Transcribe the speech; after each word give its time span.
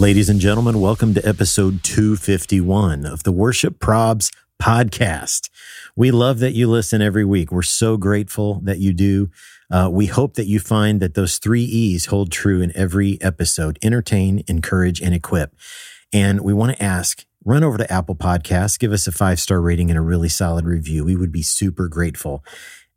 Ladies 0.00 0.30
and 0.30 0.40
gentlemen, 0.40 0.80
welcome 0.80 1.12
to 1.12 1.28
episode 1.28 1.84
251 1.84 3.04
of 3.04 3.22
the 3.22 3.32
Worship 3.32 3.78
Probs 3.78 4.34
podcast. 4.58 5.50
We 5.94 6.10
love 6.10 6.38
that 6.38 6.54
you 6.54 6.70
listen 6.70 7.02
every 7.02 7.26
week. 7.26 7.52
We're 7.52 7.60
so 7.60 7.98
grateful 7.98 8.62
that 8.64 8.78
you 8.78 8.94
do. 8.94 9.28
Uh, 9.70 9.90
we 9.92 10.06
hope 10.06 10.36
that 10.36 10.46
you 10.46 10.58
find 10.58 11.00
that 11.00 11.12
those 11.12 11.36
three 11.36 11.64
E's 11.64 12.06
hold 12.06 12.32
true 12.32 12.62
in 12.62 12.74
every 12.74 13.20
episode 13.20 13.78
entertain, 13.82 14.42
encourage, 14.48 15.02
and 15.02 15.14
equip. 15.14 15.54
And 16.14 16.40
we 16.40 16.54
want 16.54 16.74
to 16.74 16.82
ask 16.82 17.26
run 17.44 17.62
over 17.62 17.76
to 17.76 17.92
Apple 17.92 18.16
Podcasts, 18.16 18.78
give 18.78 18.92
us 18.92 19.06
a 19.06 19.12
five 19.12 19.38
star 19.38 19.60
rating 19.60 19.90
and 19.90 19.98
a 19.98 20.02
really 20.02 20.30
solid 20.30 20.64
review. 20.64 21.04
We 21.04 21.14
would 21.14 21.30
be 21.30 21.42
super 21.42 21.88
grateful. 21.88 22.42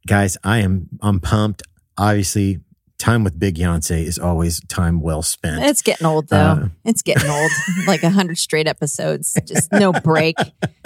Guys, 0.07 0.37
I 0.41 0.59
am 0.59 0.87
I'm 1.01 1.19
pumped. 1.19 1.63
Obviously, 1.97 2.61
time 3.03 3.25
with 3.25 3.37
Big 3.37 3.55
Yonsei 3.55 4.05
is 4.05 4.17
always 4.17 4.61
time 4.67 5.01
well 5.01 5.21
spent. 5.21 5.61
It's 5.63 5.81
getting 5.81 6.07
old 6.07 6.29
though. 6.29 6.37
Uh, 6.37 6.67
it's 6.85 7.01
getting 7.01 7.29
old. 7.29 7.51
like 7.87 8.01
a 8.01 8.09
hundred 8.09 8.37
straight 8.37 8.65
episodes, 8.65 9.37
just 9.45 9.71
no 9.73 9.91
break. 9.91 10.37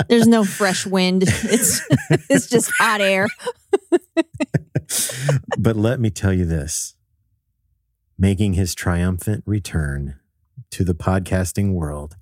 There's 0.09 0.27
no 0.27 0.43
fresh 0.43 0.85
wind. 0.85 1.23
It's 1.27 1.81
it's 2.29 2.49
just 2.49 2.71
hot 2.79 3.01
air. 3.01 3.27
but 5.59 5.75
let 5.75 5.99
me 5.99 6.09
tell 6.09 6.33
you 6.33 6.45
this: 6.45 6.95
making 8.17 8.53
his 8.53 8.73
triumphant 8.73 9.43
return 9.45 10.19
to 10.71 10.83
the 10.83 10.95
podcasting 10.95 11.73
world, 11.73 12.15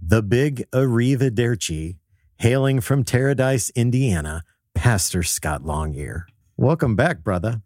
the 0.00 0.22
big 0.22 0.64
Ariva 0.70 1.30
Arrivederci, 1.30 1.96
hailing 2.38 2.80
from 2.80 3.04
Paradise, 3.04 3.70
Indiana, 3.74 4.42
Pastor 4.74 5.22
Scot 5.22 5.62
Longyear. 5.62 6.24
Welcome 6.56 6.96
back, 6.96 7.22
brother. 7.22 7.60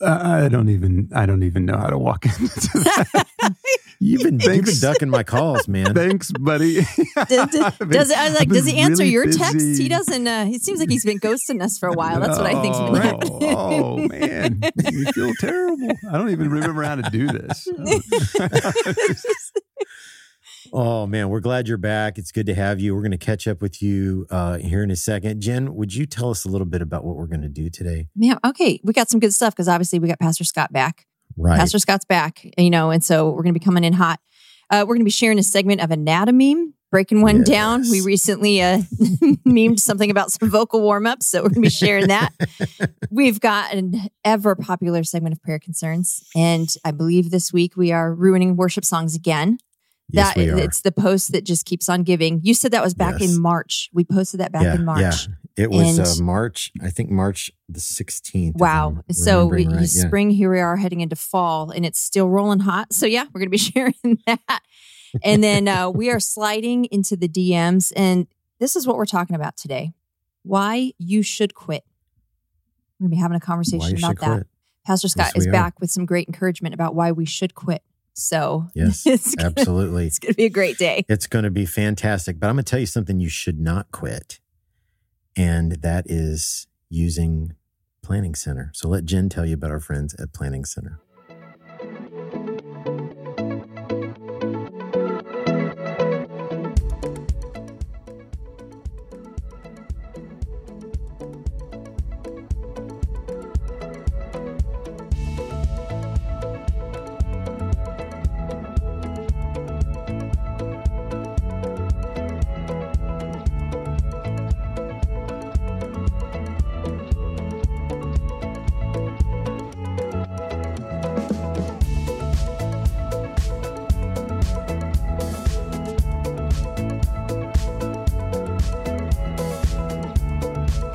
I 0.00 0.48
don't 0.48 0.68
even 0.68 1.08
I 1.14 1.26
don't 1.26 1.42
even 1.42 1.64
know 1.64 1.76
how 1.76 1.88
to 1.88 1.98
walk 1.98 2.24
into 2.40 2.40
that. 2.40 3.26
you've 4.00 4.22
been 4.22 4.40
you've 4.40 4.64
been 4.64 4.80
ducking 4.80 5.08
my 5.08 5.22
calls, 5.22 5.68
man. 5.68 5.94
Thanks, 5.94 6.30
buddy. 6.32 6.80
does, 7.28 7.50
does, 7.50 8.10
I 8.12 8.28
like 8.30 8.48
does 8.48 8.66
he 8.66 8.78
answer 8.78 9.02
really 9.02 9.12
your 9.12 9.26
busy. 9.26 9.38
texts? 9.38 9.78
He 9.78 9.88
doesn't. 9.88 10.26
Uh, 10.26 10.46
he 10.46 10.58
seems 10.58 10.80
like 10.80 10.90
he's 10.90 11.04
been 11.04 11.20
ghosting 11.20 11.62
us 11.62 11.78
for 11.78 11.88
a 11.88 11.92
while. 11.92 12.20
That's 12.20 12.38
what 12.38 12.46
I 12.46 12.60
think's 12.60 12.78
been 12.78 12.94
happening. 12.96 13.38
Oh, 13.42 13.82
oh 13.82 14.08
man, 14.08 14.60
you 14.90 15.06
feel 15.12 15.32
terrible. 15.38 15.90
I 16.10 16.18
don't 16.18 16.30
even 16.30 16.50
remember 16.50 16.82
how 16.82 16.96
to 16.96 17.02
do 17.10 17.26
this. 17.28 17.68
Oh 20.76 21.06
man, 21.06 21.28
we're 21.28 21.38
glad 21.38 21.68
you're 21.68 21.78
back. 21.78 22.18
It's 22.18 22.32
good 22.32 22.46
to 22.46 22.54
have 22.54 22.80
you. 22.80 22.96
We're 22.96 23.02
going 23.02 23.12
to 23.12 23.16
catch 23.16 23.46
up 23.46 23.62
with 23.62 23.80
you 23.80 24.26
uh, 24.28 24.58
here 24.58 24.82
in 24.82 24.90
a 24.90 24.96
second. 24.96 25.40
Jen, 25.40 25.72
would 25.76 25.94
you 25.94 26.04
tell 26.04 26.30
us 26.30 26.44
a 26.44 26.48
little 26.48 26.66
bit 26.66 26.82
about 26.82 27.04
what 27.04 27.14
we're 27.14 27.28
going 27.28 27.42
to 27.42 27.48
do 27.48 27.70
today? 27.70 28.08
Yeah, 28.16 28.38
okay. 28.44 28.80
We 28.82 28.92
got 28.92 29.08
some 29.08 29.20
good 29.20 29.32
stuff 29.32 29.54
because 29.54 29.68
obviously 29.68 30.00
we 30.00 30.08
got 30.08 30.18
Pastor 30.18 30.42
Scot 30.42 30.72
back. 30.72 31.06
Right, 31.36 31.60
Pastor 31.60 31.78
Scot's 31.78 32.04
back. 32.04 32.44
You 32.58 32.70
know, 32.70 32.90
and 32.90 33.04
so 33.04 33.30
we're 33.30 33.44
going 33.44 33.54
to 33.54 33.60
be 33.60 33.64
coming 33.64 33.84
in 33.84 33.92
hot. 33.92 34.18
Uh, 34.68 34.80
we're 34.80 34.94
going 34.94 35.02
to 35.02 35.04
be 35.04 35.12
sharing 35.12 35.38
a 35.38 35.44
segment 35.44 35.80
of 35.80 35.90
Anatomeme, 35.90 36.72
breaking 36.90 37.22
one 37.22 37.38
yes. 37.38 37.48
down. 37.48 37.82
We 37.88 38.00
recently 38.00 38.60
uh, 38.60 38.78
memed 39.46 39.78
something 39.78 40.10
about 40.10 40.32
some 40.32 40.50
vocal 40.50 40.80
warm 40.80 41.06
ups, 41.06 41.28
so 41.28 41.38
we're 41.38 41.50
going 41.50 41.54
to 41.54 41.60
be 41.60 41.70
sharing 41.70 42.08
that. 42.08 42.32
We've 43.12 43.38
got 43.38 43.72
an 43.72 44.08
ever 44.24 44.56
popular 44.56 45.04
segment 45.04 45.34
of 45.34 45.42
prayer 45.42 45.60
concerns, 45.60 46.28
and 46.34 46.68
I 46.84 46.90
believe 46.90 47.30
this 47.30 47.52
week 47.52 47.76
we 47.76 47.92
are 47.92 48.12
ruining 48.12 48.56
worship 48.56 48.84
songs 48.84 49.14
again. 49.14 49.58
Yes, 50.14 50.34
that 50.34 50.58
it's 50.58 50.80
the 50.80 50.92
post 50.92 51.32
that 51.32 51.44
just 51.44 51.66
keeps 51.66 51.88
on 51.88 52.02
giving. 52.02 52.40
You 52.42 52.54
said 52.54 52.70
that 52.72 52.82
was 52.82 52.94
back 52.94 53.20
yes. 53.20 53.30
in 53.30 53.40
March. 53.40 53.90
We 53.92 54.04
posted 54.04 54.40
that 54.40 54.52
back 54.52 54.62
yeah, 54.62 54.74
in 54.74 54.84
March. 54.84 55.00
Yeah, 55.00 55.34
it 55.56 55.70
was 55.70 56.20
uh, 56.20 56.22
March. 56.22 56.72
I 56.82 56.90
think 56.90 57.10
March 57.10 57.50
the 57.68 57.80
sixteenth. 57.80 58.56
Wow! 58.56 59.02
So 59.10 59.46
we, 59.46 59.66
right. 59.66 59.86
spring. 59.86 60.30
Yeah. 60.30 60.36
Here 60.36 60.52
we 60.52 60.60
are 60.60 60.76
heading 60.76 61.00
into 61.00 61.16
fall, 61.16 61.70
and 61.70 61.84
it's 61.84 62.00
still 62.00 62.28
rolling 62.28 62.60
hot. 62.60 62.92
So 62.92 63.06
yeah, 63.06 63.24
we're 63.32 63.40
going 63.40 63.46
to 63.46 63.50
be 63.50 63.58
sharing 63.58 64.18
that. 64.26 64.62
And 65.22 65.44
then 65.44 65.68
uh, 65.68 65.90
we 65.90 66.10
are 66.10 66.20
sliding 66.20 66.86
into 66.86 67.16
the 67.16 67.28
DMs, 67.28 67.92
and 67.94 68.26
this 68.58 68.76
is 68.76 68.86
what 68.86 68.96
we're 68.96 69.06
talking 69.06 69.36
about 69.36 69.56
today: 69.56 69.92
why 70.42 70.92
you 70.98 71.22
should 71.22 71.54
quit. 71.54 71.84
We're 72.98 73.04
going 73.04 73.10
to 73.10 73.16
be 73.16 73.20
having 73.20 73.36
a 73.36 73.40
conversation 73.40 73.98
about 73.98 74.20
that. 74.20 74.34
Quit. 74.34 74.46
Pastor 74.86 75.08
Scot 75.08 75.32
yes, 75.34 75.46
is 75.46 75.46
back 75.50 75.80
with 75.80 75.90
some 75.90 76.04
great 76.04 76.28
encouragement 76.28 76.74
about 76.74 76.94
why 76.94 77.10
we 77.10 77.24
should 77.24 77.54
quit. 77.54 77.82
So, 78.14 78.68
yes, 78.74 79.06
it's 79.06 79.34
gonna, 79.34 79.48
absolutely. 79.48 80.06
It's 80.06 80.18
going 80.18 80.32
to 80.32 80.36
be 80.36 80.44
a 80.44 80.50
great 80.50 80.78
day. 80.78 81.04
It's 81.08 81.26
going 81.26 81.44
to 81.44 81.50
be 81.50 81.66
fantastic. 81.66 82.40
But 82.40 82.48
I'm 82.48 82.56
going 82.56 82.64
to 82.64 82.70
tell 82.70 82.80
you 82.80 82.86
something 82.86 83.20
you 83.20 83.28
should 83.28 83.60
not 83.60 83.90
quit. 83.92 84.40
And 85.36 85.72
that 85.82 86.06
is 86.08 86.68
using 86.88 87.54
Planning 88.02 88.34
Center. 88.34 88.70
So 88.72 88.88
let 88.88 89.04
Jen 89.04 89.28
tell 89.28 89.44
you 89.44 89.54
about 89.54 89.70
our 89.70 89.80
friends 89.80 90.14
at 90.14 90.32
Planning 90.32 90.64
Center. 90.64 91.00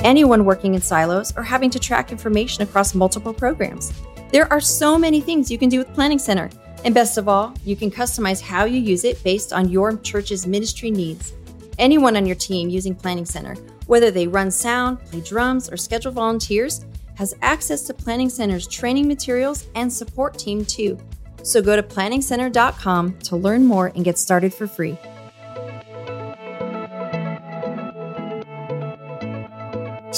Anyone 0.09 0.43
working 0.43 0.73
in 0.73 0.81
silos 0.81 1.31
or 1.37 1.43
having 1.43 1.69
to 1.69 1.77
track 1.77 2.11
information 2.11 2.63
across 2.63 2.95
multiple 2.95 3.31
programs. 3.31 3.93
There 4.31 4.51
are 4.51 4.59
so 4.59 4.97
many 4.97 5.21
things 5.21 5.51
you 5.51 5.59
can 5.59 5.69
do 5.69 5.77
with 5.77 5.93
Planning 5.93 6.17
Center. 6.17 6.49
And 6.83 6.95
best 6.95 7.19
of 7.19 7.27
all, 7.27 7.53
you 7.63 7.75
can 7.75 7.91
customize 7.91 8.41
how 8.41 8.65
you 8.65 8.79
use 8.79 9.03
it 9.03 9.23
based 9.23 9.53
on 9.53 9.69
your 9.69 9.97
church's 9.97 10.47
ministry 10.47 10.89
needs. 10.89 11.33
Anyone 11.77 12.17
on 12.17 12.25
your 12.25 12.35
team 12.35 12.69
using 12.69 12.95
Planning 12.95 13.25
Center, 13.25 13.53
whether 13.85 14.09
they 14.09 14.25
run 14.25 14.49
sound, 14.49 14.99
play 15.05 15.21
drums, 15.21 15.69
or 15.69 15.77
schedule 15.77 16.11
volunteers, 16.11 16.83
has 17.13 17.35
access 17.43 17.83
to 17.83 17.93
Planning 17.93 18.29
Center's 18.29 18.67
training 18.67 19.07
materials 19.07 19.67
and 19.75 19.93
support 19.93 20.39
team 20.39 20.65
too. 20.65 20.97
So 21.43 21.61
go 21.61 21.75
to 21.75 21.83
planningcenter.com 21.83 23.19
to 23.19 23.35
learn 23.35 23.63
more 23.63 23.91
and 23.93 24.03
get 24.03 24.17
started 24.17 24.55
for 24.55 24.65
free. 24.65 24.97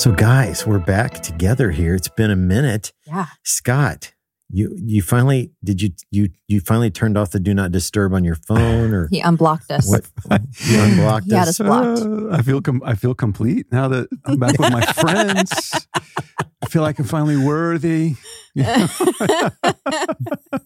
So, 0.02 0.12
guys, 0.12 0.66
we're 0.66 0.80
back 0.80 1.22
together 1.22 1.70
here. 1.70 1.94
It's 1.94 2.08
been 2.08 2.32
a 2.32 2.36
minute. 2.36 2.92
Yeah. 3.06 3.28
Scot, 3.44 4.16
you 4.50 4.76
you 4.76 5.04
finally 5.04 5.52
did 5.64 5.80
you 5.80 5.92
you 6.10 6.30
you 6.48 6.60
finally 6.60 6.90
turned 6.90 7.20
off 7.20 7.30
the 7.30 7.40
do 7.40 7.54
not 7.54 7.72
disturb 7.72 8.12
on 8.16 8.24
your 8.24 8.34
phone 8.34 8.96
or 8.96 9.10
he 9.12 9.20
unblocked 9.20 9.70
us. 9.70 9.88
What 9.88 10.10
you 10.62 10.82
unblocked 10.82 11.28
he 11.28 11.36
us? 11.36 11.38
Had 11.38 11.48
us 11.50 11.60
blocked. 11.60 12.02
Uh, 12.02 12.36
I 12.36 12.42
feel 12.42 12.62
com- 12.64 12.82
I 12.84 12.96
feel 12.96 13.14
complete 13.14 13.68
now 13.72 13.90
that 13.90 14.08
I'm 14.26 14.40
back 14.40 14.58
with 14.58 14.72
my 14.72 14.82
friends. 14.82 15.52
I 16.64 16.66
feel 16.66 16.82
like 16.82 16.98
I'm 16.98 17.06
finally 17.06 17.38
worthy. 17.38 18.16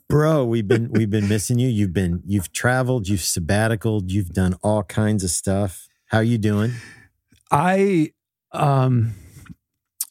Bro, 0.07 0.45
we've 0.45 0.65
been 0.69 0.91
we've 0.93 1.09
been 1.09 1.27
missing 1.27 1.59
you. 1.59 1.67
You've 1.67 1.91
been 1.91 2.23
you've 2.25 2.53
traveled, 2.53 3.09
you've 3.09 3.19
sabbaticaled, 3.19 4.03
you've 4.11 4.29
done 4.29 4.55
all 4.63 4.83
kinds 4.83 5.25
of 5.25 5.29
stuff. 5.29 5.89
How 6.05 6.21
you 6.21 6.37
doing? 6.37 6.71
I 7.51 8.13
um, 8.53 9.13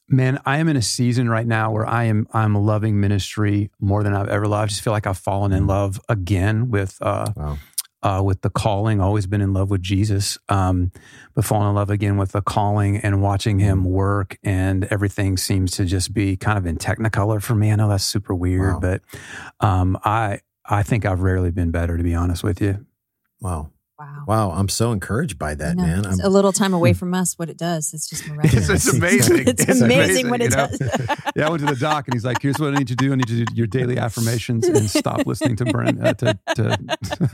man, 0.09 0.41
I 0.45 0.59
am 0.59 0.69
in 0.69 0.77
a 0.77 0.83
season 0.83 1.29
right 1.29 1.47
now 1.47 1.71
where 1.71 1.87
I 1.87 2.05
am 2.05 2.27
I'm 2.33 2.55
loving 2.55 3.01
ministry 3.01 3.71
more 3.81 4.03
than 4.03 4.15
I've 4.15 4.29
ever 4.29 4.47
loved. 4.47 4.65
I 4.65 4.67
just 4.67 4.83
feel 4.83 4.93
like 4.93 5.06
I've 5.06 5.19
fallen 5.19 5.53
in 5.53 5.65
mm. 5.65 5.69
love 5.69 6.01
again 6.09 6.71
with 6.71 6.99
uh, 7.01 7.33
wow. 7.37 7.59
uh, 8.03 8.23
with 8.23 8.43
the 8.43 8.51
calling. 8.51 9.01
Always 9.01 9.27
been 9.27 9.41
in 9.41 9.53
love 9.53 9.71
with 9.71 9.83
Jesus, 9.83 10.39
um, 10.49 10.93
but 11.35 11.45
fallen 11.45 11.69
in 11.69 11.75
love 11.75 11.91
again 11.91 12.17
with 12.17 12.33
the 12.33 12.43
calling 12.43 12.99
and 12.99 13.23
watching 13.23 13.59
Him 13.59 13.85
mm. 13.85 13.87
work. 13.87 14.39
And 14.43 14.85
everything 14.85 15.37
seems 15.37 15.73
to 15.73 15.85
just 15.85 16.12
be 16.12 16.37
kind 16.37 16.59
of 16.59 16.67
in 16.67 16.77
Technicolor 16.77 17.43
for 17.43 17.55
me. 17.55 17.73
I 17.73 17.77
know 17.77 17.89
that's 17.89 18.05
super 18.05 18.35
weird, 18.35 18.75
wow. 18.75 18.81
but 18.81 19.03
um, 19.61 19.99
I 20.05 20.41
I 20.67 20.83
think 20.83 21.05
I've 21.05 21.21
rarely 21.21 21.51
been 21.51 21.71
better, 21.71 21.97
to 21.97 22.03
be 22.03 22.15
honest 22.15 22.43
with 22.43 22.61
you. 22.61 22.87
Wow. 23.41 23.71
Wow. 23.99 24.25
Wow. 24.26 24.50
I'm 24.50 24.69
so 24.69 24.91
encouraged 24.93 25.38
by 25.38 25.55
that, 25.55 25.76
man. 25.76 26.00
It's 26.05 26.19
I'm, 26.20 26.26
a 26.26 26.29
little 26.29 26.52
time 26.52 26.75
away 26.75 26.93
from 26.94 27.14
us, 27.14 27.38
what 27.38 27.49
it 27.49 27.56
does. 27.56 27.94
It's 27.94 28.08
just 28.08 28.26
miraculous. 28.29 28.69
It's, 28.69 28.87
it's 28.88 28.96
amazing. 28.96 29.44
It's 29.46 29.81
amazing 29.81 30.31
what 30.31 30.41
you 30.41 30.46
it 30.49 30.50
know? 30.56 30.67
does. 30.67 30.81
yeah, 31.37 31.46
I 31.46 31.50
went 31.50 31.61
to 31.67 31.73
the 31.73 31.79
doc 31.81 32.06
and 32.08 32.14
he's 32.14 32.25
like, 32.25 32.43
"Here's 32.43 32.58
what 32.58 32.75
I 32.75 32.79
need 32.79 32.91
you 32.91 32.96
to 32.96 33.05
do. 33.05 33.12
I 33.12 33.17
need 33.17 33.31
you 33.31 33.44
to 33.44 33.52
do 33.52 33.55
your 33.56 33.67
daily 33.69 33.96
affirmations 33.99 34.67
and 34.67 34.91
stop 34.91 35.25
listening 35.26 35.55
to 35.56 35.64
Brent, 35.67 36.05
uh, 36.05 36.14
to, 36.14 36.38
to 36.56 36.79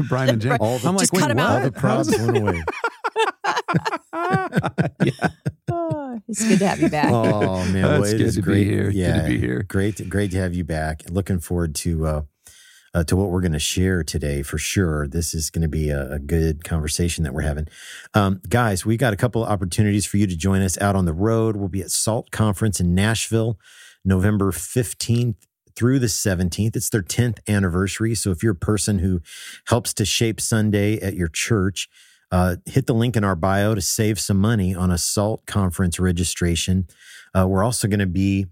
Brian 0.09 0.31
and 0.31 0.41
Jen." 0.43 0.59
all 0.61 0.79
the, 0.79 0.89
I'm 0.89 0.95
like, 0.97 1.05
Just 1.05 1.13
"Wait, 1.15 1.21
cut 1.21 1.31
'em 1.31 1.37
what?" 1.39 1.47
out. 1.47 1.57
all 1.57 1.61
the 1.63 1.73
props 1.73 2.19
went 2.19 2.37
away. 2.37 2.63
yeah. 5.05 5.29
Oh, 5.71 6.21
it's 6.29 6.47
good 6.47 6.59
to 6.59 6.67
have 6.69 6.81
you 6.81 6.89
back. 6.91 7.11
Oh 7.13 7.65
man, 7.73 7.83
well, 7.85 8.01
That's 8.03 8.13
it 8.13 8.19
good 8.19 8.27
is 8.27 8.35
to 8.37 8.43
be 8.43 8.45
great. 8.45 8.67
here. 8.67 8.85
Good 8.85 8.93
to 8.93 8.99
Yeah, 8.99 9.27
be 9.29 9.39
here. 9.39 9.63
Great, 9.63 9.97
to, 9.97 10.05
great 10.05 10.31
to 10.33 10.39
have 10.39 10.55
you 10.55 10.65
back. 10.65 11.03
Looking 11.11 11.39
forward 11.41 11.75
to 11.77 12.07
uh, 12.07 12.23
uh, 12.95 13.05
to 13.05 13.17
what 13.17 13.31
we're 13.31 13.41
going 13.41 13.53
to 13.53 13.59
share 13.59 14.03
today 14.03 14.43
for 14.43 14.59
sure. 14.59 15.07
This 15.07 15.35
is 15.35 15.51
going 15.51 15.63
to 15.63 15.69
be 15.69 15.91
a, 15.91 16.13
a 16.13 16.19
good 16.19 16.65
conversation 16.65 17.25
that 17.25 17.33
we're 17.33 17.43
having, 17.43 17.69
um, 18.15 18.41
guys. 18.49 18.85
We 18.85 18.97
got 18.97 19.13
a 19.13 19.17
couple 19.17 19.45
of 19.45 19.51
opportunities 19.51 20.07
for 20.07 20.17
you 20.17 20.27
to 20.27 20.37
join 20.37 20.63
us 20.63 20.81
out 20.81 20.97
on 20.97 21.05
the 21.05 21.13
road. 21.13 21.57
We'll 21.57 21.69
be 21.69 21.83
at 21.83 21.91
Salt 21.91 22.31
Conference 22.31 22.81
in 22.81 22.95
Nashville, 22.95 23.59
November 24.05 24.53
fifteenth 24.53 25.47
through 25.77 25.99
the 25.99 26.09
17th. 26.09 26.77
It's 26.77 26.91
their 26.91 27.03
10th 27.03 27.39
anniversary. 27.49 28.15
So 28.15 28.31
if 28.31 28.43
you're 28.43 28.53
a 28.53 28.57
person 28.57 28.99
who 28.99 29.23
helps 29.69 29.95
to 29.95 30.05
shape 30.05 30.41
Sunday 30.41 30.99
at 30.99 31.15
your 31.15 31.29
church, 31.29 31.89
uh, 32.31 32.57
hit 32.67 32.87
the 32.87 32.93
link 32.93 33.17
in 33.17 33.25
our 33.25 33.35
bio 33.35 33.75
to 33.75 33.81
save 33.81 34.21
some 34.21 34.37
money 34.37 34.75
on 34.75 34.91
a 34.91 34.99
SALT 34.99 35.47
conference 35.47 35.99
registration. 35.99 36.87
Uh, 37.37 37.47
we're 37.49 37.65
also 37.65 37.89
going 37.89 38.01
to 38.01 38.07
be 38.07 38.47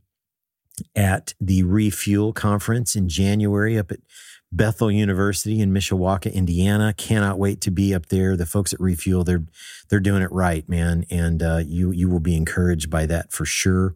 at 0.96 1.34
the 1.41 1.62
Refuel 1.64 2.32
conference 2.32 2.96
in 2.96 3.08
January 3.08 3.79
up 3.79 3.91
at 3.93 4.00
Bethel 4.50 4.90
University 4.90 5.60
in 5.60 5.72
Mishawaka, 5.72 6.32
Indiana. 6.32 6.94
Cannot 6.96 7.38
wait 7.38 7.60
to 7.62 7.70
be 7.70 7.94
up 7.94 8.06
there. 8.06 8.36
The 8.36 8.46
folks 8.46 8.72
at 8.72 8.80
Refuel, 8.80 9.24
they're 9.24 9.44
they're 9.88 10.00
doing 10.00 10.22
it 10.22 10.32
right, 10.32 10.68
man, 10.68 11.04
and 11.10 11.42
uh, 11.42 11.60
you 11.64 11.90
you 11.90 12.08
will 12.08 12.20
be 12.20 12.36
encouraged 12.36 12.90
by 12.90 13.06
that 13.06 13.32
for 13.32 13.44
sure. 13.44 13.94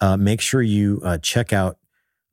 Uh, 0.00 0.16
make 0.16 0.40
sure 0.40 0.62
you 0.62 1.00
uh, 1.04 1.18
check 1.18 1.52
out 1.52 1.78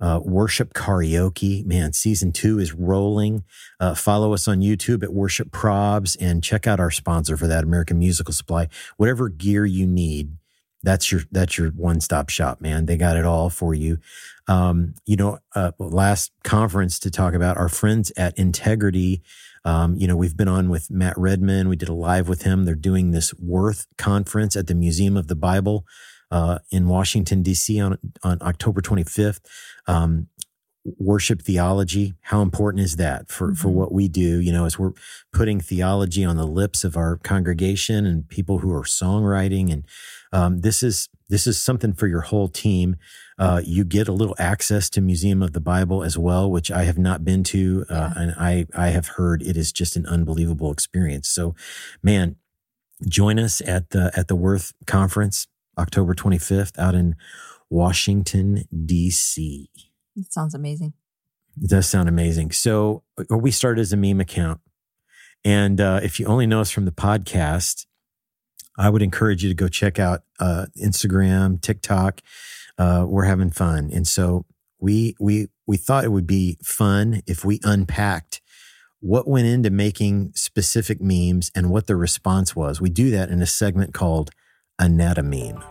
uh, 0.02 0.20
Worship 0.24 0.74
Karaoke. 0.74 1.66
Man, 1.66 1.94
season 1.94 2.32
two 2.32 2.58
is 2.60 2.74
rolling. 2.74 3.44
Uh, 3.80 3.94
follow 3.94 4.34
us 4.34 4.48
on 4.48 4.62
YouTube 4.62 5.04
at 5.04 5.14
Worship 5.14 5.52
Probs 5.52 6.18
and 6.20 6.44
check 6.44 6.66
out 6.66 6.80
our 6.80 6.92
sponsor 6.92 7.38
for 7.38 7.48
that, 7.48 7.64
American 7.64 8.00
Musical 8.00 8.34
Supply. 8.34 8.68
Whatever 8.98 9.30
gear 9.30 9.66
you 9.66 9.86
need, 9.86 10.39
that's 10.84 11.12
your 11.12 11.22
that's 11.32 11.58
your 11.58 11.70
one 11.72 12.00
stop 12.02 12.30
shop, 12.30 12.62
man. 12.62 12.86
They 12.86 12.98
got 12.98 13.18
it 13.18 13.26
all 13.26 13.50
for 13.50 13.74
you. 13.74 13.98
Um, 14.48 14.94
you 15.06 15.16
know, 15.16 15.40
uh, 15.56 15.72
last 15.80 16.32
conference 16.44 17.00
to 17.00 17.12
talk 17.12 17.34
about 17.34 17.58
our 17.58 17.70
friends 17.70 18.12
at 18.18 18.38
Integrity. 18.38 19.22
Um, 19.66 19.96
you 19.98 20.08
know, 20.08 20.16
we've 20.16 20.38
been 20.38 20.48
on 20.48 20.70
with 20.70 20.90
Matt 20.90 21.18
Redman. 21.18 21.68
We 21.70 21.76
did 21.76 21.90
a 21.90 21.94
live 21.94 22.30
with 22.30 22.44
him. 22.44 22.64
They're 22.66 22.76
doing 22.76 23.12
this 23.12 23.34
Worth 23.36 23.88
conference 23.98 24.56
at 24.56 24.68
the 24.68 24.76
Museum 24.76 25.18
of 25.18 25.28
the 25.28 25.36
Bible 25.36 25.86
uh, 26.32 26.60
in 26.72 26.88
Washington 26.88 27.44
D.C. 27.44 27.80
on 27.80 27.98
on 28.24 28.38
October 28.42 28.82
25th. 28.82 29.42
Um, 29.86 30.28
worship 30.98 31.42
theology. 31.42 32.16
How 32.22 32.42
important 32.42 32.84
is 32.84 32.96
that 32.96 33.30
for 33.30 33.54
for 33.54 33.68
Mhm. 33.68 33.74
what 33.74 33.92
we 33.92 34.08
do? 34.08 34.40
You 34.40 34.52
know, 34.54 34.66
as 34.66 34.80
we're 34.80 34.94
putting 35.34 35.60
theology 35.60 36.24
on 36.24 36.38
the 36.38 36.48
lips 36.48 36.84
of 36.84 36.96
our 36.96 37.18
congregation 37.18 38.06
and 38.06 38.28
people 38.28 38.60
who 38.60 38.72
are 38.74 38.84
songwriting, 38.84 39.72
and 39.72 39.84
um, 40.32 40.62
this 40.62 40.84
is 40.84 41.10
this 41.30 41.46
is 41.46 41.62
something 41.62 41.94
for 41.94 42.08
your 42.08 42.22
whole 42.22 42.48
team. 42.48 42.96
Uh, 43.38 43.62
you 43.64 43.84
get 43.84 44.08
a 44.08 44.12
little 44.12 44.36
access 44.40 44.90
to 44.92 45.02
Museum 45.02 45.42
of 45.42 45.54
the 45.54 45.60
Bible 45.60 46.04
as 46.04 46.18
well, 46.18 46.50
which 46.50 46.72
I 46.72 46.84
have 46.84 46.98
not 46.98 47.24
been 47.24 47.44
to, 47.46 47.86
uh, 47.90 48.14
and 48.16 48.34
I 48.38 48.68
I 48.76 48.90
have 48.90 49.08
heard 49.08 49.42
it 49.42 49.58
is 49.58 49.72
just 49.72 49.96
an 49.96 50.06
unbelievable 50.06 50.72
experience. 50.72 51.30
So, 51.30 51.56
man, 52.04 52.36
join 53.08 53.40
us 53.40 53.62
at 53.62 53.92
the 53.92 54.12
at 54.16 54.28
the 54.28 54.36
Worth 54.36 54.74
Conference, 54.86 55.48
October 55.78 56.14
25th, 56.14 56.78
out 56.78 56.96
in 56.96 57.16
Washington 57.70 58.66
D.C. 58.86 59.70
It 60.16 60.34
sounds 60.34 60.54
amazing. 60.54 60.94
It 61.62 61.70
does 61.70 61.88
sound 61.88 62.10
amazing. 62.10 62.52
So 62.52 63.04
uh, 63.18 63.38
we 63.38 63.52
started 63.52 63.82
as 63.82 63.94
a 63.94 63.98
meme 63.98 64.20
account. 64.20 64.62
And 65.44 65.80
uh, 65.80 66.00
if 66.04 66.20
you 66.20 66.26
only 66.26 66.48
know 66.48 66.62
us 66.62 66.72
from 66.72 66.86
the 66.86 66.92
podcast, 66.92 67.86
I 68.80 68.90
would 68.90 69.02
encourage 69.02 69.44
you 69.44 69.50
to 69.50 69.56
go 69.56 69.68
check 69.68 70.00
out 70.00 70.22
uh, 70.40 70.68
Instagram, 70.82 71.62
TikTok. 71.62 72.22
Uh, 72.78 73.06
we're 73.08 73.26
having 73.26 73.52
fun. 73.52 73.90
And 73.94 74.08
so 74.08 74.46
we, 74.80 75.16
we, 75.20 75.48
we 75.68 75.76
thought 75.76 76.06
it 76.06 76.14
would 76.14 76.26
be 76.26 76.58
fun 76.64 77.22
if 77.28 77.44
we 77.44 77.60
unpacked 77.64 78.42
what 79.02 79.28
went 79.28 79.48
into 79.48 79.70
making 79.70 80.32
specific 80.34 81.02
memes 81.02 81.52
and 81.54 81.70
what 81.70 81.88
the 81.88 81.96
response 81.98 82.56
was. 82.56 82.80
We 82.80 82.90
do 82.90 83.12
that 83.12 83.30
in 83.30 83.42
a 83.42 83.46
segment 83.46 83.94
called 83.94 84.32
Anatomeme. 84.80 85.62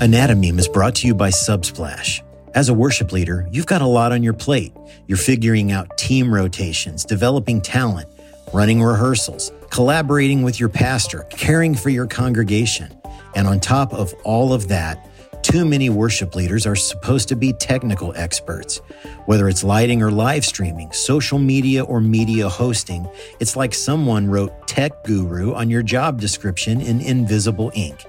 Anatomeme 0.00 0.58
is 0.58 0.66
brought 0.66 0.96
to 0.96 1.06
you 1.06 1.14
by 1.14 1.30
Subsplash. 1.30 2.20
As 2.54 2.68
a 2.68 2.74
worship 2.74 3.12
leader, 3.12 3.48
you've 3.52 3.66
got 3.66 3.80
a 3.80 3.86
lot 3.86 4.10
on 4.10 4.24
your 4.24 4.34
plate. 4.34 4.72
You're 5.06 5.18
figuring 5.18 5.70
out 5.70 5.96
team 5.96 6.34
rotations, 6.34 7.04
developing 7.04 7.60
talent, 7.60 8.08
running 8.52 8.82
rehearsals, 8.82 9.52
collaborating 9.72 10.42
with 10.42 10.60
your 10.60 10.68
pastor, 10.68 11.26
caring 11.30 11.74
for 11.74 11.88
your 11.88 12.06
congregation. 12.06 12.94
And 13.34 13.48
on 13.48 13.58
top 13.58 13.94
of 13.94 14.12
all 14.22 14.52
of 14.52 14.68
that, 14.68 15.08
too 15.42 15.64
many 15.64 15.88
worship 15.88 16.34
leaders 16.34 16.66
are 16.66 16.76
supposed 16.76 17.28
to 17.30 17.36
be 17.36 17.54
technical 17.54 18.12
experts. 18.14 18.82
Whether 19.24 19.48
it's 19.48 19.64
lighting 19.64 20.02
or 20.02 20.10
live 20.10 20.44
streaming, 20.44 20.92
social 20.92 21.38
media 21.38 21.84
or 21.84 22.02
media 22.02 22.50
hosting, 22.50 23.08
it's 23.40 23.56
like 23.56 23.72
someone 23.72 24.28
wrote 24.28 24.68
tech 24.68 25.04
guru 25.04 25.54
on 25.54 25.70
your 25.70 25.82
job 25.82 26.20
description 26.20 26.82
in 26.82 27.00
invisible 27.00 27.72
ink. 27.74 28.04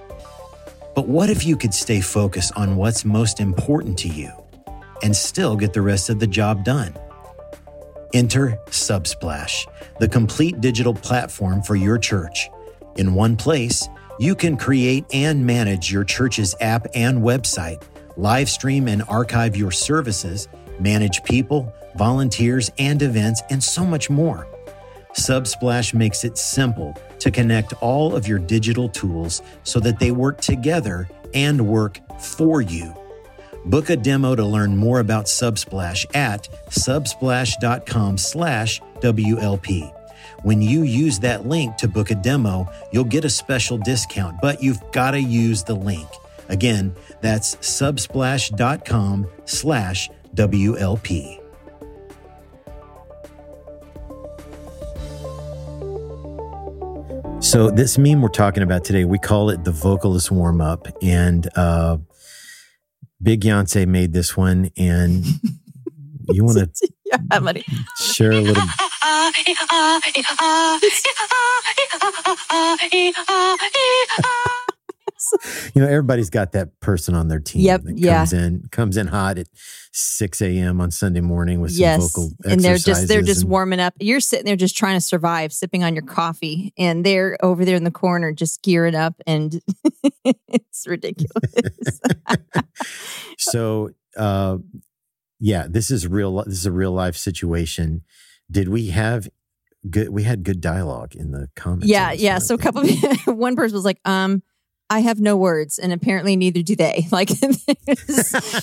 But 0.94 1.07
what 1.07 1.30
if 1.30 1.45
you 1.45 1.56
could 1.56 1.74
stay 1.74 2.01
focused 2.01 2.51
on 2.57 2.75
what's 2.75 3.06
most 3.06 3.39
important 3.39 3.98
to 4.00 4.09
you 4.09 4.31
and 5.01 5.16
still 5.16 5.56
get 5.56 5.71
the 5.71 5.81
rest 5.81 6.09
of 6.09 6.19
the 6.19 6.27
job 6.27 6.66
done? 6.66 6.94
Enter 8.13 8.60
Subsplash, 8.68 9.68
the 10.00 10.07
complete 10.07 10.62
digital 10.62 10.94
platform 10.94 11.63
for 11.63 11.75
your 11.75 11.98
church. 11.98 12.50
In 12.95 13.15
one 13.15 13.36
place, 13.36 13.89
you 14.19 14.36
can 14.36 14.56
create 14.56 15.06
and 15.12 15.44
manage 15.44 15.92
your 15.92 16.04
church's 16.04 16.54
app 16.62 16.86
and 16.94 17.24
website, 17.24 17.81
live 18.15 18.50
stream 18.50 18.88
and 18.88 19.01
archive 19.10 19.57
your 19.57 19.71
services, 19.71 20.48
manage 20.80 21.24
people, 21.24 21.74
volunteers, 21.95 22.69
and 22.78 23.02
events, 23.02 23.42
and 23.49 23.64
so 23.64 23.83
much 23.83 24.11
more. 24.11 24.47
Subsplash 25.14 25.95
makes 25.95 26.23
it 26.23 26.37
simple 26.37 26.95
to 27.18 27.31
connect 27.31 27.73
all 27.81 28.16
of 28.16 28.28
your 28.28 28.40
digital 28.40 28.90
tools 28.90 29.42
so 29.64 29.80
that 29.80 29.99
they 29.99 30.11
work 30.11 30.40
together 30.40 31.09
and 31.33 31.68
work 31.68 31.99
for 32.19 32.61
you. 32.61 32.94
Book 33.65 33.89
a 33.89 33.95
demo 33.95 34.35
to 34.35 34.45
learn 34.45 34.75
more 34.75 34.99
about 34.99 35.25
Subsplash 35.25 36.05
at 36.15 36.47
subsplash.com 36.69 38.17
slash 38.17 38.81
WLP. 38.99 39.91
When 40.43 40.61
you 40.61 40.83
use 40.83 41.19
that 41.19 41.45
link 41.47 41.77
to 41.77 41.87
book 41.87 42.11
a 42.11 42.15
demo, 42.15 42.69
you'll 42.91 43.05
get 43.05 43.23
a 43.23 43.29
special 43.29 43.77
discount, 43.77 44.37
but 44.41 44.61
you've 44.61 44.81
got 44.91 45.11
to 45.11 45.21
use 45.21 45.63
the 45.63 45.75
link. 45.75 46.07
Again, 46.49 46.93
that's 47.21 47.55
subsplash.com 47.57 49.27
slash 49.45 50.09
WLP. 50.35 51.39
So 57.39 57.69
this 57.69 57.97
meme 57.97 58.21
we're 58.21 58.29
talking 58.29 58.63
about 58.63 58.83
today, 58.83 59.03
we 59.05 59.19
call 59.19 59.49
it 59.49 59.63
the 59.63 59.71
vocalist 59.71 60.31
warm 60.31 60.61
up, 60.61 60.87
and 61.01 61.47
uh, 61.55 61.97
Big 63.23 63.42
Yonsei 63.42 63.87
made 63.87 64.11
this 64.11 64.35
one, 64.35 64.69
and 64.77 65.25
you 66.30 66.44
want 66.44 66.57
to 66.57 66.89
yeah, 67.06 67.18
share 67.97 68.31
a 68.31 68.42
little. 68.42 68.63
You 75.73 75.81
know, 75.81 75.87
everybody's 75.87 76.30
got 76.30 76.52
that 76.54 76.80
person 76.80 77.16
on 77.16 77.28
their 77.28 77.40
team 77.40 77.61
Yep, 77.61 77.83
that 77.83 77.97
yeah. 77.97 78.18
comes 78.18 78.33
in 78.33 78.68
comes 78.71 78.97
in 78.97 79.07
hot 79.07 79.37
at 79.37 79.47
six 79.92 80.42
a.m. 80.42 80.80
on 80.80 80.92
Sunday 80.92 81.21
morning 81.21 81.59
with 81.61 81.71
some 81.71 81.81
yes, 81.81 82.02
vocal 82.02 82.31
and 82.45 82.61
they're 82.61 82.78
just 82.78 83.07
they're 83.07 83.21
just 83.21 83.42
and- 83.42 83.49
warming 83.49 83.80
up. 83.80 83.94
You're 83.99 84.19
sitting 84.19 84.45
there 84.45 84.56
just 84.56 84.78
trying 84.78 84.95
to 84.95 85.02
survive, 85.02 85.52
sipping 85.52 85.83
on 85.83 85.95
your 85.95 86.06
coffee, 86.06 86.73
and 86.78 87.06
they're 87.06 87.37
over 87.42 87.66
there 87.66 87.75
in 87.75 87.83
the 87.83 87.92
corner 87.92 88.31
just 88.31 88.61
gearing 88.61 88.95
up, 88.95 89.21
and 89.25 89.61
it's 90.23 90.87
ridiculous. 90.87 91.99
so 93.37 93.90
uh 94.18 94.57
yeah 95.40 95.66
this 95.69 95.90
is 95.92 96.07
real 96.07 96.44
this 96.44 96.54
is 96.59 96.66
a 96.66 96.71
real 96.71 96.92
life 96.92 97.16
situation 97.16 98.04
did 98.52 98.69
we 98.69 98.87
have 98.90 99.28
good 99.90 100.09
we 100.09 100.23
had 100.23 100.44
good 100.44 100.61
dialogue 100.61 101.16
in 101.16 101.31
the 101.31 101.49
comments 101.56 101.87
yeah, 101.87 102.11
yeah. 102.11 102.37
So 102.40 102.56
a 102.56 102.57
couple, 102.57 102.87
one 103.25 103.56
person 103.56 103.75
was 103.75 103.85
like, 103.85 103.99
um. 104.06 104.42
I 104.94 105.00
have 105.00 105.19
no 105.19 105.35
words, 105.35 105.80
and 105.80 105.92
apparently 105.92 106.35
neither 106.35 106.62
do 106.62 106.76
they. 106.76 107.07
Like, 107.12 107.30
there's, 107.30 107.66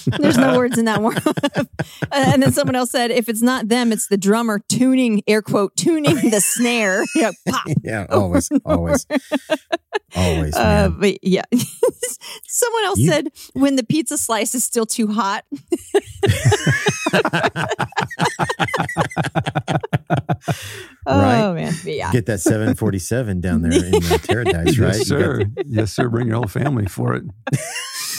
there's 0.06 0.36
no 0.38 0.56
words 0.56 0.76
in 0.78 0.84
that 0.86 1.02
one. 1.02 1.16
and 2.12 2.42
then 2.42 2.52
someone 2.52 2.74
else 2.74 2.90
said, 2.90 3.10
if 3.10 3.28
it's 3.28 3.42
not 3.42 3.68
them, 3.68 3.92
it's 3.92 4.06
the 4.08 4.16
drummer 4.16 4.60
tuning, 4.68 5.22
air 5.26 5.40
quote, 5.42 5.76
tuning 5.76 6.14
the 6.30 6.40
snare. 6.40 7.04
You 7.14 7.22
know, 7.22 7.32
pop. 7.48 7.66
yeah, 7.82 8.06
always, 8.10 8.48
always, 8.64 9.06
always. 10.16 10.54
Uh, 10.56 10.88
man. 10.90 10.96
but 11.00 11.18
yeah, 11.24 11.42
someone 12.46 12.84
else 12.84 12.98
You- 12.98 13.10
said 13.10 13.28
when 13.54 13.76
the 13.76 13.84
pizza 13.84 14.16
slice 14.18 14.54
is 14.54 14.64
still 14.64 14.86
too 14.86 15.08
hot. 15.08 15.44
right? 21.06 21.40
oh 21.40 21.54
man, 21.54 21.72
but 21.84 21.92
yeah. 21.94 22.12
Get 22.12 22.26
that 22.26 22.40
747 22.40 23.40
down 23.40 23.62
there 23.62 23.72
in 23.84 23.94
uh, 23.94 24.18
Paradise, 24.26 24.78
right? 24.78 24.94
Yes, 24.96 25.10
You 25.10 25.18
got 25.18 25.24
sir. 25.24 25.44
yes, 25.66 25.92
sir. 25.92 26.08
Bring 26.20 26.28
your 26.28 26.36
whole 26.36 26.46
family 26.48 26.84
for 26.86 27.14
it. 27.14 27.24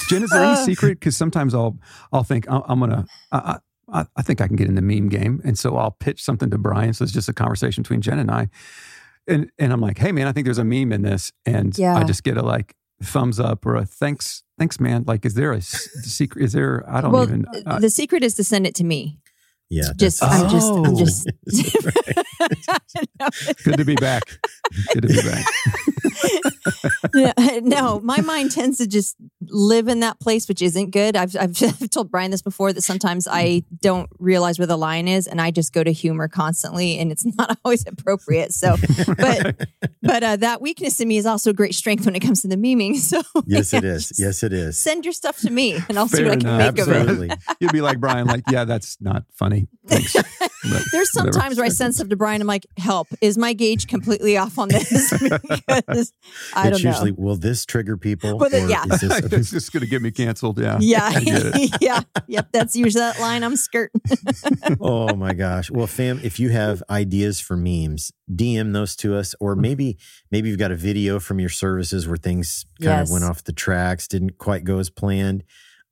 Jen, 0.10 0.24
is 0.24 0.30
there 0.32 0.42
any 0.44 0.54
Uh. 0.54 0.66
secret? 0.66 1.00
Because 1.00 1.16
sometimes 1.16 1.54
I'll 1.54 1.78
I'll 2.12 2.24
think 2.24 2.50
I'm, 2.50 2.64
I'm 2.68 2.80
gonna. 2.80 3.06
I, 3.32 3.60
I, 3.94 4.06
I 4.16 4.22
think 4.24 4.42
I 4.42 4.48
can 4.48 4.56
get 4.56 4.68
in 4.68 4.74
the 4.76 4.82
meme 4.82 5.08
game, 5.10 5.40
and 5.44 5.58
so 5.60 5.78
I'll 5.78 5.92
pitch 5.92 6.24
something 6.24 6.50
to 6.50 6.58
Brian. 6.58 6.94
So 6.94 7.04
it's 7.04 7.14
just 7.14 7.30
a 7.30 7.34
conversation 7.34 7.84
between 7.84 8.02
Jen 8.02 8.18
and 8.20 8.32
I, 8.32 8.50
and 9.28 9.52
and 9.60 9.72
I'm 9.72 9.82
like, 9.82 10.00
hey 10.00 10.12
man, 10.12 10.26
I 10.28 10.32
think 10.32 10.46
there's 10.46 10.58
a 10.58 10.64
meme 10.64 10.92
in 10.92 11.04
this, 11.04 11.32
and 11.46 11.78
Yeah. 11.78 11.96
I 11.96 12.04
just 12.04 12.24
get 12.24 12.38
a 12.38 12.42
like 12.42 12.76
thumbs 13.04 13.40
up 13.40 13.64
or 13.66 13.76
a 13.76 13.86
thanks, 13.86 14.42
thanks 14.58 14.80
man. 14.80 15.04
Like, 15.06 15.24
is 15.26 15.36
there 15.36 15.52
a 15.52 15.62
secret? 15.62 16.44
Is 16.46 16.54
there? 16.54 16.84
I 16.88 17.02
don't 17.02 17.12
well, 17.12 17.24
even. 17.24 17.46
uh, 17.68 17.78
the 17.80 17.90
secret 17.92 18.24
is 18.24 18.34
to 18.36 18.44
send 18.44 18.66
it 18.66 18.74
to 18.76 18.84
me. 18.84 19.20
Yeah, 19.70 19.92
Just, 19.96 20.20
that's- 20.20 20.42
I'm 20.42 20.50
just, 20.50 20.70
I'm 20.70 20.86
Oh. 20.86 20.98
just. 20.98 21.32
good 23.64 23.78
to 23.78 23.86
be 23.86 23.96
back. 23.96 24.24
Good 24.94 25.02
to 25.04 25.08
be 25.08 25.22
back. 25.22 25.46
Yeah, 27.14 27.34
no, 27.62 28.00
my 28.00 28.22
mind 28.22 28.52
tends 28.52 28.78
to 28.78 28.88
just 28.88 29.18
live 29.42 29.90
in 29.90 30.00
that 30.00 30.20
place, 30.22 30.48
which 30.48 30.62
isn't 30.62 30.92
good. 30.92 31.16
I've, 31.18 31.36
I've, 31.36 31.52
I've 31.62 31.90
told 31.90 32.10
Brian 32.10 32.32
this 32.32 32.42
before 32.42 32.72
that 32.72 32.82
sometimes 32.84 33.28
I 33.30 33.64
don't 33.82 34.10
realize 34.18 34.58
where 34.58 34.66
the 34.68 34.78
line 34.78 35.10
is, 35.10 35.28
and 35.28 35.42
I 35.42 35.52
just 35.52 35.74
go 35.74 35.84
to 35.84 35.92
humor 35.92 36.30
constantly, 36.30 36.98
and 37.00 37.12
it's 37.12 37.26
not 37.38 37.58
always 37.66 37.86
appropriate. 37.86 38.54
So, 38.54 38.76
but 39.18 39.68
but 40.02 40.24
uh, 40.24 40.36
that 40.38 40.62
weakness 40.62 41.00
in 41.02 41.08
me 41.10 41.18
is 41.18 41.26
also 41.26 41.50
a 41.50 41.54
great 41.54 41.76
strength 41.76 42.06
when 42.06 42.16
it 42.16 42.22
comes 42.22 42.42
to 42.44 42.48
the 42.48 42.56
memeing. 42.56 42.96
So, 42.96 43.22
yes, 43.46 43.74
it 43.74 43.84
yeah, 43.84 43.90
is. 43.92 44.08
just 44.08 44.20
Yes, 44.20 44.44
it 44.44 44.54
is. 44.54 44.82
Send 44.82 45.04
your 45.04 45.14
stuff 45.14 45.38
to 45.40 45.50
me, 45.50 45.78
and 45.90 46.00
I'll 46.00 46.08
see 46.08 46.18
Fair 46.24 46.28
what 46.28 46.38
I 46.38 46.40
can 46.40 46.48
enough. 46.50 46.76
make 46.76 46.88
of 46.88 47.24
it. 47.24 47.40
You'd 47.60 47.74
be 47.74 47.82
like 47.82 48.00
Brian, 48.00 48.28
like, 48.28 48.44
yeah, 48.50 48.64
that's 48.64 49.02
not 49.02 49.26
funny. 49.34 49.68
Thanks. 49.88 50.14
But 50.14 50.84
There's 50.92 51.12
some 51.12 51.30
times 51.32 51.58
where 51.58 51.66
I 51.66 51.70
send 51.70 51.96
stuff 51.96 52.08
to 52.10 52.16
Brian. 52.16 52.40
I'm 52.40 52.48
like, 52.48 52.68
"Help! 52.78 53.08
Is 53.20 53.38
my 53.38 53.54
gauge 53.54 53.88
completely 53.88 54.38
off 54.38 54.60
on 54.60 54.70
this?" 54.70 55.12
Because 56.10 56.54
I 56.56 56.68
it's 56.68 56.78
don't 56.78 56.84
know. 56.84 56.90
usually, 56.92 57.12
will 57.12 57.36
this 57.36 57.66
trigger 57.66 57.98
people? 57.98 58.38
Well, 58.38 58.50
then, 58.50 58.64
uh, 58.64 58.66
or 58.66 58.70
yeah. 58.70 58.84
is 58.92 59.02
this 59.02 59.12
a- 59.34 59.36
it's 59.36 59.52
just 59.52 59.72
going 59.74 59.82
to 59.84 59.90
get 59.90 60.02
me 60.02 60.12
canceled. 60.12 60.60
Yeah. 60.60 60.78
Yeah, 60.80 61.04
I 61.04 61.20
get 61.24 61.42
it. 61.46 61.78
yeah, 61.82 62.02
yep. 62.28 62.50
That's 62.52 62.76
usually 62.76 63.02
that 63.02 63.20
line 63.20 63.44
I'm 63.44 63.56
skirting. 63.56 64.02
oh 64.82 65.16
my 65.16 65.34
gosh. 65.34 65.70
Well, 65.72 65.88
fam, 65.88 66.20
if 66.24 66.40
you 66.40 66.50
have 66.50 66.82
ideas 66.90 67.40
for 67.40 67.56
memes, 67.56 68.12
DM 68.34 68.74
those 68.74 68.96
to 68.98 69.16
us, 69.16 69.36
or 69.40 69.54
mm-hmm. 69.54 69.62
maybe 69.62 69.98
maybe 70.32 70.50
you've 70.50 70.60
got 70.60 70.72
a 70.72 70.76
video 70.76 71.20
from 71.20 71.40
your 71.40 71.50
services 71.50 72.08
where 72.08 72.18
things 72.18 72.66
kind 72.82 73.00
Yes. 73.00 73.10
of 73.10 73.14
went 73.14 73.24
off 73.26 73.44
the 73.44 73.54
tracks, 73.54 74.08
didn't 74.08 74.38
quite 74.38 74.64
go 74.64 74.80
as 74.80 74.90
planned. 74.90 75.44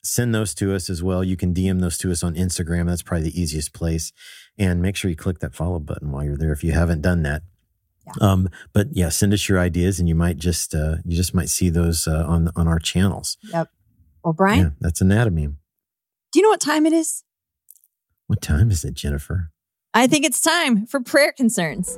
Send 0.02 0.34
those 0.34 0.54
to 0.56 0.74
us 0.74 0.90
as 0.90 1.04
well. 1.04 1.26
You 1.26 1.36
can 1.36 1.54
DM 1.54 1.82
those 1.82 1.98
to 2.00 2.12
us 2.12 2.24
on 2.24 2.36
Instagram. 2.36 2.88
That's 2.88 3.02
probably 3.02 3.30
the 3.30 3.42
easiest 3.42 3.74
place. 3.74 4.14
And 4.58 4.82
make 4.82 4.96
sure 4.96 5.10
you 5.10 5.18
click 5.18 5.40
that 5.40 5.54
follow 5.54 5.78
button 5.80 6.12
while 6.12 6.24
you're 6.24 6.38
there 6.38 6.54
if 6.54 6.64
you 6.64 6.72
haven't 6.72 7.02
done 7.02 7.24
that. 7.24 7.42
Yeah. 8.22 8.32
Um, 8.32 8.50
but 8.74 8.88
yeah, 8.92 9.10
send 9.10 9.34
us 9.34 9.48
your 9.50 9.60
ideas, 9.60 10.00
and 10.00 10.08
you 10.10 10.16
might 10.16 10.38
just 10.38 10.74
uh, 10.76 10.98
you 11.06 11.16
just 11.16 11.34
might 11.34 11.50
see 11.50 11.70
those 11.70 12.08
uh, 12.08 12.26
on 12.28 12.50
on 12.56 12.68
our 12.68 12.80
channels. 12.80 13.38
Yep. 13.54 13.70
Well, 14.24 14.34
Brian, 14.34 14.60
Yeah, 14.60 14.70
that's 14.82 15.02
Anatomeme. 15.02 15.56
do 16.32 16.40
you 16.40 16.44
know 16.44 16.50
what 16.50 16.62
time 16.62 16.86
it 16.86 16.94
is? 16.94 17.24
What 18.28 18.42
time 18.42 18.70
is 18.72 18.84
it, 18.86 18.94
Jennifer? 18.94 19.52
I 19.94 20.06
think 20.08 20.26
it's 20.26 20.42
time 20.42 20.86
for 20.86 21.00
prayer 21.02 21.32
concerns. 21.32 21.98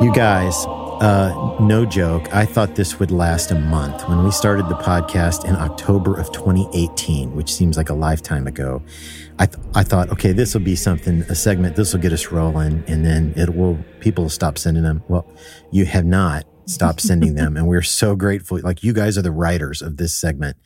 You 0.00 0.10
guys, 0.14 0.64
uh, 0.66 1.58
no 1.60 1.84
joke. 1.84 2.34
I 2.34 2.46
thought 2.46 2.74
this 2.74 2.98
would 2.98 3.10
last 3.10 3.50
a 3.50 3.54
month. 3.54 4.08
When 4.08 4.24
we 4.24 4.30
started 4.30 4.66
the 4.70 4.74
podcast 4.74 5.44
in 5.44 5.54
October 5.54 6.18
of 6.18 6.32
2018, 6.32 7.36
which 7.36 7.52
seems 7.52 7.76
like 7.76 7.90
a 7.90 7.94
lifetime 7.94 8.46
ago, 8.46 8.82
I, 9.38 9.44
th- 9.44 9.62
I 9.74 9.82
thought, 9.82 10.08
okay, 10.08 10.32
this 10.32 10.54
will 10.54 10.62
be 10.62 10.74
something, 10.74 11.20
a 11.28 11.34
segment. 11.34 11.76
This 11.76 11.92
will 11.92 12.00
get 12.00 12.14
us 12.14 12.28
rolling, 12.28 12.82
and 12.86 13.04
then 13.04 13.34
it 13.36 13.54
will. 13.54 13.78
People 14.00 14.24
will 14.24 14.30
stop 14.30 14.56
sending 14.56 14.84
them. 14.84 15.02
Well, 15.06 15.30
you 15.70 15.84
have 15.84 16.06
not 16.06 16.46
stopped 16.64 17.02
sending 17.02 17.34
them, 17.34 17.58
and 17.58 17.68
we're 17.68 17.82
so 17.82 18.16
grateful. 18.16 18.58
Like 18.58 18.82
you 18.82 18.94
guys 18.94 19.18
are 19.18 19.22
the 19.22 19.30
writers 19.30 19.82
of 19.82 19.98
this 19.98 20.18
segment 20.18 20.56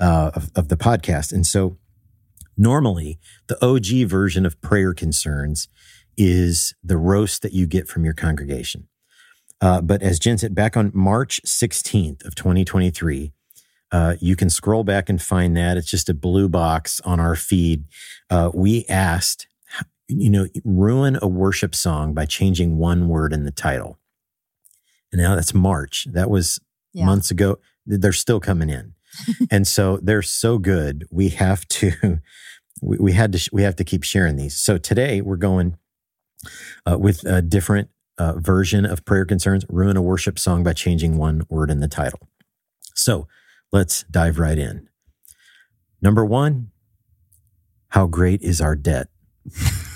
uh, 0.00 0.32
of, 0.34 0.50
of 0.54 0.68
the 0.68 0.76
podcast, 0.76 1.32
and 1.32 1.46
so 1.46 1.78
normally 2.58 3.18
the 3.46 3.56
OG 3.64 4.06
version 4.06 4.44
of 4.44 4.60
prayer 4.60 4.92
concerns 4.92 5.68
is 6.16 6.74
the 6.82 6.96
roast 6.96 7.42
that 7.42 7.52
you 7.52 7.66
get 7.66 7.88
from 7.88 8.04
your 8.04 8.14
congregation. 8.14 8.88
Uh, 9.60 9.80
but 9.80 10.02
as 10.02 10.18
Jen 10.18 10.38
said, 10.38 10.54
back 10.54 10.76
on 10.76 10.90
March 10.94 11.40
16th 11.46 12.24
of 12.24 12.34
2023, 12.34 13.32
uh, 13.92 14.16
you 14.20 14.34
can 14.36 14.50
scroll 14.50 14.84
back 14.84 15.08
and 15.08 15.20
find 15.22 15.56
that. 15.56 15.76
It's 15.76 15.90
just 15.90 16.08
a 16.08 16.14
blue 16.14 16.48
box 16.48 17.00
on 17.04 17.20
our 17.20 17.36
feed. 17.36 17.84
Uh, 18.30 18.50
we 18.54 18.84
asked, 18.88 19.46
you 20.08 20.30
know, 20.30 20.46
ruin 20.64 21.18
a 21.22 21.28
worship 21.28 21.74
song 21.74 22.12
by 22.14 22.24
changing 22.26 22.76
one 22.78 23.08
word 23.08 23.32
in 23.32 23.44
the 23.44 23.50
title. 23.52 23.98
And 25.12 25.20
now 25.20 25.34
that's 25.36 25.54
March. 25.54 26.06
That 26.10 26.30
was 26.30 26.58
Yeah. 26.92 27.04
months 27.06 27.30
ago. 27.30 27.58
They're 27.86 28.12
still 28.12 28.40
coming 28.40 28.70
in. 28.70 28.94
and 29.50 29.66
so 29.68 29.98
they're 30.02 30.22
so 30.22 30.58
good. 30.58 31.04
We 31.10 31.28
have 31.30 31.68
to, 31.68 32.18
we, 32.82 32.96
we 32.98 33.12
had 33.12 33.30
to, 33.32 33.38
sh- 33.38 33.50
we 33.52 33.62
have 33.62 33.76
to 33.76 33.84
keep 33.84 34.02
sharing 34.02 34.36
these. 34.36 34.56
So 34.58 34.78
today 34.78 35.20
we're 35.20 35.36
going 35.36 35.76
uh, 36.86 36.98
with 36.98 37.24
a 37.24 37.42
different 37.42 37.88
uh, 38.18 38.34
version 38.34 38.84
of 38.84 39.04
prayer 39.04 39.24
concerns, 39.24 39.64
ruin 39.68 39.96
a 39.96 40.02
worship 40.02 40.38
song 40.38 40.62
by 40.62 40.72
changing 40.72 41.16
one 41.16 41.42
word 41.48 41.70
in 41.70 41.80
the 41.80 41.88
title. 41.88 42.28
So 42.94 43.26
let's 43.72 44.04
dive 44.04 44.38
right 44.38 44.58
in. 44.58 44.88
Number 46.00 46.24
one, 46.24 46.70
how 47.88 48.06
great 48.06 48.42
is 48.42 48.60
our 48.60 48.76
debt? 48.76 49.08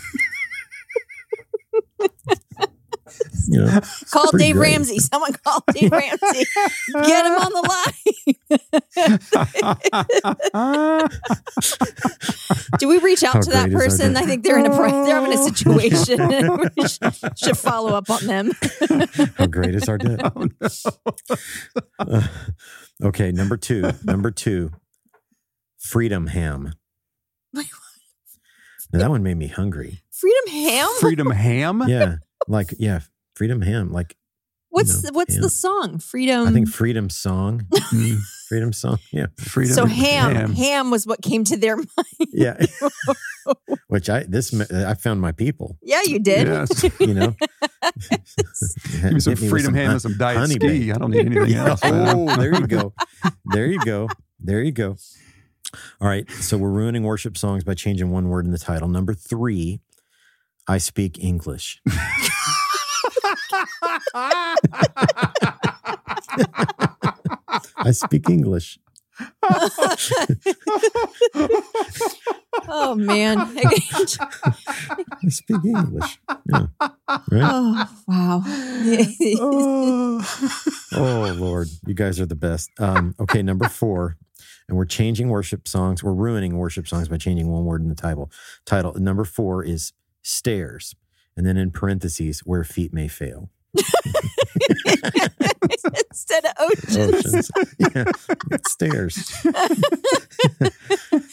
you 3.48 3.64
know, 3.64 3.80
Call 4.10 4.30
Dave 4.32 4.54
great. 4.56 4.70
Ramsey. 4.72 4.98
Someone 4.98 5.32
call 5.44 5.62
Dave 5.72 5.90
Ramsey. 5.92 6.44
Get 6.92 7.26
him 7.26 7.32
on 7.32 7.52
the 7.52 7.62
line. 7.68 8.28
Do 12.78 12.88
we 12.88 12.98
reach 12.98 13.22
out 13.24 13.34
How 13.34 13.40
to 13.40 13.50
that 13.50 13.70
great 13.70 13.86
is 13.86 14.00
our 14.00 14.06
person? 14.08 14.12
debt? 14.14 14.22
I 14.22 14.26
think 14.26 14.44
they're 14.44 14.58
in 14.58 14.66
a 14.66 14.70
they're 14.70 15.14
having 15.14 15.32
a 15.32 15.38
situation. 15.38 16.28
we 16.76 16.88
should, 16.88 17.38
should 17.38 17.58
follow 17.58 17.94
up 17.96 18.08
on 18.10 18.26
them. 18.26 18.52
how 19.36 19.46
great 19.46 19.74
is 19.74 19.88
our 19.88 19.98
debt? 19.98 20.20
Oh, 20.36 20.48
no. 20.60 20.68
Uh, 21.98 22.26
okay, 23.02 23.32
number 23.32 23.56
two. 23.56 23.90
Number 24.04 24.30
two, 24.30 24.70
freedom 25.78 26.26
ham. 26.28 26.74
Wait, 27.52 27.66
Now, 28.92 28.98
that 29.00 29.10
one 29.10 29.22
made 29.22 29.36
me 29.36 29.48
hungry. 29.48 30.02
Freedom 30.10 30.52
Ham. 30.52 30.88
Freedom 31.00 31.30
ham? 31.30 31.82
Yeah, 31.86 32.16
like 32.48 32.74
yeah, 32.78 33.00
freedom 33.37 33.61
ham. 33.62 33.93
Like 33.93 34.16
What's 34.71 35.05
know, 35.05 35.11
what's 35.12 35.35
ham. 35.35 35.43
the 35.43 35.49
song? 35.50 35.99
Freedom. 36.00 36.49
I 36.49 36.52
think 36.52 36.69
Freedom 36.69 37.09
Song. 37.09 37.66
Mm, 37.93 38.19
Freedom 38.49 38.73
Song. 38.73 38.99
Yeah. 39.12 39.26
freedom. 39.38 39.75
so. 39.75 39.87
Ham, 39.87 40.35
Ham. 40.35 40.52
ham. 40.52 40.90
was 40.90 41.07
what 41.07 41.23
came 41.23 41.45
to 41.45 41.57
their 41.57 41.76
mind. 41.76 41.87
Yeah. 42.33 42.57
Which 43.88 44.11
I 44.11 44.25
this 44.25 44.52
I 44.73 44.95
found 44.95 45.21
my 45.21 45.31
people. 45.33 45.78
Yeah, 45.83 46.02
you 46.05 46.19
did. 46.19 46.49
Yes. 46.49 46.83
You 47.00 47.14
know. 47.14 47.37
Give 48.11 49.12
me 49.12 49.21
some 49.21 49.33
Hit 49.35 49.40
with 49.40 49.49
freedom 49.50 49.73
ham 49.75 49.85
hun- 49.87 49.93
and 49.93 50.02
some 50.02 50.16
diet 50.19 50.38
honey 50.38 50.55
ski. 50.55 50.90
I 50.90 50.99
don't 50.99 51.12
need 51.12 51.26
anything 51.26 51.55
else. 51.55 51.83
man. 51.85 52.16
Oh, 52.16 52.37
there 52.37 52.55
you 52.55 52.66
go. 52.66 52.93
There 53.45 53.66
you 53.66 53.78
go. 53.85 54.09
There 54.40 54.62
you 54.62 54.73
go. 54.73 54.97
All 56.00 56.09
right. 56.09 56.28
So 56.31 56.59
we're 56.59 56.71
ruining 56.71 57.05
worship 57.05 57.37
songs 57.37 57.62
by 57.64 57.75
changing 57.75 58.11
one 58.11 58.28
word 58.28 58.45
in 58.47 58.50
the 58.50 58.59
title. 58.59 58.88
Number 58.88 59.14
three, 59.14 59.81
I 60.66 60.78
speak 60.78 61.23
English. 61.23 61.81
I 67.76 67.90
speak 67.92 68.30
English. 68.30 68.78
Oh 72.68 72.94
man. 72.94 73.38
I 73.38 75.28
speak 75.28 75.64
English. 75.64 76.18
Yeah. 76.50 76.66
Right? 77.30 77.44
oh 77.44 77.87
wow. 78.08 78.42
Oh 80.92 81.35
Lord, 81.37 81.68
you 81.87 81.94
guys 81.94 82.20
are 82.20 82.26
the 82.26 82.35
best. 82.35 82.70
Um, 82.78 83.14
okay, 83.20 83.42
number 83.42 83.68
four, 83.68 84.16
and 84.68 84.76
we're 84.76 84.87
changing 84.87 85.28
worship 85.28 85.68
songs. 85.68 86.02
We're 86.02 86.12
ruining 86.12 86.56
worship 86.56 86.88
songs 86.88 87.08
by 87.08 87.18
changing 87.18 87.49
one 87.49 87.64
word 87.64 87.82
in 87.82 87.88
the 87.88 87.94
title. 87.94 88.30
Title 88.64 88.94
number 88.94 89.25
four 89.25 89.62
is 89.62 89.92
stairs, 90.23 90.94
and 91.37 91.46
then 91.46 91.56
in 91.56 91.70
parentheses, 91.70 92.40
where 92.40 92.64
feet 92.64 92.92
may 92.94 93.08
fail. 93.08 93.50
Instead 96.11 96.45
of 96.45 96.52
oceans. 96.59 97.26
Oceans. 97.26 97.50
yeah, 97.78 98.04
stairs. 98.66 99.16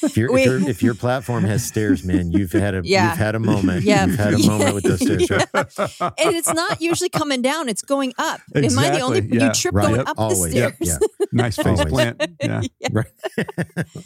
if, 0.03 0.17
your, 0.17 0.37
if, 0.37 0.45
your, 0.45 0.69
if 0.69 0.83
your 0.83 0.93
platform 0.95 1.43
has 1.43 1.65
stairs, 1.65 2.03
man, 2.03 2.31
you've 2.31 2.51
had 2.51 2.75
a 2.75 2.81
Yeah. 2.83 3.09
you've 3.09 3.17
had 3.17 3.35
a 3.35 3.39
moment. 3.39 3.83
Yeah. 3.83 4.05
You've 4.05 4.17
had 4.17 4.33
a 4.33 4.45
moment 4.45 4.75
with 4.75 4.83
those 4.83 5.01
stairs. 5.01 5.29
Right? 5.29 5.47
and 6.19 6.35
it's 6.35 6.53
not 6.53 6.81
usually 6.81 7.09
coming 7.09 7.41
down; 7.41 7.69
it's 7.69 7.81
going 7.81 8.13
up. 8.17 8.41
Am 8.55 8.77
I 8.79 8.89
the 8.89 8.99
only? 9.01 9.21
Yeah. 9.21 9.47
You 9.47 9.53
trip 9.53 9.73
Right. 9.73 9.83
going 9.87 9.95
Yep. 9.97 10.07
up 10.09 10.19
Always. 10.19 10.53
the 10.53 10.61
stairs. 10.71 10.73
Yeah. 10.79 10.97
nice 11.31 11.55
face 11.55 11.83
plant. 11.85 12.21
Yeah. 12.41 12.61
Right. 12.91 13.05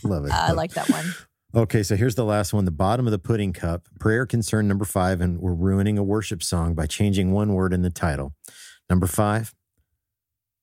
Love 0.03 0.25
it. 0.25 0.31
I 0.31 0.51
like 0.53 0.73
that 0.73 0.89
one. 0.89 1.05
Okay, 1.55 1.81
so 1.81 1.95
here's 1.95 2.15
the 2.15 2.25
last 2.25 2.53
one, 2.53 2.65
the 2.65 2.71
bottom 2.71 3.07
of 3.07 3.11
the 3.11 3.19
pudding 3.19 3.53
cup. 3.53 3.87
Prayer 3.99 4.25
concern 4.25 4.67
number 4.67 4.83
five, 4.83 5.21
and 5.21 5.39
we're 5.39 5.53
ruining 5.53 5.97
a 5.97 6.03
worship 6.03 6.43
song 6.43 6.73
by 6.73 6.85
changing 6.85 7.31
one 7.31 7.53
word 7.53 7.73
in 7.73 7.83
the 7.83 7.89
title. 7.89 8.33
Number 8.89 9.07
five, 9.07 9.53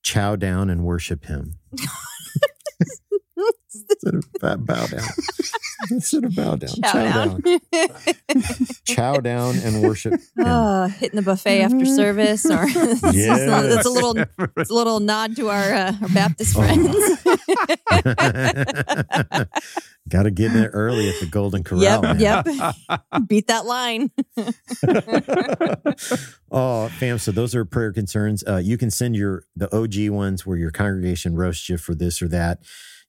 chow 0.03 0.37
down 0.37 0.69
and 0.69 0.85
worship 0.85 1.25
him. 1.25 1.55
Instead 3.75 4.15
of 4.15 4.25
bow 4.41 4.57
bow 4.57 4.87
down. 5.89 5.97
Instead 5.97 6.25
of 6.25 6.35
bow 6.35 6.57
down. 6.57 6.71
Chow 6.83 7.03
down. 7.27 7.43
Chow 8.87 9.17
down 9.19 9.57
and 9.59 9.83
worship 9.83 10.13
him. 10.15 10.21
Oh, 10.39 10.87
hitting 10.89 11.17
the 11.17 11.23
buffet 11.23 11.63
after 11.63 11.85
service, 11.87 12.45
or 12.47 12.67
Yes. 12.69 13.03
it's 13.77 13.87
a 13.87 13.91
little, 13.91 14.17
it's 14.57 14.71
a 14.71 14.75
little 14.75 15.01
nod 15.01 15.37
to 15.37 15.49
our, 15.51 15.73
uh, 15.73 15.93
our 16.03 16.09
Baptist 16.09 16.57
Oh. 16.57 16.63
friends. 16.63 16.97
Got 20.09 20.25
to 20.25 20.31
get 20.31 20.49
in 20.49 20.55
there 20.55 20.69
early 20.71 21.09
at 21.09 21.19
the 21.21 21.27
Golden 21.27 21.65
Corral. 21.65 22.03
man. 22.03 22.21
yep, 22.21 22.47
yep. 22.47 22.75
Beat 23.27 23.47
that 23.47 23.65
line. 23.65 24.11
oh, 26.51 26.89
fam. 26.89 27.19
So 27.19 27.33
those 27.33 27.55
are 27.55 27.65
prayer 27.65 27.91
concerns. 27.93 28.45
Uh, 28.47 28.57
you 28.63 28.77
can 28.77 28.91
send 28.91 29.17
your 29.17 29.45
the 29.57 29.75
OG 29.75 30.11
ones 30.15 30.45
where 30.45 30.59
your 30.59 30.71
congregation 30.71 31.35
roasts 31.37 31.69
you 31.71 31.79
for 31.79 31.95
this 31.95 32.21
or 32.21 32.29
that. 32.29 32.59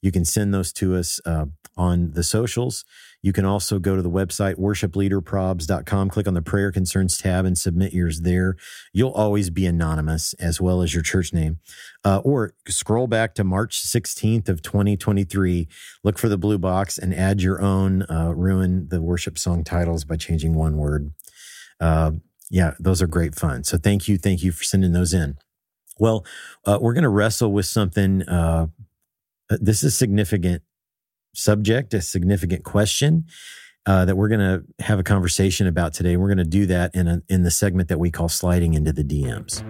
You 0.01 0.11
can 0.11 0.25
send 0.25 0.53
those 0.53 0.71
to 0.73 0.95
us 0.95 1.19
uh, 1.25 1.45
on 1.77 2.11
the 2.11 2.23
socials. 2.23 2.85
You 3.21 3.33
can 3.33 3.43
also 3.43 3.79
go 3.79 3.95
to 3.95 4.03
the 4.03 4.09
website 4.09 4.59
worshipleaderprobs.com, 4.59 6.09
click 6.09 6.27
on 6.27 6.35
the 6.35 6.43
prayer 6.43 6.72
concerns 6.72 7.17
tab 7.17 7.43
and 7.43 7.57
submit 7.57 7.91
yours 7.91 8.22
there. 8.22 8.55
You'll 8.93 9.11
always 9.11 9.50
be 9.50 9.65
anonymous 9.65 10.33
as 10.35 10.61
well 10.61 10.83
as 10.83 10.93
your 10.93 11.01
church 11.01 11.33
name. 11.33 11.57
Uh, 12.03 12.20
or 12.20 12.53
scroll 12.67 13.07
back 13.07 13.33
to 13.35 13.43
March 13.43 13.81
16th 13.83 14.48
of 14.48 14.61
2023, 14.61 15.67
look 16.03 16.20
for 16.20 16.29
the 16.29 16.37
blue 16.37 16.59
box 16.59 17.00
and 17.00 17.15
add 17.15 17.41
your 17.41 17.61
own 17.61 18.03
uh, 18.03 18.31
ruin 18.35 18.89
the 18.89 19.01
worship 19.01 19.39
song 19.39 19.63
titles 19.63 20.05
by 20.05 20.17
changing 20.17 20.53
one 20.53 20.77
word. 20.77 21.11
Uh, 21.79 22.11
yeah, 22.51 22.75
those 22.79 23.01
are 23.01 23.07
great 23.07 23.33
fun. 23.33 23.63
So 23.63 23.79
thank 23.79 24.07
you, 24.07 24.20
thank 24.20 24.43
you 24.43 24.51
for 24.51 24.63
sending 24.63 24.91
those 24.91 25.13
in. 25.13 25.37
Well, 25.98 26.25
uh, 26.65 26.77
we're 26.81 26.93
going 26.93 27.03
to 27.03 27.09
wrestle 27.09 27.51
with 27.51 27.65
something. 27.65 28.22
Uh, 29.50 29.58
this 29.62 29.84
is 29.84 29.94
a 29.94 29.96
significant 29.96 30.64
subject, 31.36 31.94
a 31.94 32.01
significant 32.01 32.64
question 32.64 33.25
uh, 33.86 34.05
that 34.05 34.16
we're 34.16 34.27
going 34.27 34.40
to 34.40 34.64
have 34.84 34.98
a 34.98 35.03
conversation 35.03 35.68
about 35.68 35.94
today. 35.94 36.18
We're 36.18 36.29
going 36.29 36.40
to 36.40 36.44
do 36.44 36.66
that 36.66 36.96
in 36.96 37.08
a, 37.08 37.22
in 37.29 37.44
the 37.44 37.51
segment 37.51 37.90
that 37.90 38.00
we 38.00 38.10
call 38.10 38.29
sliding 38.29 38.74
into 38.74 38.92
the 38.92 39.03
DMs. 39.03 39.64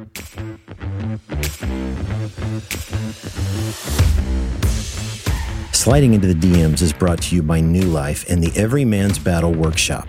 Sliding 5.76 6.14
into 6.14 6.34
the 6.34 6.34
DMs 6.34 6.82
is 6.82 6.94
brought 6.94 7.22
to 7.24 7.36
you 7.36 7.44
by 7.44 7.60
New 7.60 7.84
Life 7.84 8.30
and 8.30 8.42
the 8.42 8.58
Every 8.58 8.86
Man's 8.86 9.20
Battle 9.20 9.52
Workshop. 9.52 10.08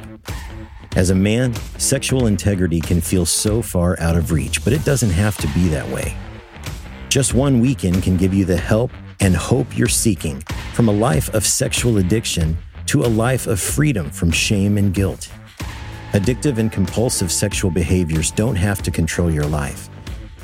As 0.95 1.11
a 1.11 1.15
man, 1.15 1.53
sexual 1.79 2.27
integrity 2.27 2.81
can 2.81 3.01
feel 3.01 3.27
so 3.27 3.61
far 3.61 3.99
out 4.01 4.17
of 4.17 4.31
reach, 4.31 4.63
but 4.65 4.73
it 4.73 4.85
doesn't 4.85 5.11
have 5.11 5.37
to 5.39 5.49
be 5.49 5.69
that 5.69 5.87
way. 5.89 6.17
Just 7.09 7.35
one 7.35 7.61
weekend 7.61 8.03
can 8.03 8.17
give 8.17 8.33
you 8.33 8.45
the 8.45 8.57
help 8.57 8.93
and 9.21 9.37
hope 9.37 9.77
you're 9.77 9.89
seeking 9.89 10.41
from 10.73 10.89
a 10.89 10.93
life 10.93 11.33
of 11.35 11.45
sexual 11.45 11.99
addiction 11.99 12.57
to 12.87 13.03
a 13.03 13.09
life 13.09 13.47
of 13.47 13.61
freedom 13.61 14.11
from 14.11 14.31
shame 14.31 14.79
and 14.79 14.95
guilt. 14.95 15.31
Addictive 16.13 16.59
and 16.59 16.71
compulsive 16.71 17.33
sexual 17.33 17.71
behaviors 17.71 18.31
don't 18.31 18.57
have 18.57 18.83
to 18.83 18.91
control 18.91 19.31
your 19.31 19.47
life. 19.47 19.89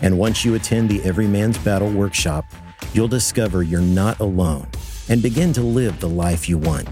And 0.03 0.19
once 0.19 0.45
you 0.45 0.55
attend 0.55 0.89
the 0.89 1.03
Every 1.03 1.27
Man's 1.27 1.59
Battle 1.59 1.91
workshop, 1.91 2.45
you'll 2.93 3.09
discover 3.09 3.63
you're 3.63 3.81
not 3.81 4.21
alone 4.21 4.69
and 5.09 5.23
begin 5.23 5.53
to 5.53 5.63
live 5.63 6.01
the 6.01 6.09
life 6.09 6.49
you 6.49 6.59
want. 6.59 6.89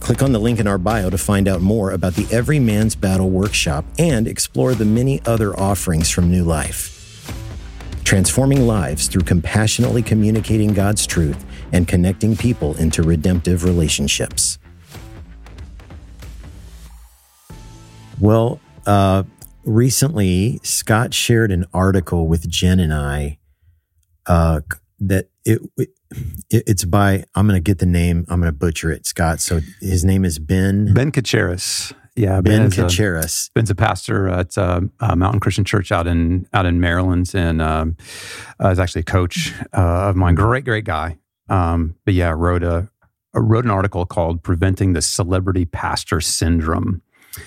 Click 0.00 0.22
on 0.22 0.32
the 0.32 0.40
link 0.40 0.58
in 0.58 0.66
our 0.66 0.78
bio 0.78 1.10
to 1.10 1.18
find 1.18 1.48
out 1.48 1.60
more 1.60 1.92
about 1.92 2.14
the 2.14 2.26
Every 2.30 2.58
Man's 2.58 2.94
Battle 2.94 3.30
workshop 3.30 3.84
and 3.98 4.28
explore 4.28 4.74
the 4.74 4.84
many 4.84 5.22
other 5.24 5.58
offerings 5.58 6.10
from 6.10 6.30
New 6.30 6.44
Life. 6.44 6.91
Transforming 8.12 8.66
lives 8.66 9.08
through 9.08 9.22
compassionately 9.22 10.02
communicating 10.02 10.74
God's 10.74 11.06
truth 11.06 11.46
and 11.72 11.88
connecting 11.88 12.36
people 12.36 12.76
into 12.76 13.02
redemptive 13.02 13.64
relationships. 13.64 14.58
Well, 18.20 18.60
uh, 18.84 19.22
recently, 19.64 20.60
Scot 20.62 21.14
shared 21.14 21.50
an 21.50 21.64
article 21.72 22.28
with 22.28 22.46
Jen 22.50 22.80
and 22.80 22.92
I 22.92 23.38
uh, 24.26 24.60
that 25.00 25.30
it, 25.46 25.62
it 25.78 25.88
it's 26.50 26.84
by 26.84 27.24
I'm 27.34 27.48
going 27.48 27.56
to 27.56 27.64
get 27.64 27.78
the 27.78 27.86
name 27.86 28.26
I'm 28.28 28.40
going 28.40 28.52
to 28.52 28.58
butcher 28.58 28.92
it 28.92 29.06
Scot 29.06 29.40
so 29.40 29.60
his 29.80 30.04
name 30.04 30.26
is 30.26 30.38
Ben 30.38 30.92
Ben 30.92 31.12
Cachiaras. 31.12 31.94
Yeah, 32.14 32.40
Ben 32.40 32.66
a- 32.66 32.68
Cachiaras 32.68 33.50
Ben's 33.54 33.70
a 33.70 33.74
pastor 33.74 34.28
at 34.28 34.56
uh, 34.58 34.82
uh, 35.00 35.16
Mountain 35.16 35.40
Christian 35.40 35.64
Church 35.64 35.90
out 35.90 36.06
in 36.06 36.46
out 36.52 36.66
in 36.66 36.80
Maryland, 36.80 37.30
and 37.34 37.62
um, 37.62 37.96
uh, 38.62 38.68
is 38.68 38.78
actually 38.78 39.00
a 39.00 39.04
coach 39.04 39.54
uh, 39.72 40.10
of 40.10 40.16
mine. 40.16 40.34
Great, 40.34 40.64
great 40.64 40.84
guy. 40.84 41.18
Um, 41.48 41.96
but 42.04 42.14
yeah, 42.14 42.32
wrote 42.36 42.62
a 42.62 42.88
uh, 43.34 43.40
wrote 43.40 43.64
an 43.64 43.70
article 43.70 44.04
called 44.04 44.42
"Preventing 44.42 44.92
the 44.92 45.02
Celebrity 45.02 45.64
Pastor 45.64 46.20
Syndrome," 46.20 47.02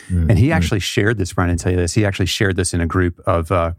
Mm, 0.10 0.30
and 0.30 0.40
he 0.40 0.48
mm. 0.48 0.54
actually 0.54 0.80
shared 0.80 1.18
this. 1.18 1.34
Brian, 1.34 1.52
I 1.52 1.56
tell 1.56 1.72
you 1.72 1.78
this. 1.78 1.94
He 1.94 2.06
actually 2.06 2.26
shared 2.26 2.56
this 2.56 2.74
in 2.74 2.82
a 2.82 2.88
group 2.88 3.20
of 3.26 3.52
uh, 3.52 3.74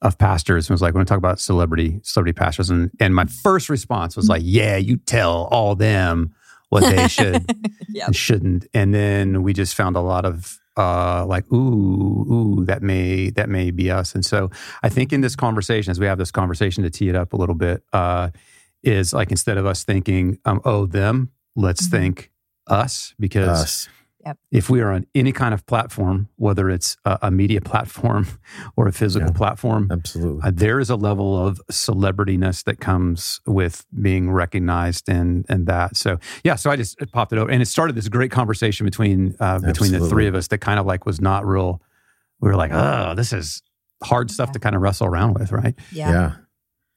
of 0.00 0.18
pastors 0.18 0.68
and 0.68 0.74
was 0.74 0.82
like, 0.82 0.94
"When 0.94 1.02
I 1.02 1.04
talk 1.04 1.18
about 1.18 1.40
celebrity 1.40 2.00
celebrity 2.02 2.36
pastors," 2.36 2.70
and 2.70 2.90
and 3.00 3.14
my 3.14 3.26
first 3.26 3.68
response 3.68 4.16
was 4.16 4.28
like, 4.28 4.42
"Yeah, 4.44 4.76
you 4.76 4.96
tell 4.96 5.48
all 5.50 5.74
them 5.74 6.34
what 6.72 6.82
they 6.90 7.06
should." 7.08 7.44
Yep. 7.94 8.06
and 8.06 8.16
shouldn't. 8.16 8.66
And 8.72 8.94
then 8.94 9.42
we 9.42 9.52
just 9.52 9.74
found 9.74 9.96
a 9.96 10.00
lot 10.00 10.24
of 10.24 10.58
uh, 10.78 11.26
like, 11.26 11.44
ooh, 11.52 12.24
ooh, 12.32 12.64
that 12.64 12.80
may 12.82 13.28
that 13.30 13.50
may 13.50 13.70
be 13.70 13.90
us. 13.90 14.14
And 14.14 14.24
so 14.24 14.50
I 14.82 14.88
think 14.88 15.12
in 15.12 15.20
this 15.20 15.36
conversation, 15.36 15.90
as 15.90 16.00
we 16.00 16.06
have 16.06 16.16
this 16.16 16.30
conversation 16.30 16.82
to 16.84 16.90
tee 16.90 17.10
it 17.10 17.14
up 17.14 17.34
a 17.34 17.36
little 17.36 17.54
bit, 17.54 17.82
uh, 17.92 18.30
is 18.82 19.12
like 19.12 19.30
instead 19.30 19.58
of 19.58 19.66
us 19.66 19.84
thinking, 19.84 20.38
um, 20.46 20.62
oh, 20.64 20.86
them, 20.86 21.30
let's 21.54 21.86
Mhm. 21.86 21.90
think 21.90 22.30
us, 22.66 23.14
because 23.20 23.48
us 23.62 23.88
if 24.50 24.70
we 24.70 24.80
are 24.80 24.90
on 24.92 25.06
any 25.14 25.32
kind 25.32 25.52
of 25.54 25.64
platform, 25.66 26.28
whether 26.36 26.70
it's 26.70 26.96
a, 27.04 27.18
a 27.22 27.30
media 27.30 27.60
platform 27.60 28.26
or 28.76 28.86
a 28.88 28.92
physical 28.92 29.28
Yeah. 29.30 29.36
platform, 29.36 29.88
absolutely 29.90 30.42
uh, 30.42 30.50
there 30.54 30.78
is 30.80 30.90
a 30.90 30.96
level 30.96 31.44
of 31.46 31.60
celebrityness 31.70 32.64
that 32.64 32.80
comes 32.80 33.40
with 33.46 33.84
being 34.00 34.30
recognized 34.30 35.08
and 35.08 35.44
and 35.48 35.66
that. 35.66 35.96
So 35.96 36.18
yeah, 36.44 36.54
so 36.56 36.70
I 36.70 36.76
just 36.76 36.96
popped 37.12 37.32
it 37.32 37.38
over, 37.38 37.50
and 37.50 37.60
it 37.62 37.66
started 37.66 37.94
this 37.96 38.08
great 38.08 38.30
conversation 38.30 38.84
between 38.84 39.34
uh, 39.40 39.58
between 39.58 39.92
the 39.92 40.06
three 40.08 40.26
of 40.26 40.34
us 40.34 40.48
that 40.48 40.58
kind 40.58 40.78
of 40.78 40.86
like 40.86 41.06
was 41.06 41.20
not 41.20 41.46
real. 41.46 41.80
We 42.40 42.48
were 42.48 42.56
like, 42.56 42.72
oh, 42.72 43.14
this 43.14 43.32
is 43.32 43.62
hard 44.02 44.30
stuff 44.30 44.50
to 44.52 44.58
kind 44.58 44.74
of 44.74 44.82
wrestle 44.82 45.06
around 45.06 45.34
with, 45.38 45.52
right? 45.52 45.74
Yeah. 45.92 46.10
yeah. 46.10 46.32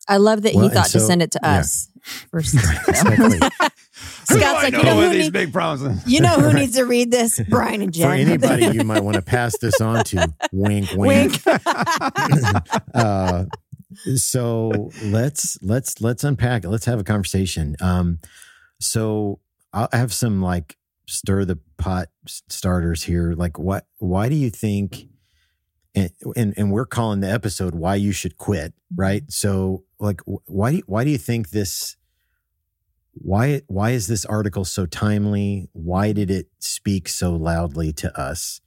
I 0.07 0.17
love 0.17 0.41
that 0.43 0.53
Well, 0.55 0.67
he 0.67 0.73
thought 0.73 0.87
so- 0.87 0.99
to 0.99 1.05
send 1.05 1.21
it 1.21 1.31
to 1.31 1.39
yeah. 1.43 1.59
us 1.59 1.89
first. 2.31 2.55
Exactly. 2.87 3.39
Scot's 4.25 4.63
like, 4.63 4.73
you 4.73 4.83
know, 4.83 5.01
who 5.01 5.09
these 5.09 5.25
need- 5.25 5.33
big 5.33 5.53
problems? 5.53 6.05
you 6.07 6.19
know 6.21 6.29
who 6.39 6.47
Right. 6.47 6.55
needs 6.61 6.75
to 6.75 6.83
read 6.85 7.11
this? 7.11 7.39
Brian 7.49 7.81
and 7.81 7.93
Jen. 7.93 8.07
For 8.07 8.13
anybody 8.15 8.65
you 8.77 8.83
might 8.83 9.03
want 9.03 9.15
to 9.15 9.21
pass 9.35 9.57
this 9.59 9.79
on 9.81 10.03
to, 10.05 10.31
wink, 10.51 10.89
wink. 10.93 11.41
Wink. 11.45 11.47
uh, 12.93 13.45
so 14.15 14.89
let's 15.03 15.57
let's 15.61 16.01
let's 16.01 16.23
unpack 16.23 16.63
it. 16.63 16.69
Let's 16.69 16.85
have 16.85 16.99
a 16.99 17.03
conversation. 17.03 17.75
Um, 17.81 18.19
so 18.79 19.39
I'll 19.73 19.89
have 19.91 20.13
some 20.13 20.41
like 20.41 20.77
stir 21.07 21.45
the 21.45 21.59
pot 21.77 22.09
starters 22.25 23.03
here. 23.03 23.33
Like, 23.37 23.57
what? 23.59 23.85
Why 23.97 24.29
do 24.29 24.35
you 24.35 24.49
think? 24.49 25.05
And, 25.97 26.09
and 26.35 26.53
and 26.57 26.71
we're 26.71 26.85
calling 26.85 27.21
the 27.21 27.31
episode 27.31 27.73
"Why 27.73 27.95
You 27.95 28.11
Should 28.11 28.37
Quit," 28.37 28.73
right? 28.95 29.23
So, 29.29 29.85
like, 29.97 30.19
why 30.25 30.71
do 30.71 30.77
you, 30.77 30.83
why 30.87 31.05
do 31.05 31.09
you 31.09 31.17
think 31.17 31.51
this? 31.51 31.95
Why 33.15 33.61
why 33.67 33.91
is 33.91 34.07
this 34.07 34.25
article 34.25 34.65
so 34.65 34.85
timely? 34.85 35.69
Why 35.73 36.11
did 36.11 36.29
it 36.29 36.47
speak 36.59 37.07
so 37.09 37.35
loudly 37.35 37.91
to 37.93 38.17
us? 38.19 38.61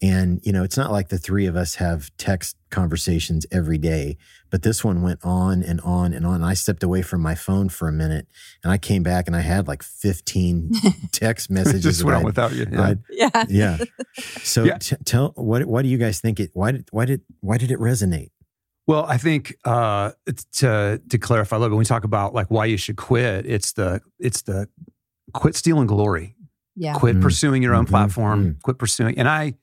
And, 0.00 0.40
you 0.44 0.52
know, 0.52 0.62
it's 0.62 0.76
not 0.76 0.92
like 0.92 1.08
the 1.08 1.18
three 1.18 1.46
of 1.46 1.56
us 1.56 1.74
have 1.76 2.12
text 2.18 2.54
conversations 2.70 3.46
every 3.50 3.78
day, 3.78 4.16
but 4.48 4.62
this 4.62 4.84
one 4.84 5.02
went 5.02 5.18
on 5.24 5.60
and 5.64 5.80
on 5.80 6.12
and 6.12 6.24
on. 6.24 6.40
I 6.40 6.54
stepped 6.54 6.84
away 6.84 7.02
from 7.02 7.20
my 7.20 7.34
phone 7.34 7.68
for 7.68 7.88
a 7.88 7.92
minute 7.92 8.28
and 8.62 8.70
I 8.72 8.78
came 8.78 9.02
back 9.02 9.26
and 9.26 9.34
I 9.34 9.40
had 9.40 9.66
like 9.66 9.82
15 9.82 10.70
text 11.12 11.50
messages. 11.50 11.82
Just 11.82 12.04
went 12.04 12.16
on 12.18 12.22
without 12.22 12.52
you. 12.54 12.66
Yeah. 12.70 12.82
I'd- 12.82 13.00
yeah. 13.10 13.44
yeah. 13.48 13.78
So 14.44 14.62
Yeah. 14.62 14.78
t- 14.78 14.94
tell 15.04 15.32
what 15.34 15.64
why 15.66 15.82
do 15.82 15.88
you 15.88 15.98
guys 15.98 16.20
think 16.20 16.38
it 16.38 16.50
why 16.54 16.70
did 16.70 16.88
why 16.92 17.04
did 17.04 17.22
why 17.40 17.58
did 17.58 17.72
it 17.72 17.80
resonate? 17.80 18.30
Well, 18.88 19.04
I 19.04 19.18
think 19.18 19.54
uh, 19.64 20.12
to 20.54 21.00
to 21.10 21.18
clarify 21.18 21.54
a 21.56 21.58
little 21.58 21.68
bit, 21.70 21.74
when 21.76 21.80
we 21.80 21.84
talk 21.84 22.04
about 22.04 22.34
like 22.34 22.50
why 22.50 22.64
you 22.64 22.76
should 22.78 22.96
quit, 22.96 23.44
it's 23.46 23.72
the 23.72 24.00
it's 24.18 24.42
the 24.42 24.68
quit 25.34 25.54
stealing 25.54 25.86
glory, 25.86 26.34
Yeah. 26.74 26.94
quit 26.94 27.16
Mm. 27.16 27.22
pursuing 27.22 27.62
your 27.62 27.74
own 27.74 27.84
Mhm. 27.84 27.90
platform, 27.90 28.44
Mm. 28.54 28.62
quit 28.62 28.78
pursuing. 28.78 29.18
And 29.18 29.28
I 29.28 29.54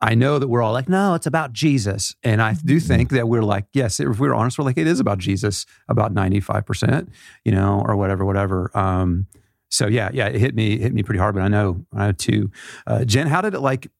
I 0.00 0.14
know 0.14 0.38
that 0.38 0.46
we're 0.48 0.62
all 0.62 0.72
like, 0.72 0.88
no, 0.88 1.14
it's 1.14 1.26
about 1.26 1.52
Jesus, 1.52 2.14
and 2.22 2.40
I 2.40 2.54
do 2.54 2.78
think 2.80 3.10
that 3.10 3.28
we're 3.28 3.42
like, 3.42 3.66
yes, 3.72 3.98
if 4.00 4.18
we're 4.20 4.32
honest, 4.32 4.56
we're 4.56 4.64
like, 4.64 4.78
it 4.78 4.86
is 4.86 5.00
about 5.00 5.18
Jesus, 5.18 5.66
about 5.88 6.12
ninety 6.14 6.40
five 6.40 6.64
percent, 6.64 7.10
you 7.44 7.52
know, 7.52 7.82
or 7.86 7.94
whatever, 7.96 8.24
whatever. 8.24 8.70
Um, 8.78 9.26
so 9.70 9.86
yeah, 9.86 10.08
yeah, 10.14 10.28
it 10.28 10.40
hit 10.40 10.54
me 10.54 10.74
it 10.74 10.80
hit 10.80 10.94
me 10.94 11.02
pretty 11.02 11.18
hard, 11.18 11.34
but 11.34 11.42
I 11.42 11.48
know 11.48 11.84
I 11.94 12.06
know 12.06 12.12
too. 12.12 12.50
Uh, 12.86 13.04
Jen, 13.04 13.26
how 13.26 13.42
did 13.42 13.52
it 13.54 13.60
like? 13.60 13.90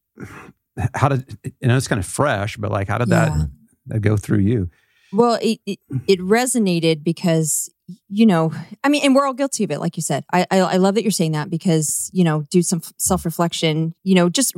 How 0.94 1.08
did 1.08 1.36
you 1.60 1.68
know 1.68 1.76
it's 1.76 1.88
kind 1.88 1.98
of 1.98 2.06
fresh, 2.06 2.56
but 2.56 2.70
like, 2.70 2.86
how 2.88 2.96
did 2.98 3.08
Yeah. 3.08 3.28
that, 3.30 3.50
that 3.88 4.00
go 4.00 4.16
through 4.16 4.38
you? 4.38 4.70
Well, 5.12 5.38
it, 5.40 5.60
it 5.66 5.78
it 6.06 6.20
resonated 6.20 7.02
because 7.02 7.70
you 8.08 8.26
know, 8.26 8.52
I 8.84 8.88
mean, 8.90 9.02
and 9.04 9.14
we're 9.14 9.26
all 9.26 9.32
guilty 9.32 9.64
of 9.64 9.70
it, 9.70 9.80
like 9.80 9.96
you 9.96 10.02
said. 10.02 10.24
I 10.32 10.46
I, 10.50 10.58
I 10.58 10.76
love 10.76 10.94
that 10.94 11.02
you're 11.02 11.10
saying 11.10 11.32
that 11.32 11.50
because 11.50 12.10
you 12.12 12.24
know, 12.24 12.42
do 12.50 12.62
some 12.62 12.82
self 12.98 13.24
reflection. 13.24 13.94
You 14.02 14.14
know, 14.14 14.28
just 14.28 14.54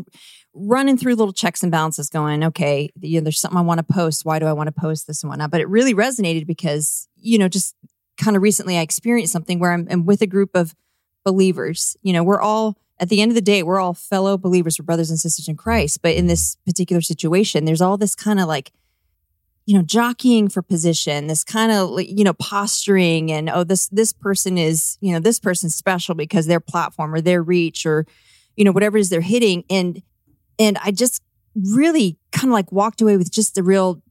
running 0.52 0.96
through 0.96 1.14
little 1.14 1.32
checks 1.32 1.62
and 1.62 1.70
balances, 1.70 2.10
going, 2.10 2.42
okay, 2.42 2.90
you 3.00 3.20
know, 3.20 3.24
there's 3.24 3.40
something 3.40 3.58
I 3.58 3.62
want 3.62 3.78
to 3.78 3.84
post. 3.84 4.24
Why 4.24 4.40
do 4.40 4.46
I 4.46 4.52
want 4.52 4.66
to 4.66 4.72
post 4.72 5.06
this 5.06 5.22
and 5.22 5.30
whatnot? 5.30 5.52
But 5.52 5.60
it 5.60 5.68
really 5.68 5.94
resonated 5.94 6.46
because 6.46 7.08
you 7.16 7.38
know, 7.38 7.48
just 7.48 7.76
kind 8.16 8.36
of 8.36 8.42
recently, 8.42 8.76
I 8.76 8.82
experienced 8.82 9.32
something 9.32 9.58
where 9.58 9.72
I'm, 9.72 9.86
I'm 9.90 10.06
with 10.06 10.22
a 10.22 10.26
group 10.26 10.50
of 10.54 10.74
believers. 11.24 11.96
You 12.02 12.12
know, 12.12 12.24
we're 12.24 12.40
all 12.40 12.76
at 12.98 13.08
the 13.08 13.22
end 13.22 13.30
of 13.30 13.34
the 13.34 13.40
day, 13.40 13.62
we're 13.62 13.80
all 13.80 13.94
fellow 13.94 14.36
believers, 14.36 14.78
we're 14.78 14.84
brothers 14.84 15.10
and 15.10 15.18
sisters 15.18 15.48
in 15.48 15.56
Christ. 15.56 16.02
But 16.02 16.14
in 16.16 16.26
this 16.26 16.56
particular 16.66 17.00
situation, 17.00 17.64
there's 17.64 17.80
all 17.80 17.96
this 17.96 18.14
kind 18.14 18.38
of 18.38 18.46
like 18.46 18.72
you 19.70 19.76
know 19.76 19.84
jockeying 19.84 20.48
for 20.48 20.62
position 20.62 21.28
this 21.28 21.44
kind 21.44 21.70
of 21.70 21.92
you 22.00 22.24
know 22.24 22.32
posturing 22.32 23.30
and 23.30 23.48
oh 23.48 23.62
this 23.62 23.86
this 23.90 24.12
person 24.12 24.58
is 24.58 24.98
you 25.00 25.12
know 25.12 25.20
this 25.20 25.38
person's 25.38 25.76
special 25.76 26.16
because 26.16 26.48
their 26.48 26.58
platform 26.58 27.14
or 27.14 27.20
their 27.20 27.40
reach 27.40 27.86
or 27.86 28.04
you 28.56 28.64
know 28.64 28.72
whatever 28.72 28.96
it 28.96 29.02
is 29.02 29.10
they're 29.10 29.20
hitting. 29.20 29.62
And 29.70 30.02
and 30.58 30.76
i 30.82 30.90
just 30.90 31.22
really 31.54 32.18
kind 32.32 32.48
of 32.48 32.52
like 32.52 32.72
walked 32.72 33.00
away 33.00 33.16
with 33.16 33.30
just 33.30 33.54
the 33.54 33.62
real 33.62 34.02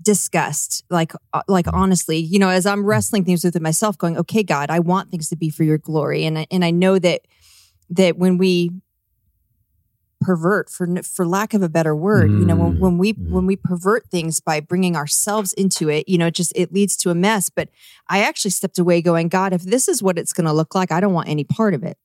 disgust 0.00 0.84
like 0.90 1.12
uh, 1.32 1.42
like 1.48 1.66
honestly 1.72 2.18
you 2.18 2.38
know 2.38 2.48
as 2.48 2.64
i'm 2.64 2.86
wrestling 2.86 3.24
things 3.24 3.42
with 3.42 3.60
myself 3.60 3.98
going 3.98 4.16
okay 4.16 4.44
god 4.44 4.70
i 4.70 4.78
want 4.78 5.10
things 5.10 5.28
to 5.28 5.36
be 5.36 5.50
for 5.50 5.64
your 5.64 5.76
glory. 5.76 6.24
And 6.24 6.38
I, 6.38 6.46
and 6.52 6.64
i 6.64 6.70
know 6.70 7.00
that 7.00 7.22
that 7.90 8.16
when 8.16 8.38
we 8.38 8.70
pervert 10.20 10.68
for 10.70 10.86
for 11.02 11.26
lack 11.26 11.54
of 11.54 11.62
a 11.62 11.68
better 11.68 11.96
word 11.96 12.30
you 12.30 12.44
know 12.44 12.56
when, 12.56 12.78
when 12.78 12.98
we 12.98 13.14
Mm. 13.14 13.30
when 13.30 13.46
we 13.46 13.56
pervert 13.56 14.06
things 14.10 14.38
by 14.40 14.60
bringing 14.60 14.94
ourselves 14.96 15.52
into 15.54 15.88
it 15.88 16.08
you 16.08 16.18
know 16.18 16.26
it 16.26 16.34
just 16.34 16.52
it 16.54 16.72
leads 16.72 16.96
to 16.98 17.10
a 17.10 17.14
mess. 17.14 17.48
But 17.50 17.68
i 18.08 18.20
actually 18.22 18.50
stepped 18.52 18.78
away 18.78 19.00
going 19.02 19.28
god 19.28 19.52
if 19.52 19.62
this 19.62 19.88
is 19.88 20.02
what 20.02 20.18
it's 20.18 20.32
going 20.32 20.46
to 20.46 20.52
look 20.52 20.74
like 20.74 20.92
i 20.92 21.00
don't 21.00 21.14
want 21.14 21.28
any 21.28 21.44
part 21.44 21.74
of 21.74 21.82
it. 21.82 21.96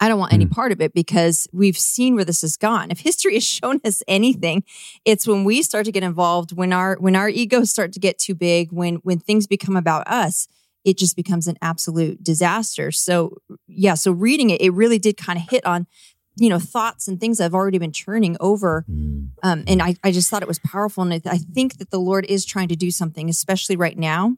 I 0.00 0.08
don't 0.08 0.18
want 0.18 0.32
any 0.32 0.46
part 0.46 0.72
of 0.72 0.80
it 0.80 0.92
because 0.92 1.46
we've 1.52 1.78
seen 1.78 2.16
where 2.16 2.24
this 2.24 2.42
has 2.42 2.56
gone. 2.56 2.90
If 2.90 2.98
history 3.00 3.34
has 3.34 3.44
shown 3.44 3.80
us 3.84 4.02
anything 4.08 4.64
it's 5.04 5.26
when 5.26 5.44
we 5.44 5.62
start 5.62 5.84
to 5.86 5.92
get 5.92 6.02
involved 6.02 6.50
when 6.56 6.72
our 6.72 6.96
when 6.98 7.14
our 7.14 7.28
egos 7.28 7.70
start 7.70 7.92
to 7.92 8.00
get 8.00 8.18
too 8.18 8.34
big 8.34 8.72
when 8.72 8.96
when 8.96 9.18
things 9.20 9.46
become 9.46 9.76
about 9.76 10.06
us 10.08 10.48
it 10.84 10.98
just 10.98 11.16
becomes 11.16 11.46
an 11.48 11.56
absolute 11.62 12.22
disaster. 12.22 12.90
So 12.90 13.36
yeah 13.68 13.94
so 13.94 14.10
reading 14.10 14.50
it 14.50 14.60
it 14.60 14.72
really 14.72 14.98
did 14.98 15.16
kind 15.16 15.38
of 15.38 15.48
hit 15.48 15.64
on 15.64 15.86
you 16.36 16.48
know 16.48 16.58
thoughts 16.58 17.06
and 17.08 17.20
things 17.20 17.40
i've 17.40 17.54
already 17.54 17.78
been 17.78 17.92
churning 17.92 18.36
over 18.40 18.84
Mm. 18.90 19.28
um, 19.42 19.64
and 19.66 19.80
I, 19.82 19.94
I 20.02 20.10
just 20.10 20.28
thought 20.30 20.42
it 20.42 20.48
was 20.48 20.58
powerful 20.58 21.02
and 21.04 21.12
I, 21.14 21.20
I 21.30 21.38
think 21.38 21.78
that 21.78 21.90
the 21.90 22.00
lord 22.00 22.24
is 22.28 22.44
trying 22.44 22.68
to 22.68 22.76
do 22.76 22.90
something 22.90 23.28
especially 23.30 23.76
right 23.76 23.96
now 23.98 24.36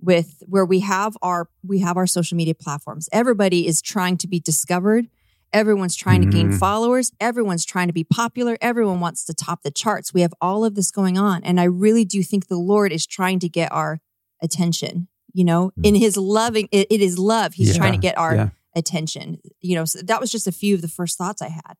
with 0.00 0.42
where 0.46 0.64
we 0.66 0.80
have 0.80 1.16
our 1.22 1.48
we 1.64 1.78
have 1.80 1.96
our 1.96 2.06
social 2.06 2.36
media 2.36 2.54
platforms 2.54 3.08
everybody 3.12 3.66
is 3.66 3.80
trying 3.80 4.16
to 4.18 4.28
be 4.28 4.38
discovered 4.40 5.06
everyone's 5.52 5.94
trying 5.96 6.20
to 6.20 6.26
gain 6.26 6.50
Mhm. 6.50 6.58
followers 6.58 7.12
everyone's 7.20 7.64
trying 7.64 7.86
to 7.86 7.92
be 7.94 8.04
popular 8.04 8.58
everyone 8.60 8.98
wants 9.00 9.24
to 9.24 9.32
top 9.32 9.62
the 9.62 9.70
charts 9.70 10.12
we 10.12 10.20
have 10.22 10.34
all 10.40 10.64
of 10.64 10.74
this 10.74 10.90
going 10.90 11.16
on 11.16 11.42
and 11.44 11.60
i 11.60 11.64
really 11.64 12.04
do 12.04 12.22
think 12.22 12.48
the 12.48 12.58
lord 12.58 12.92
is 12.92 13.06
trying 13.06 13.38
to 13.38 13.48
get 13.48 13.70
our 13.72 14.00
attention 14.42 15.08
you 15.32 15.44
know 15.44 15.70
Mm. 15.78 15.86
in 15.88 15.94
his 15.94 16.16
loving 16.16 16.68
it, 16.72 16.86
it 16.90 17.00
is 17.00 17.18
love 17.18 17.54
he's 17.54 17.68
Yeah, 17.72 17.78
trying 17.78 17.92
to 17.92 17.98
get 17.98 18.18
our 18.18 18.34
yeah. 18.34 18.48
Attention 18.76 19.38
you 19.60 19.74
know 19.74 19.84
so 19.84 20.00
that 20.02 20.20
was 20.20 20.30
just 20.30 20.46
a 20.46 20.52
few 20.52 20.74
of 20.76 20.82
the 20.82 20.88
first 20.88 21.16
thoughts 21.18 21.40
i 21.42 21.48
had 21.48 21.74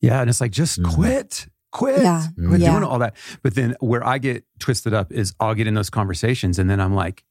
Yeah, 0.00 0.20
and 0.20 0.30
it's 0.30 0.40
like 0.40 0.52
just 0.52 0.80
Mhm. 0.80 0.94
quit, 0.94 1.48
quit, 1.72 2.02
Yeah, 2.02 2.26
quit 2.48 2.60
yeah. 2.60 2.70
doing 2.70 2.84
all 2.84 2.98
that. 3.00 3.16
But 3.42 3.54
then 3.54 3.74
where 3.80 4.04
I 4.06 4.18
get 4.18 4.44
twisted 4.58 4.92
up 4.94 5.10
is 5.10 5.34
I'll 5.40 5.54
get 5.54 5.66
in 5.66 5.74
those 5.74 5.90
conversations, 5.90 6.58
and 6.58 6.68
then 6.70 6.80
I'm 6.80 6.94
like, 6.94 7.24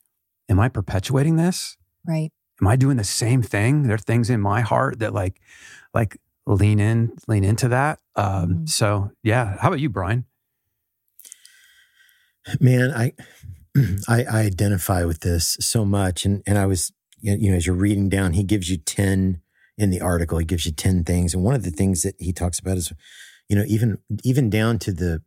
"Am 0.49 0.60
I 0.60 0.67
perpetuating 0.69 1.36
this? 1.38 1.78
right 2.08 2.32
Am 2.62 2.67
I 2.67 2.75
doing 2.75 2.97
the 2.97 3.04
same 3.04 3.41
thing? 3.43 3.84
There 3.84 3.93
are 3.95 4.06
things 4.12 4.30
in 4.30 4.41
my 4.41 4.62
heart 4.62 4.99
that 4.99 5.13
like, 5.13 5.39
like 5.93 6.17
lean 6.47 6.80
in, 6.80 7.12
lean 7.28 7.43
into 7.43 7.67
that. 7.69 7.99
Um, 8.15 8.47
Mhm. 8.65 8.69
So 8.69 9.12
yeah, 9.23 9.58
how 9.62 9.67
about 9.69 9.80
you, 9.80 9.89
Brian? 9.89 10.25
Man, 12.60 12.91
I, 12.91 13.13
I 14.08 14.23
I 14.25 14.39
identify 14.41 15.04
with 15.06 15.19
this 15.21 15.58
so 15.60 15.86
much, 15.86 16.25
and 16.25 16.41
and 16.47 16.58
I 16.58 16.65
was 16.65 16.91
you 17.34 17.50
know 17.50 17.58
as 17.58 17.66
you're 17.66 17.76
reading 17.76 18.10
down, 18.10 18.34
he 18.34 18.44
gives 18.44 18.70
you 18.70 18.78
ten 18.78 19.42
in 19.78 19.90
the 19.90 20.02
article. 20.02 20.38
He 20.38 20.46
gives 20.46 20.66
you 20.66 20.72
ten 20.72 21.04
things, 21.04 21.34
and 21.34 21.44
one 21.44 21.56
of 21.56 21.64
the 21.64 21.72
things 21.72 22.04
that 22.04 22.16
he 22.20 22.32
talks 22.32 22.60
about 22.60 22.78
is, 22.78 22.94
you 23.50 23.56
know, 23.56 23.66
even 23.68 23.98
even 24.24 24.50
down 24.50 24.80
to 24.80 24.92
the 24.92 25.22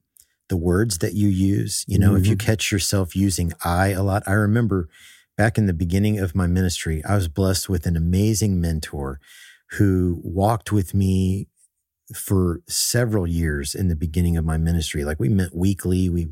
the 0.49 0.57
words 0.57 0.99
that 0.99 1.15
you 1.15 1.29
use. 1.29 1.85
You 1.87 1.99
know, 1.99 2.15
if 2.15 2.27
you 2.27 2.37
mm-hmm. 2.37 2.47
catch 2.47 2.73
yourself 2.73 3.15
using 3.15 3.53
"I" 3.65 3.89
a 3.89 4.03
lot, 4.03 4.23
I 4.27 4.33
remember 4.33 4.89
back 5.37 5.59
in 5.59 5.67
the 5.67 5.75
beginning 5.75 6.19
of 6.19 6.35
my 6.35 6.47
ministry, 6.47 7.03
I 7.05 7.15
was 7.15 7.29
blessed 7.29 7.69
with 7.69 7.87
an 7.87 7.97
amazing 7.97 8.61
mentor 8.61 9.21
who 9.73 10.21
walked 10.25 10.73
with 10.73 10.95
me 10.95 11.49
for 12.15 12.63
several 12.67 13.27
years 13.27 13.75
in 13.75 13.89
the 13.89 13.97
beginning 13.97 14.37
of 14.37 14.45
my 14.45 14.57
ministry. 14.57 15.05
Like 15.05 15.21
we 15.21 15.29
met 15.29 15.55
weekly, 15.55 16.09
we 16.09 16.29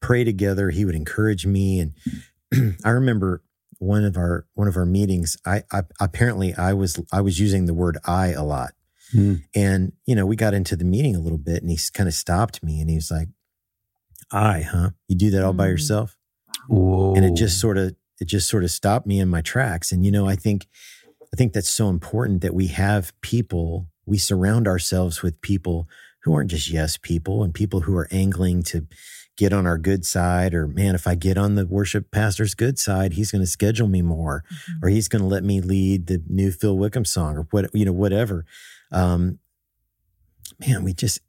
pray 0.00 0.24
together. 0.24 0.70
He 0.70 0.84
would 0.84 0.94
encourage 0.94 1.44
me, 1.46 1.80
and 1.80 2.76
I 2.84 2.90
remember 2.90 3.42
one 3.78 4.04
of 4.04 4.16
our 4.16 4.46
one 4.54 4.68
of 4.68 4.76
our 4.76 4.86
meetings. 4.86 5.36
I, 5.46 5.62
I 5.72 5.82
apparently 6.00 6.54
I 6.54 6.72
was 6.74 7.00
I 7.12 7.20
was 7.20 7.38
using 7.40 7.66
the 7.66 7.74
word 7.74 7.98
I 8.04 8.28
a 8.32 8.42
lot, 8.44 8.72
Hmm. 9.12 9.36
and 9.54 9.92
you 10.06 10.14
know 10.14 10.26
we 10.26 10.36
got 10.36 10.54
into 10.54 10.76
the 10.76 10.84
meeting 10.84 11.14
a 11.16 11.20
little 11.20 11.38
bit, 11.38 11.62
and 11.62 11.70
he 11.70 11.78
kind 11.92 12.08
of 12.08 12.14
stopped 12.14 12.62
me, 12.62 12.80
and 12.80 12.90
he 12.90 12.96
was 12.96 13.10
like, 13.10 13.28
"I, 14.30 14.60
huh? 14.62 14.90
You 15.08 15.16
do 15.16 15.30
that 15.30 15.44
all 15.44 15.52
by 15.52 15.66
Mm. 15.66 15.70
yourself?" 15.72 16.16
Whoa. 16.68 17.14
and 17.14 17.24
it 17.24 17.34
just 17.34 17.58
sort 17.60 17.78
of 17.78 17.94
it 18.20 18.26
just 18.26 18.48
sort 18.48 18.64
of 18.64 18.70
stopped 18.70 19.06
me 19.06 19.20
in 19.20 19.28
my 19.28 19.40
tracks 19.40 19.90
and 19.92 20.04
you 20.04 20.10
know 20.10 20.26
i 20.26 20.34
think 20.36 20.66
i 21.32 21.36
think 21.36 21.52
that's 21.54 21.68
so 21.70 21.88
important 21.88 22.42
that 22.42 22.52
we 22.52 22.66
have 22.66 23.12
people 23.22 23.88
we 24.04 24.18
surround 24.18 24.66
ourselves 24.68 25.22
with 25.22 25.40
people 25.40 25.88
who 26.24 26.34
aren't 26.34 26.50
just 26.50 26.68
yes 26.68 26.98
people 26.98 27.42
and 27.42 27.54
people 27.54 27.80
who 27.82 27.96
are 27.96 28.08
angling 28.10 28.62
to 28.64 28.86
get 29.38 29.54
on 29.54 29.66
our 29.66 29.78
good 29.78 30.04
side 30.04 30.52
or 30.52 30.66
man 30.66 30.94
if 30.94 31.06
i 31.06 31.14
get 31.14 31.38
on 31.38 31.54
the 31.54 31.64
worship 31.64 32.10
pastor's 32.10 32.54
good 32.54 32.78
side 32.78 33.14
he's 33.14 33.30
going 33.30 33.40
to 33.40 33.46
schedule 33.46 33.88
me 33.88 34.02
more 34.02 34.44
or 34.82 34.90
he's 34.90 35.08
going 35.08 35.22
to 35.22 35.28
let 35.28 35.42
me 35.42 35.60
lead 35.60 36.06
the 36.08 36.20
new 36.28 36.50
phil 36.50 36.76
wickham 36.76 37.04
song 37.04 37.36
or 37.36 37.46
what 37.52 37.70
you 37.72 37.86
know 37.86 37.92
whatever 37.92 38.44
um 38.92 39.38
man 40.60 40.84
we 40.84 40.92
just 40.92 41.20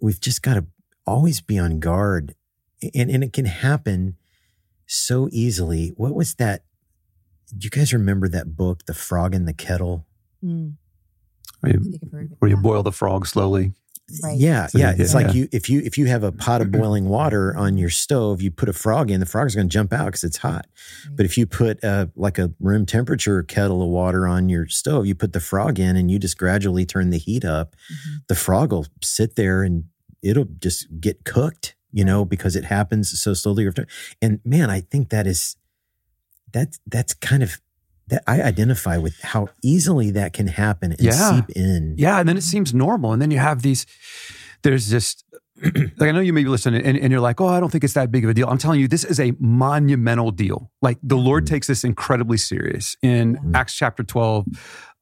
we've 0.00 0.20
just 0.20 0.42
got 0.42 0.54
to 0.54 0.66
always 1.06 1.40
be 1.40 1.58
on 1.58 1.80
guard. 1.80 2.34
And, 2.94 3.10
and 3.10 3.24
it 3.24 3.32
can 3.32 3.46
happen 3.46 4.16
so 4.86 5.28
easily. 5.32 5.88
What 5.96 6.14
was 6.14 6.34
that? 6.36 6.64
Do 7.56 7.64
you 7.64 7.70
guys 7.70 7.92
remember 7.92 8.28
that 8.28 8.56
book, 8.56 8.86
The 8.86 8.94
Frog 8.94 9.34
in 9.34 9.44
the 9.44 9.52
Kettle? 9.52 10.06
Mm. 10.42 10.74
Where 11.60 11.72
you, 11.72 12.28
where 12.38 12.50
you 12.50 12.56
boil 12.56 12.82
the 12.82 12.92
frog 12.92 13.26
slowly. 13.26 13.72
Right. 14.22 14.38
Yeah, 14.38 14.66
So 14.66 14.78
yeah. 14.78 14.94
you- 14.94 15.02
It's 15.04 15.14
yeah. 15.14 15.20
like 15.20 15.34
you 15.34 15.48
if 15.52 15.68
you 15.70 15.80
if 15.84 15.96
you 15.98 16.06
have 16.06 16.22
a 16.22 16.32
pot 16.32 16.60
of 16.60 16.70
boiling 16.72 17.08
water 17.08 17.54
on 17.56 17.78
your 17.78 17.90
stove, 17.90 18.42
you 18.42 18.50
put 18.50 18.68
a 18.68 18.72
frog 18.72 19.10
in, 19.10 19.20
the 19.20 19.26
frog's 19.26 19.54
going 19.54 19.68
to 19.68 19.72
jump 19.72 19.92
out 19.92 20.06
because 20.06 20.24
it's 20.24 20.38
hot. 20.38 20.66
But 21.12 21.26
if 21.26 21.36
you 21.38 21.46
put 21.46 21.82
uh, 21.84 22.06
like 22.16 22.38
a 22.38 22.52
room 22.60 22.86
temperature 22.86 23.42
kettle 23.42 23.82
of 23.82 23.88
water 23.88 24.26
on 24.26 24.48
your 24.48 24.66
stove, 24.68 25.06
you 25.06 25.14
put 25.14 25.32
the 25.32 25.40
frog 25.40 25.78
in, 25.78 25.96
and 25.96 26.10
you 26.10 26.18
just 26.18 26.36
gradually 26.38 26.84
turn 26.86 27.10
the 27.10 27.18
heat 27.18 27.44
up. 27.44 27.76
Mhm. 27.92 28.22
The 28.28 28.34
frog 28.34 28.72
will 28.72 28.86
sit 29.02 29.36
there 29.36 29.62
and 29.62 29.84
it'll 30.22 30.48
just 30.60 30.86
get 31.00 31.24
cooked, 31.24 31.74
you 31.92 32.04
know, 32.04 32.24
because 32.24 32.56
it 32.56 32.64
happens 32.64 33.18
so 33.20 33.32
slowly. 33.34 33.64
over 33.66 33.72
time. 33.74 33.86
And 34.20 34.40
man, 34.44 34.70
I 34.70 34.80
think 34.80 35.10
that 35.10 35.26
is 35.26 35.56
that 36.52 36.78
that's 36.86 37.14
kind 37.14 37.42
of 37.42 37.60
that 38.10 38.22
I 38.26 38.42
identify 38.42 38.96
with 38.98 39.20
how 39.22 39.48
easily 39.62 40.10
that 40.12 40.32
can 40.32 40.46
happen 40.48 40.92
and 40.92 41.00
Yeah. 41.00 41.36
seep 41.36 41.50
in. 41.56 41.94
Yeah, 41.98 42.20
and 42.20 42.28
then 42.28 42.36
it 42.36 42.42
seems 42.42 42.72
normal, 42.74 43.12
and 43.12 43.20
then 43.22 43.30
you 43.30 43.38
have 43.38 43.62
these. 43.62 43.86
There's 44.62 44.90
just 44.90 45.24
like 45.62 46.08
I 46.08 46.12
know 46.12 46.20
you 46.20 46.32
may 46.32 46.42
be 46.42 46.48
listening, 46.48 46.82
and, 46.86 46.96
and 46.96 47.10
you're 47.12 47.20
like, 47.20 47.38
oh, 47.40 47.46
I 47.46 47.60
don't 47.60 47.70
think 47.70 47.84
it's 47.84 47.92
that 47.94 48.10
big 48.10 48.24
of 48.24 48.30
a 48.30 48.34
deal. 48.34 48.48
I'm 48.48 48.56
telling 48.56 48.80
you, 48.80 48.88
this 48.88 49.04
is 49.04 49.20
a 49.20 49.32
monumental 49.38 50.30
deal. 50.30 50.70
Like 50.80 50.96
the 51.02 51.16
Lord 51.18 51.44
Mhm. 51.44 51.48
takes 51.48 51.66
this 51.66 51.84
incredibly 51.84 52.38
serious. 52.38 52.96
In 53.02 53.36
Mhm. 53.36 53.54
Acts 53.54 53.74
chapter 53.74 54.02
12, 54.02 54.46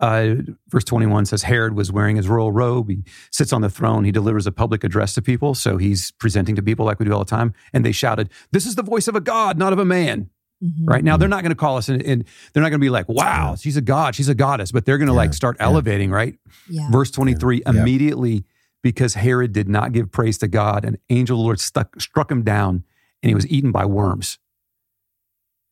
uh, 0.00 0.34
verse 0.68 0.82
21 0.84 1.26
says 1.26 1.44
Herod 1.44 1.74
was 1.74 1.92
wearing 1.92 2.16
his 2.16 2.26
royal 2.28 2.50
robe. 2.50 2.88
He 2.90 3.04
sits 3.30 3.52
on 3.52 3.60
the 3.62 3.70
throne. 3.70 4.02
He 4.04 4.10
delivers 4.10 4.48
a 4.48 4.52
public 4.52 4.82
address 4.82 5.14
to 5.14 5.22
people. 5.22 5.54
So 5.54 5.76
he's 5.76 6.10
presenting 6.12 6.56
to 6.56 6.62
people 6.62 6.84
like 6.84 6.98
we 6.98 7.06
do 7.06 7.12
all 7.12 7.20
the 7.20 7.24
time. 7.24 7.54
And 7.72 7.84
they 7.84 7.92
shouted, 7.92 8.28
"This 8.50 8.66
is 8.66 8.74
the 8.74 8.82
voice 8.82 9.06
of 9.06 9.14
a 9.14 9.20
God, 9.20 9.58
not 9.58 9.72
of 9.72 9.78
a 9.78 9.84
man." 9.84 10.28
Mhm. 10.62 10.88
right 10.88 11.04
now 11.04 11.16
they're 11.16 11.28
not 11.28 11.42
going 11.44 11.50
to 11.52 11.56
call 11.56 11.76
us 11.76 11.88
and, 11.88 12.02
and 12.02 12.24
they're 12.52 12.62
not 12.64 12.70
going 12.70 12.80
to 12.80 12.84
be 12.84 12.90
like 12.90 13.08
wow 13.08 13.54
she's 13.54 13.76
a 13.76 13.80
god 13.80 14.16
she's 14.16 14.28
a 14.28 14.34
goddess 14.34 14.72
but 14.72 14.84
they're 14.84 14.98
going 14.98 15.06
to 15.06 15.12
Yeah, 15.12 15.18
like 15.18 15.32
start 15.34 15.56
yeah. 15.60 15.66
elevating 15.66 16.10
right 16.10 16.36
Yeah. 16.68 16.90
verse 16.90 17.12
23 17.12 17.58
Yeah, 17.58 17.62
yeah. 17.72 17.80
immediately 17.80 18.44
because 18.82 19.14
herod 19.14 19.52
did 19.52 19.68
not 19.68 19.92
give 19.92 20.10
praise 20.10 20.36
to 20.38 20.48
god 20.48 20.84
an 20.84 20.98
angel 21.10 21.36
of 21.36 21.42
the 21.42 21.44
lord 21.44 21.60
stuck, 21.60 22.00
struck 22.00 22.28
him 22.30 22.42
down 22.42 22.82
and 23.22 23.28
he 23.30 23.34
was 23.36 23.46
eaten 23.46 23.70
by 23.70 23.84
worms 23.84 24.38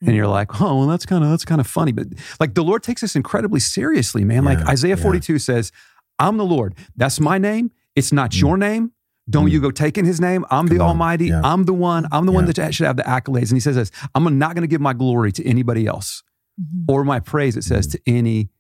and 0.03 0.15
you're 0.15 0.29
like 0.29 0.61
oh 0.61 0.79
well 0.79 0.87
that's 0.87 1.07
kind 1.07 1.25
of 1.25 1.31
that's 1.31 1.45
kind 1.45 1.61
of 1.61 1.67
funny 1.67 1.91
but 1.91 2.07
like 2.39 2.55
the 2.55 2.63
lord 2.63 2.83
takes 2.83 3.01
this 3.01 3.17
incredibly 3.17 3.59
seriously 3.61 4.25
man 4.25 4.45
like 4.45 4.59
isaiah 4.69 4.95
yeah. 4.97 5.03
42 5.03 5.39
says 5.41 5.73
i'm 6.19 6.37
the 6.37 6.45
lord 6.45 6.75
that's 6.97 7.19
my 7.19 7.39
name 7.39 7.71
it's 7.97 8.13
not 8.13 8.31
Mm. 8.31 8.41
your 8.41 8.57
name 8.57 8.93
don't 9.29 9.47
Mm. 9.49 9.53
you 9.53 9.61
go 9.61 9.71
taking 9.71 10.05
his 10.05 10.21
name. 10.21 10.45
I'm 10.51 10.67
the 10.67 10.77
on. 10.79 10.89
Almighty. 10.91 11.27
Yeah. 11.29 11.41
I'm 11.43 11.65
the 11.65 11.73
one. 11.75 12.07
I'm 12.13 12.27
the 12.27 12.33
one 12.33 12.45
that 12.47 12.75
should 12.75 12.87
have 12.87 12.97
the 12.97 13.03
accolades. 13.03 13.49
And 13.51 13.57
he 13.57 13.61
says 13.61 13.75
this 13.77 13.91
I'm 14.15 14.39
not 14.39 14.55
going 14.55 14.63
to 14.63 14.69
give 14.69 14.81
my 14.81 14.93
glory 14.93 15.33
to 15.33 15.45
anybody 15.47 15.87
else 15.87 16.23
Mhm. 16.61 16.85
or 16.89 17.05
my 17.05 17.21
praise, 17.21 17.57
it 17.57 17.65
says, 17.65 17.87
to 17.89 18.01
any 18.07 18.51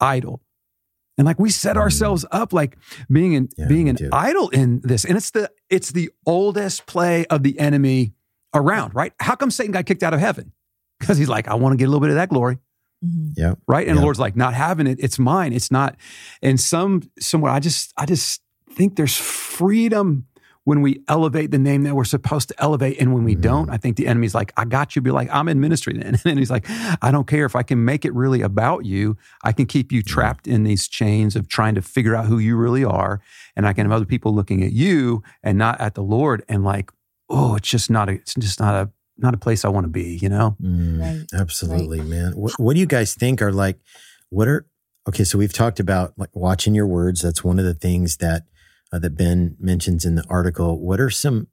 idol. 0.00 0.40
And 1.18 1.26
like 1.26 1.38
we 1.38 1.50
set 1.50 1.76
ourselves 1.76 2.24
up 2.32 2.52
like 2.52 2.78
being 3.10 3.36
an 3.36 3.48
Yeah, 3.58 3.66
being 3.68 3.88
an 3.88 3.96
do. 3.96 4.08
idol 4.12 4.48
in 4.50 4.80
this. 4.82 5.04
And 5.04 5.16
it's 5.16 5.30
the 5.30 5.50
it's 5.68 5.90
the 5.92 6.10
oldest 6.26 6.86
play 6.86 7.26
of 7.26 7.42
the 7.42 7.58
enemy 7.58 8.14
around, 8.54 8.94
right? 8.94 9.12
How 9.20 9.34
come 9.34 9.50
Satan 9.50 9.72
got 9.72 9.86
kicked 9.86 10.02
out 10.02 10.14
of 10.14 10.20
heaven? 10.20 10.52
Because 11.00 11.18
he's 11.18 11.28
like, 11.28 11.48
I 11.48 11.54
want 11.54 11.72
to 11.72 11.76
get 11.76 11.84
a 11.84 11.88
little 11.88 12.00
bit 12.00 12.10
of 12.10 12.16
that 12.16 12.28
glory 12.28 12.58
Mhm. 13.04 13.32
Yeah. 13.36 13.54
right 13.66 13.88
and 13.88 13.98
the 13.98 14.02
lord's 14.02 14.20
like 14.20 14.36
not 14.36 14.54
having 14.54 14.86
it 14.86 14.98
it's 15.00 15.18
mine 15.18 15.52
it's 15.52 15.72
not 15.72 15.96
and 16.40 16.60
some 16.60 17.02
somewhere 17.18 17.50
i 17.50 17.58
just 17.58 17.92
i 17.96 18.06
just 18.06 18.40
think 18.74 18.96
there's 18.96 19.16
freedom 19.16 20.26
when 20.64 20.80
we 20.80 21.02
elevate 21.08 21.50
the 21.50 21.58
name 21.58 21.82
that 21.82 21.94
we're 21.96 22.04
supposed 22.04 22.48
to 22.48 22.54
elevate 22.62 22.96
and 23.00 23.12
when 23.12 23.24
we 23.24 23.34
Mhm. 23.34 23.40
don't 23.40 23.70
i 23.70 23.76
think 23.76 23.96
the 23.96 24.06
enemy's 24.06 24.32
like 24.34 24.52
i 24.56 24.64
got 24.64 24.94
you 24.94 25.02
be 25.02 25.10
like 25.10 25.28
i'm 25.32 25.48
in 25.48 25.58
ministry 25.60 25.98
then 25.98 26.16
and 26.24 26.38
he's 26.38 26.50
like 26.52 26.64
i 27.02 27.10
don't 27.10 27.26
care 27.26 27.44
if 27.44 27.56
i 27.56 27.64
can 27.64 27.84
make 27.84 28.04
it 28.04 28.14
really 28.14 28.42
about 28.42 28.84
you 28.84 29.16
i 29.42 29.50
can 29.52 29.66
keep 29.66 29.90
you 29.90 30.02
trapped 30.02 30.46
in 30.46 30.62
these 30.62 30.86
chains 30.86 31.34
of 31.34 31.48
trying 31.48 31.74
to 31.74 31.82
figure 31.82 32.14
out 32.14 32.26
who 32.26 32.38
you 32.38 32.56
really 32.56 32.84
are 32.84 33.20
and 33.56 33.66
i 33.66 33.72
can 33.72 33.84
have 33.86 33.92
other 33.92 34.04
people 34.04 34.32
looking 34.34 34.62
at 34.62 34.70
you 34.72 35.20
and 35.42 35.58
not 35.58 35.80
at 35.80 35.94
the 35.94 36.02
lord 36.02 36.44
and 36.48 36.62
like 36.64 36.92
oh 37.28 37.56
it's 37.56 37.68
just 37.68 37.90
not 37.90 38.08
a 38.08 38.12
it's 38.12 38.34
just 38.34 38.60
not 38.60 38.74
a 38.74 38.88
not 39.18 39.34
a 39.34 39.38
place 39.38 39.64
i 39.64 39.68
want 39.68 39.84
to 39.84 39.90
be 39.90 40.16
you 40.22 40.28
know 40.28 40.56
Mm, 40.62 41.00
Right, 41.00 41.26
Absolutely, 41.34 42.02
man. 42.02 42.32
What, 42.36 42.52
what 42.58 42.74
do 42.74 42.80
you 42.80 42.86
guys 42.86 43.14
think 43.14 43.42
are 43.42 43.52
like, 43.52 43.78
what 44.30 44.46
are, 44.48 44.64
okay, 45.08 45.24
so 45.24 45.36
we've 45.38 45.52
talked 45.52 45.80
about 45.80 46.12
like 46.16 46.30
watching 46.34 46.74
your 46.74 46.86
words. 46.86 47.20
That's 47.22 47.42
one 47.42 47.58
of 47.58 47.64
the 47.64 47.74
things 47.74 48.18
that, 48.18 48.44
uh, 48.92 48.98
that 48.98 49.16
Ben 49.16 49.56
mentions 49.58 50.04
in 50.04 50.14
the 50.14 50.24
article. 50.28 50.80
What 50.80 51.00
are 51.00 51.10
some, 51.10 51.48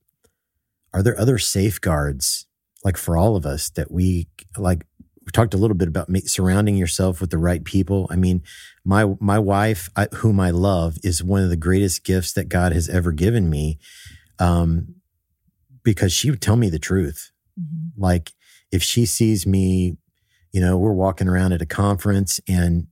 are 0.93 1.01
there 1.03 1.19
other 1.19 1.37
safeguards 1.37 2.45
like 2.83 2.97
for 2.97 3.17
all 3.17 3.35
of 3.35 3.45
us 3.45 3.69
that 3.71 3.91
we 3.91 4.27
like, 4.57 4.85
we 5.25 5.31
talked 5.31 5.53
a 5.53 5.57
little 5.57 5.75
bit 5.75 5.87
about 5.87 6.07
surrounding 6.25 6.75
yourself 6.75 7.21
with 7.21 7.29
the 7.29 7.37
right 7.37 7.63
people. 7.63 8.07
I 8.09 8.15
mean, 8.15 8.41
my, 8.83 9.05
my 9.19 9.37
wife, 9.37 9.89
I, 9.95 10.07
whom 10.15 10.39
I 10.39 10.49
love 10.49 10.97
is 11.03 11.23
one 11.23 11.43
of 11.43 11.49
the 11.49 11.57
greatest 11.57 12.03
gifts 12.03 12.33
that 12.33 12.49
God 12.49 12.71
has 12.71 12.89
ever 12.89 13.11
given 13.11 13.49
me. 13.49 13.77
Um, 14.39 14.95
because 15.83 16.11
she 16.13 16.29
would 16.29 16.41
tell 16.41 16.55
me 16.55 16.69
the 16.69 16.79
truth 16.79 17.31
Mhm. 17.59 17.91
like 17.97 18.33
if 18.71 18.83
she 18.83 19.05
sees 19.05 19.45
me, 19.47 19.97
you 20.51 20.61
know, 20.61 20.77
we're 20.77 20.93
walking 20.93 21.27
around 21.27 21.51
at 21.53 21.61
a 21.61 21.65
conference 21.65 22.39
and 22.47 22.87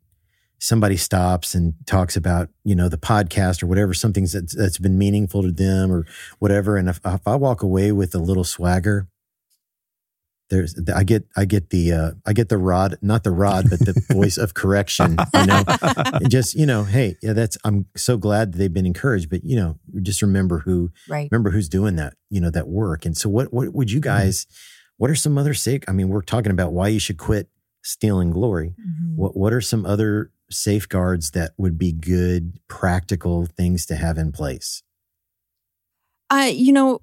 somebody 0.59 0.97
stops 0.97 1.53
and 1.55 1.73
talks 1.85 2.15
about, 2.15 2.49
you 2.63 2.75
know, 2.75 2.89
the 2.89 2.97
podcast 2.97 3.61
or 3.61 3.67
whatever, 3.67 3.93
something 3.93 4.25
that's, 4.31 4.55
that's 4.55 4.77
been 4.79 4.97
meaningful 4.97 5.43
to 5.43 5.51
them 5.51 5.91
or 5.91 6.05
whatever. 6.39 6.77
And 6.77 6.89
if, 6.89 6.99
if 7.05 7.27
I 7.27 7.35
walk 7.35 7.61
away 7.63 7.91
with 7.91 8.15
a 8.15 8.19
little 8.19 8.43
swagger, 8.43 9.07
there's, 10.49 10.75
I 10.95 11.03
get, 11.03 11.25
I 11.35 11.43
get 11.43 11.71
the, 11.71 11.91
uh, 11.91 12.11
I 12.25 12.31
get 12.31 12.47
the 12.47 12.57
rod, 12.57 12.97
not 13.01 13.25
the 13.25 13.31
rod, 13.31 13.69
but 13.69 13.79
the 13.79 14.01
voice 14.13 14.37
of 14.37 14.53
correction, 14.53 15.17
you 15.33 15.45
know, 15.45 15.61
just, 16.29 16.55
you 16.55 16.65
know, 16.65 16.85
Hey, 16.85 17.17
yeah, 17.21 17.33
that's, 17.33 17.57
I'm 17.65 17.85
so 17.97 18.15
glad 18.17 18.53
that 18.53 18.57
they've 18.57 18.73
been 18.73 18.85
encouraged, 18.85 19.29
but 19.29 19.43
you 19.43 19.57
know, 19.57 19.77
just 20.01 20.21
remember 20.21 20.59
who, 20.59 20.89
Right. 21.09 21.27
remember 21.29 21.49
who's 21.51 21.67
doing 21.67 21.97
that, 21.97 22.13
you 22.29 22.39
know, 22.39 22.49
that 22.49 22.67
work. 22.69 23.05
And 23.05 23.17
so 23.17 23.27
what 23.29 23.51
what 23.53 23.73
would 23.73 23.91
you 23.91 23.99
guys 23.99 24.47
what 24.99 25.11
are 25.11 25.15
some 25.15 25.37
other 25.37 25.53
safe 25.53 25.81
I 25.87 25.91
mean, 25.91 26.09
we're 26.09 26.21
talking 26.23 26.51
about 26.51 26.71
why 26.73 26.87
you 26.87 26.99
should 26.99 27.17
quit 27.17 27.49
stealing 27.83 28.31
glory. 28.31 28.73
Mhm. 28.79 29.15
What 29.15 29.35
what 29.37 29.53
are 29.53 29.61
some 29.61 29.85
other 29.85 30.31
safeguards 30.49 31.31
that 31.31 31.51
would 31.57 31.77
be 31.77 31.91
good 31.91 32.59
practical 32.67 33.45
things 33.45 33.85
to 33.87 33.95
have 33.95 34.17
in 34.17 34.31
place? 34.31 34.83
Uh, 36.29 36.49
you 36.51 36.73
know, 36.73 37.01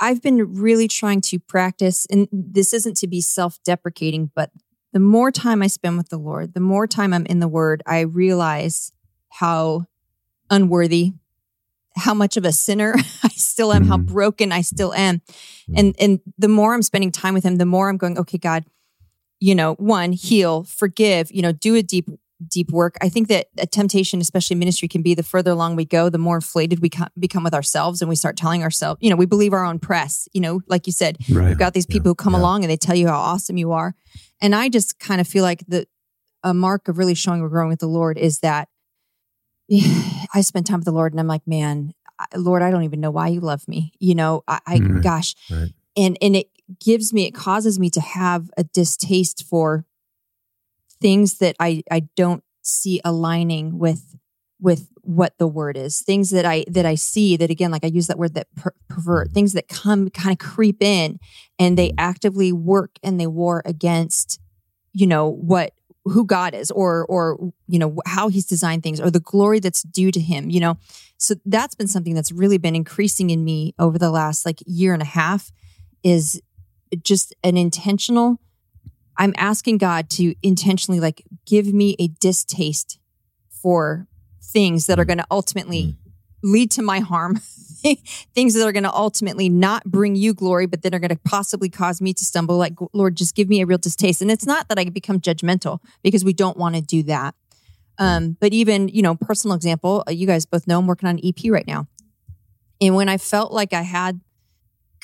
I've 0.00 0.22
been 0.22 0.54
really 0.54 0.88
trying 0.88 1.20
to 1.22 1.38
practice, 1.38 2.06
and 2.10 2.28
this 2.32 2.72
isn't 2.72 2.96
to 2.98 3.06
be 3.06 3.20
self 3.20 3.58
deprecating, 3.64 4.30
but 4.34 4.50
the 4.92 5.00
more 5.00 5.30
time 5.30 5.62
I 5.62 5.66
spend 5.66 5.96
with 5.96 6.08
the 6.08 6.18
Lord, 6.18 6.54
the 6.54 6.60
more 6.60 6.86
time 6.86 7.12
I'm 7.12 7.26
in 7.26 7.40
the 7.40 7.48
Word, 7.48 7.82
I 7.86 8.00
realize 8.00 8.92
how 9.30 9.86
unworthy, 10.50 11.12
how 11.96 12.14
much 12.14 12.36
of 12.36 12.44
a 12.44 12.52
sinner 12.52 12.94
I 13.22 13.28
still 13.28 13.72
am, 13.72 13.84
how 13.84 13.98
Mhm. 13.98 14.06
broken 14.06 14.52
I 14.52 14.62
still 14.62 14.94
am. 14.94 15.20
And 15.74 15.94
and 16.00 16.20
the 16.38 16.48
more 16.48 16.74
I'm 16.74 16.82
spending 16.82 17.12
time 17.12 17.34
with 17.34 17.44
him, 17.44 17.56
the 17.56 17.66
more 17.66 17.88
I'm 17.88 17.96
going, 17.98 18.18
okay, 18.18 18.38
God, 18.38 18.64
you 19.40 19.54
know, 19.54 19.74
one, 19.74 20.12
heal, 20.12 20.64
forgive, 20.64 21.30
you 21.30 21.42
know, 21.42 21.52
do 21.52 21.74
a 21.74 21.82
deep 21.82 22.08
deep 22.46 22.70
work. 22.70 22.96
I 23.00 23.08
think 23.08 23.28
that 23.28 23.46
a 23.58 23.66
temptation, 23.66 24.20
especially 24.20 24.56
ministry, 24.56 24.86
can 24.88 25.02
be 25.02 25.14
the 25.14 25.22
further 25.22 25.50
along 25.50 25.76
we 25.76 25.84
go, 25.84 26.08
the 26.08 26.18
more 26.18 26.36
inflated 26.36 26.80
we 26.80 26.90
become 27.18 27.42
with 27.44 27.54
ourselves, 27.54 28.00
and 28.00 28.08
we 28.08 28.14
start 28.16 28.36
telling 28.36 28.62
ourselves, 28.62 28.98
you 29.02 29.10
know, 29.10 29.16
we 29.16 29.26
believe 29.26 29.52
our 29.52 29.64
own 29.64 29.78
press. 29.78 30.28
You 30.32 30.40
know, 30.40 30.60
like 30.68 30.86
you 30.86 30.92
said, 30.92 31.18
right 31.30 31.48
You've 31.48 31.58
got 31.58 31.74
these 31.74 31.86
people 31.86 32.10
who 32.10 32.14
come 32.14 32.34
yeah. 32.34 32.40
along 32.40 32.62
and 32.64 32.70
they 32.70 32.76
tell 32.76 32.94
you 32.94 33.08
how 33.08 33.18
awesome 33.18 33.56
you 33.56 33.72
are. 33.72 33.94
And 34.40 34.54
I 34.54 34.68
just 34.68 34.98
kind 34.98 35.20
of 35.20 35.26
feel 35.26 35.42
like 35.42 35.64
the 35.66 35.86
a 36.44 36.54
mark 36.54 36.86
of 36.86 36.98
really 36.98 37.14
showing 37.14 37.42
we're 37.42 37.48
growing 37.48 37.68
with 37.68 37.80
the 37.80 37.88
Lord 37.88 38.16
is 38.16 38.38
that 38.40 38.68
I 40.34 40.40
spend 40.40 40.66
time 40.66 40.78
with 40.78 40.84
the 40.86 40.92
Lord 40.92 41.12
and 41.12 41.20
I'm 41.20 41.26
like, 41.26 41.46
man, 41.46 41.92
Lord, 42.36 42.62
I 42.62 42.70
don't 42.70 42.84
even 42.84 43.00
know 43.00 43.10
why 43.10 43.28
you 43.28 43.40
love 43.40 43.66
me. 43.68 43.92
You 43.98 44.14
know, 44.14 44.42
I, 44.48 44.60
I 44.66 44.78
Mhm. 44.78 45.02
gosh, 45.02 45.34
Right. 45.50 45.72
and 45.96 46.16
and 46.22 46.36
it 46.36 46.48
gives 46.84 47.12
me, 47.12 47.26
it 47.26 47.32
causes 47.34 47.78
me 47.78 47.90
to 47.90 48.00
have 48.00 48.50
a 48.56 48.64
distaste 48.64 49.44
for 49.44 49.84
things 51.00 51.38
that 51.38 51.56
I 51.60 51.82
I 51.90 52.00
don't 52.16 52.42
see 52.62 53.00
aligning 53.04 53.78
with 53.78 54.16
with 54.60 54.88
what 55.02 55.38
the 55.38 55.46
word 55.46 55.76
is. 55.76 56.00
Things 56.00 56.30
that 56.30 56.44
i 56.44 56.64
that 56.68 56.84
i 56.84 56.94
see 56.94 57.36
that 57.36 57.50
again 57.50 57.70
like 57.70 57.84
i 57.84 57.88
use 57.88 58.08
that 58.08 58.18
word 58.18 58.34
that 58.34 58.54
per- 58.54 58.74
pervert 58.88 59.30
mm. 59.30 59.32
things 59.32 59.52
that 59.54 59.68
come 59.68 60.10
kind 60.10 60.32
of 60.32 60.38
creep 60.38 60.82
in 60.82 61.18
and 61.58 61.78
they 61.78 61.90
mm. 61.90 61.94
actively 61.98 62.52
work 62.52 62.98
and 63.02 63.18
they 63.18 63.26
war 63.26 63.62
against 63.64 64.40
you 64.92 65.06
know 65.06 65.28
what 65.28 65.72
who 66.04 66.24
god 66.24 66.54
is 66.54 66.70
or 66.70 67.06
or 67.06 67.52
you 67.66 67.78
know 67.78 67.96
how 68.06 68.28
he's 68.28 68.46
designed 68.46 68.82
things 68.82 69.00
or 69.00 69.10
the 69.10 69.20
glory 69.20 69.60
that's 69.60 69.82
due 69.82 70.10
to 70.10 70.20
him 70.20 70.50
you 70.50 70.60
know? 70.60 70.76
So 71.18 71.34
that's 71.44 71.74
been 71.74 71.88
something 71.88 72.14
that's 72.14 72.30
really 72.30 72.58
been 72.58 72.76
increasing 72.76 73.30
in 73.30 73.44
me 73.44 73.74
over 73.78 73.98
the 73.98 74.10
last 74.10 74.46
like 74.46 74.62
year 74.66 74.92
and 74.92 75.02
a 75.02 75.06
half 75.06 75.50
is 76.04 76.40
just 77.02 77.34
an 77.42 77.56
intentional 77.56 78.40
i'm 79.18 79.34
asking 79.36 79.78
god 79.78 80.08
to 80.08 80.34
intentionally 80.42 81.00
like 81.00 81.22
give 81.46 81.66
me 81.66 81.94
a 81.98 82.08
distaste 82.08 82.98
for 83.50 84.06
things 84.40 84.86
that 84.86 84.98
are 84.98 85.04
going 85.04 85.18
to 85.18 85.26
ultimately 85.30 85.96
lead 86.42 86.70
to 86.72 86.82
my 86.82 87.00
harm, 87.00 87.36
things 88.34 88.54
that 88.54 88.66
are 88.66 88.72
going 88.72 88.84
to 88.84 88.92
ultimately 88.92 89.48
not 89.48 89.84
bring 89.84 90.14
you 90.14 90.34
glory, 90.34 90.66
but 90.66 90.82
that 90.82 90.94
are 90.94 90.98
going 90.98 91.10
to 91.10 91.20
possibly 91.24 91.68
cause 91.68 92.00
me 92.00 92.12
to 92.14 92.24
stumble. 92.24 92.56
Like, 92.56 92.74
Lord, 92.92 93.16
just 93.16 93.34
give 93.34 93.48
me 93.48 93.60
a 93.60 93.66
real 93.66 93.78
distaste. 93.78 94.22
And 94.22 94.30
it's 94.30 94.46
not 94.46 94.68
that 94.68 94.78
I 94.78 94.84
become 94.84 95.20
judgmental 95.20 95.80
because 96.02 96.24
we 96.24 96.32
don't 96.32 96.56
want 96.56 96.76
to 96.76 96.80
do 96.80 97.02
that. 97.04 97.34
Um, 97.98 98.36
but 98.40 98.52
even, 98.52 98.88
you 98.88 99.02
know, 99.02 99.16
personal 99.16 99.56
example, 99.56 100.04
uh, 100.08 100.12
you 100.12 100.26
guys 100.26 100.46
both 100.46 100.66
know 100.66 100.78
I'm 100.78 100.86
working 100.86 101.08
on 101.08 101.18
an 101.18 101.20
EP 101.24 101.50
right 101.50 101.66
now. 101.66 101.88
And 102.80 102.94
when 102.94 103.08
I 103.08 103.18
felt 103.18 103.52
like 103.52 103.72
I 103.72 103.82
had 103.82 104.20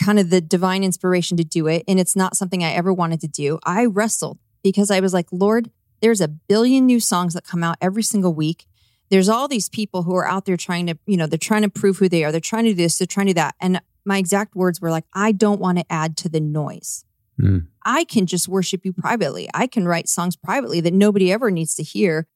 kind 0.03 0.19
of 0.19 0.31
the 0.31 0.41
divine 0.41 0.85
inspiration 0.85 1.37
to 1.37 1.45
do 1.45 1.67
it, 1.67 1.85
and 1.87 2.01
it's 2.01 2.17
not 2.17 2.37
something 2.37 2.63
I 2.65 2.73
ever 2.73 2.93
wanted 2.93 3.21
to 3.23 3.29
do, 3.29 3.59
I 3.65 3.87
wrestled 3.87 4.39
because 4.63 4.91
I 4.91 5.01
was 5.01 5.13
like, 5.13 5.27
Lord, 5.31 5.71
there's 6.01 6.21
a 6.21 6.29
billion 6.29 6.87
new 6.87 7.01
songs 7.01 7.35
that 7.35 7.45
come 7.45 7.63
out 7.63 7.77
every 7.81 8.03
single 8.03 8.35
week. 8.35 8.67
There's 9.11 9.29
all 9.29 9.49
these 9.49 9.69
people 9.69 10.03
who 10.03 10.15
are 10.17 10.27
out 10.27 10.45
there 10.45 10.57
trying 10.57 10.87
to, 10.87 10.99
you 11.07 11.17
know, 11.17 11.27
they're 11.27 11.39
trying 11.39 11.63
to 11.63 11.71
prove 11.71 11.99
who 11.99 12.09
they 12.09 12.25
are. 12.25 12.33
They're 12.33 12.41
trying 12.41 12.65
to 12.65 12.71
do 12.71 12.77
this, 12.77 12.99
they're 12.99 13.07
trying 13.07 13.27
to 13.27 13.33
do 13.33 13.41
that. 13.41 13.55
And 13.61 13.81
my 14.05 14.19
exact 14.19 14.55
words 14.55 14.81
were 14.81 14.91
like, 14.91 15.05
I 15.13 15.33
don't 15.33 15.61
want 15.61 15.79
to 15.79 15.85
add 15.91 16.17
to 16.19 16.29
the 16.29 16.41
noise. 16.41 17.05
Mm. 17.41 17.67
I 17.85 18.05
can 18.05 18.27
just 18.27 18.49
worship 18.49 18.85
you 18.85 18.93
privately. 18.93 19.49
I 19.55 19.67
can 19.67 19.87
write 19.87 20.09
songs 20.09 20.37
privately 20.37 20.81
that 20.81 20.95
nobody 20.95 21.33
ever 21.33 21.51
needs 21.51 21.75
to 21.77 21.83
hear. 21.83 22.27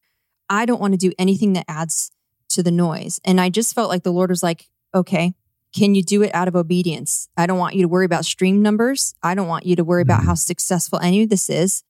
I 0.48 0.66
don't 0.66 0.80
want 0.80 0.92
to 0.94 0.98
do 0.98 1.12
anything 1.18 1.52
that 1.54 1.66
adds 1.68 2.10
to 2.50 2.62
the 2.62 2.70
noise. 2.70 3.20
And 3.24 3.40
I 3.40 3.50
just 3.50 3.74
felt 3.74 3.90
like 3.90 4.02
the 4.02 4.12
Lord 4.12 4.30
was 4.30 4.42
like, 4.42 4.68
okay, 4.94 5.34
can 5.74 5.94
you 5.94 6.02
do 6.02 6.22
it 6.22 6.34
out 6.34 6.48
of 6.48 6.56
obedience? 6.56 7.28
I 7.36 7.46
don't 7.46 7.58
want 7.58 7.74
you 7.74 7.82
to 7.82 7.88
worry 7.88 8.06
about 8.06 8.24
stream 8.24 8.62
numbers. 8.62 9.14
I 9.22 9.34
don't 9.34 9.48
want 9.48 9.66
you 9.66 9.76
to 9.76 9.84
worry 9.84 10.02
about 10.02 10.20
mm-hmm. 10.20 10.28
how 10.28 10.34
successful 10.34 10.98
any 11.00 11.22
of 11.22 11.30
this 11.30 11.50
is. 11.50 11.82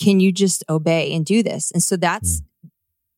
Can 0.00 0.20
you 0.20 0.32
just 0.32 0.64
obey 0.68 1.12
and 1.12 1.24
do 1.24 1.42
this? 1.42 1.70
And 1.70 1.82
so 1.82 1.96
that's 1.96 2.40
mm-hmm. 2.40 2.68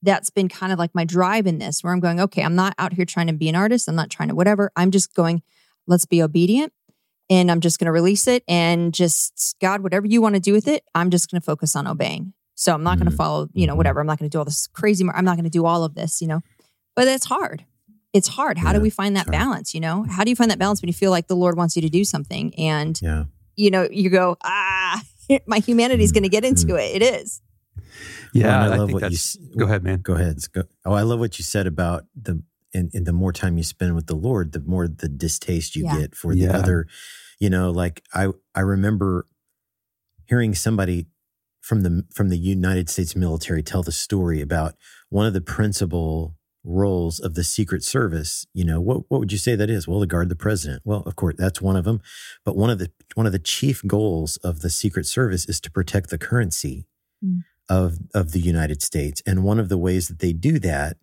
that's 0.03 0.31
been 0.31 0.49
kind 0.49 0.73
of 0.73 0.79
like 0.79 0.95
my 0.95 1.05
drive 1.05 1.47
in 1.47 1.59
this 1.59 1.83
where 1.83 1.93
I'm 1.93 2.01
going, 2.01 2.21
okay, 2.21 2.43
I'm 2.43 2.57
not 2.57 2.75
out 2.79 2.93
here 2.93 3.05
trying 3.05 3.29
to 3.29 3.33
be 3.33 3.49
an 3.49 3.55
artist. 3.55 3.88
I'm 3.88 3.95
not 3.95 4.11
trying 4.11 4.29
to 4.31 4.35
whatever. 4.35 4.73
I'm 4.75 4.91
just 4.91 5.15
going, 5.15 5.43
let's 5.87 6.07
be 6.07 6.23
obedient 6.23 6.73
and 7.31 7.51
I'm 7.51 7.61
just 7.61 7.79
going 7.79 7.87
to 7.87 7.93
release 7.93 8.27
it 8.27 8.43
and 8.49 8.93
just 8.93 9.57
God, 9.61 9.83
whatever 9.83 10.07
you 10.07 10.21
want 10.21 10.35
to 10.35 10.41
do 10.41 10.53
with 10.53 10.67
it, 10.67 10.83
I'm 10.95 11.11
just 11.11 11.31
going 11.31 11.41
to 11.41 11.45
focus 11.45 11.77
on 11.77 11.87
obeying. 11.87 12.33
So 12.55 12.75
I'm 12.75 12.83
not 12.83 12.93
mm-hmm. 12.97 13.05
going 13.05 13.11
to 13.11 13.17
follow, 13.17 13.49
you 13.55 13.67
know, 13.67 13.73
mm-hmm. 13.73 13.79
whatever. 13.79 14.01
I'm 14.01 14.07
not 14.07 14.19
going 14.19 14.29
to 14.29 14.35
do 14.35 14.38
all 14.38 14.45
this 14.45 14.67
crazy. 14.67 15.07
I'm 15.15 15.25
not 15.25 15.37
going 15.37 15.45
to 15.45 15.51
do 15.51 15.65
all 15.65 15.85
of 15.85 15.95
this, 15.95 16.21
you 16.21 16.27
know, 16.27 16.41
but 16.97 17.07
it's 17.07 17.27
hard. 17.27 17.65
It's 18.12 18.29
hard. 18.29 18.59
How 18.59 18.68
yeah, 18.68 18.75
do 18.75 18.81
we 18.81 18.90
find 18.90 19.16
that 19.16 19.27
balance? 19.27 19.75
You 19.75 19.81
know, 19.81 20.05
how 20.05 20.25
do 20.25 20.31
you 20.31 20.37
find 20.37 20.51
that 20.51 20.59
balance 20.59 20.83
when 20.83 20.88
you 20.88 20.94
feel 20.94 21.11
like 21.11 21.29
the 21.29 21.37
Lord 21.37 21.57
wants 21.57 21.77
you 21.77 21.83
to 21.83 21.88
do 21.88 22.05
something 22.05 22.55
and, 22.59 23.01
yeah. 23.01 23.25
you 23.57 23.70
know, 23.70 23.88
you 23.90 24.11
go, 24.11 24.37
ah, 24.44 25.03
my 25.46 25.59
humanity 25.59 26.05
is 26.05 26.12
going 26.12 26.25
to 26.25 26.29
get 26.29 26.44
into 26.44 26.66
mm-hmm. 26.66 26.79
it. 26.79 27.03
It 27.03 27.14
is. 27.14 27.40
Yeah, 28.35 28.46
well, 28.46 28.72
I, 28.72 28.77
love 28.77 28.92
what 28.92 29.11
you. 29.11 29.18
Go 29.57 29.64
ahead, 29.66 29.83
man. 29.83 30.01
Go 30.01 30.14
ahead. 30.14 30.38
Go, 30.53 30.62
oh, 30.85 30.92
I 30.92 31.03
love 31.03 31.20
what 31.20 31.38
you 31.38 31.44
said 31.44 31.66
about 31.66 32.05
the 32.14 32.42
and, 32.75 32.90
and, 32.94 33.05
the 33.05 33.12
more 33.12 33.33
time 33.33 33.59
you 33.59 33.64
spend 33.64 33.94
with 33.94 34.07
the 34.07 34.14
Lord, 34.14 34.53
the 34.53 34.61
more 34.61 34.88
the 34.88 35.09
distaste 35.09 35.77
you 35.77 35.85
yeah. 35.85 36.01
get 36.01 36.14
for 36.14 36.35
the 36.35 36.42
yeah. 36.42 36.57
other. 36.57 36.87
You 37.38 37.51
know, 37.51 37.70
like 37.70 38.03
I 38.14 38.29
I 38.55 38.61
remember 38.61 39.27
hearing 40.27 40.55
somebody 40.55 41.07
from 41.61 41.83
the 41.83 42.05
from 42.14 42.31
the 42.31 42.38
United 42.38 42.88
States 42.88 43.14
military 43.14 43.62
tell 43.62 43.83
the 43.83 43.92
story 43.92 44.40
about 44.40 44.75
one 45.11 45.27
of 45.27 45.35
the 45.35 45.40
principal 45.40 46.35
roles 46.64 47.18
of 47.18 47.35
the 47.35 47.44
Secret 47.44 47.83
Service. 47.83 48.46
You 48.55 48.64
know, 48.64 48.81
what 48.81 49.05
what 49.09 49.18
would 49.20 49.33
you 49.33 49.38
say 49.38 49.57
that 49.57 49.70
is? 49.70 49.88
Well, 49.88 50.01
to 50.01 50.07
guard 50.07 50.29
the 50.29 50.37
president. 50.37 50.83
Well, 50.85 51.03
of 51.07 51.16
course, 51.16 51.35
that's 51.38 51.61
one 51.61 51.77
of 51.77 51.85
them. 51.85 52.01
But 52.44 52.57
one 52.57 52.70
of 52.70 52.79
the 52.79 52.90
one 53.14 53.27
of 53.27 53.33
the 53.33 53.38
chief 53.38 53.83
goals 53.87 54.37
of 54.38 54.61
the 54.61 54.70
Secret 54.70 55.07
Service 55.07 55.48
is 55.48 55.61
to 55.62 55.70
protect 55.70 56.11
the 56.11 56.18
currency 56.18 56.87
mm. 57.25 57.40
of 57.68 57.98
of 58.14 58.33
the 58.33 58.40
United 58.40 58.83
States. 58.83 59.22
And 59.27 59.44
one 59.44 59.59
of 59.59 59.68
the 59.68 59.79
ways 59.79 60.09
that 60.09 60.20
they 60.20 60.33
do 60.33 60.59
that 60.61 60.96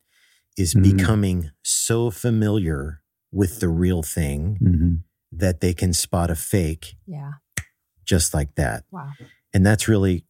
is 0.57 0.73
mm. 0.73 0.83
becoming 0.83 1.51
so 1.63 2.11
familiar 2.11 3.01
with 3.31 3.59
the 3.59 3.69
real 3.69 4.03
thing 4.03 4.57
mm-hmm. 4.61 4.95
that 5.31 5.61
they 5.61 5.73
can 5.73 5.93
spot 5.93 6.29
a 6.29 6.35
fake. 6.35 6.95
Yeah. 7.05 7.33
Just 8.05 8.33
like 8.33 8.55
that. 8.55 8.83
Wow. 8.91 9.11
And 9.53 9.65
that's 9.65 9.87
really 9.87 10.25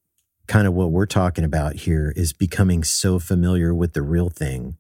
kind 0.47 0.67
of 0.67 0.73
what 0.73 0.91
we're 0.91 1.05
talking 1.05 1.43
about 1.43 1.75
here 1.75 2.11
is 2.15 2.33
becoming 2.33 2.83
so 2.83 3.19
familiar 3.19 3.73
with 3.73 3.93
the 3.93 4.01
real 4.01 4.29
thing. 4.29 4.77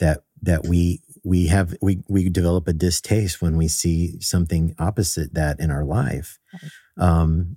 That 0.00 0.24
that 0.42 0.66
we 0.66 1.02
we 1.22 1.46
have 1.46 1.74
we 1.80 2.02
we 2.08 2.28
develop 2.28 2.66
a 2.68 2.72
distaste 2.72 3.42
when 3.42 3.56
we 3.56 3.68
see 3.68 4.20
something 4.20 4.74
opposite 4.78 5.34
that 5.34 5.60
in 5.60 5.70
our 5.70 5.84
life. 5.84 6.38
Um, 6.96 7.56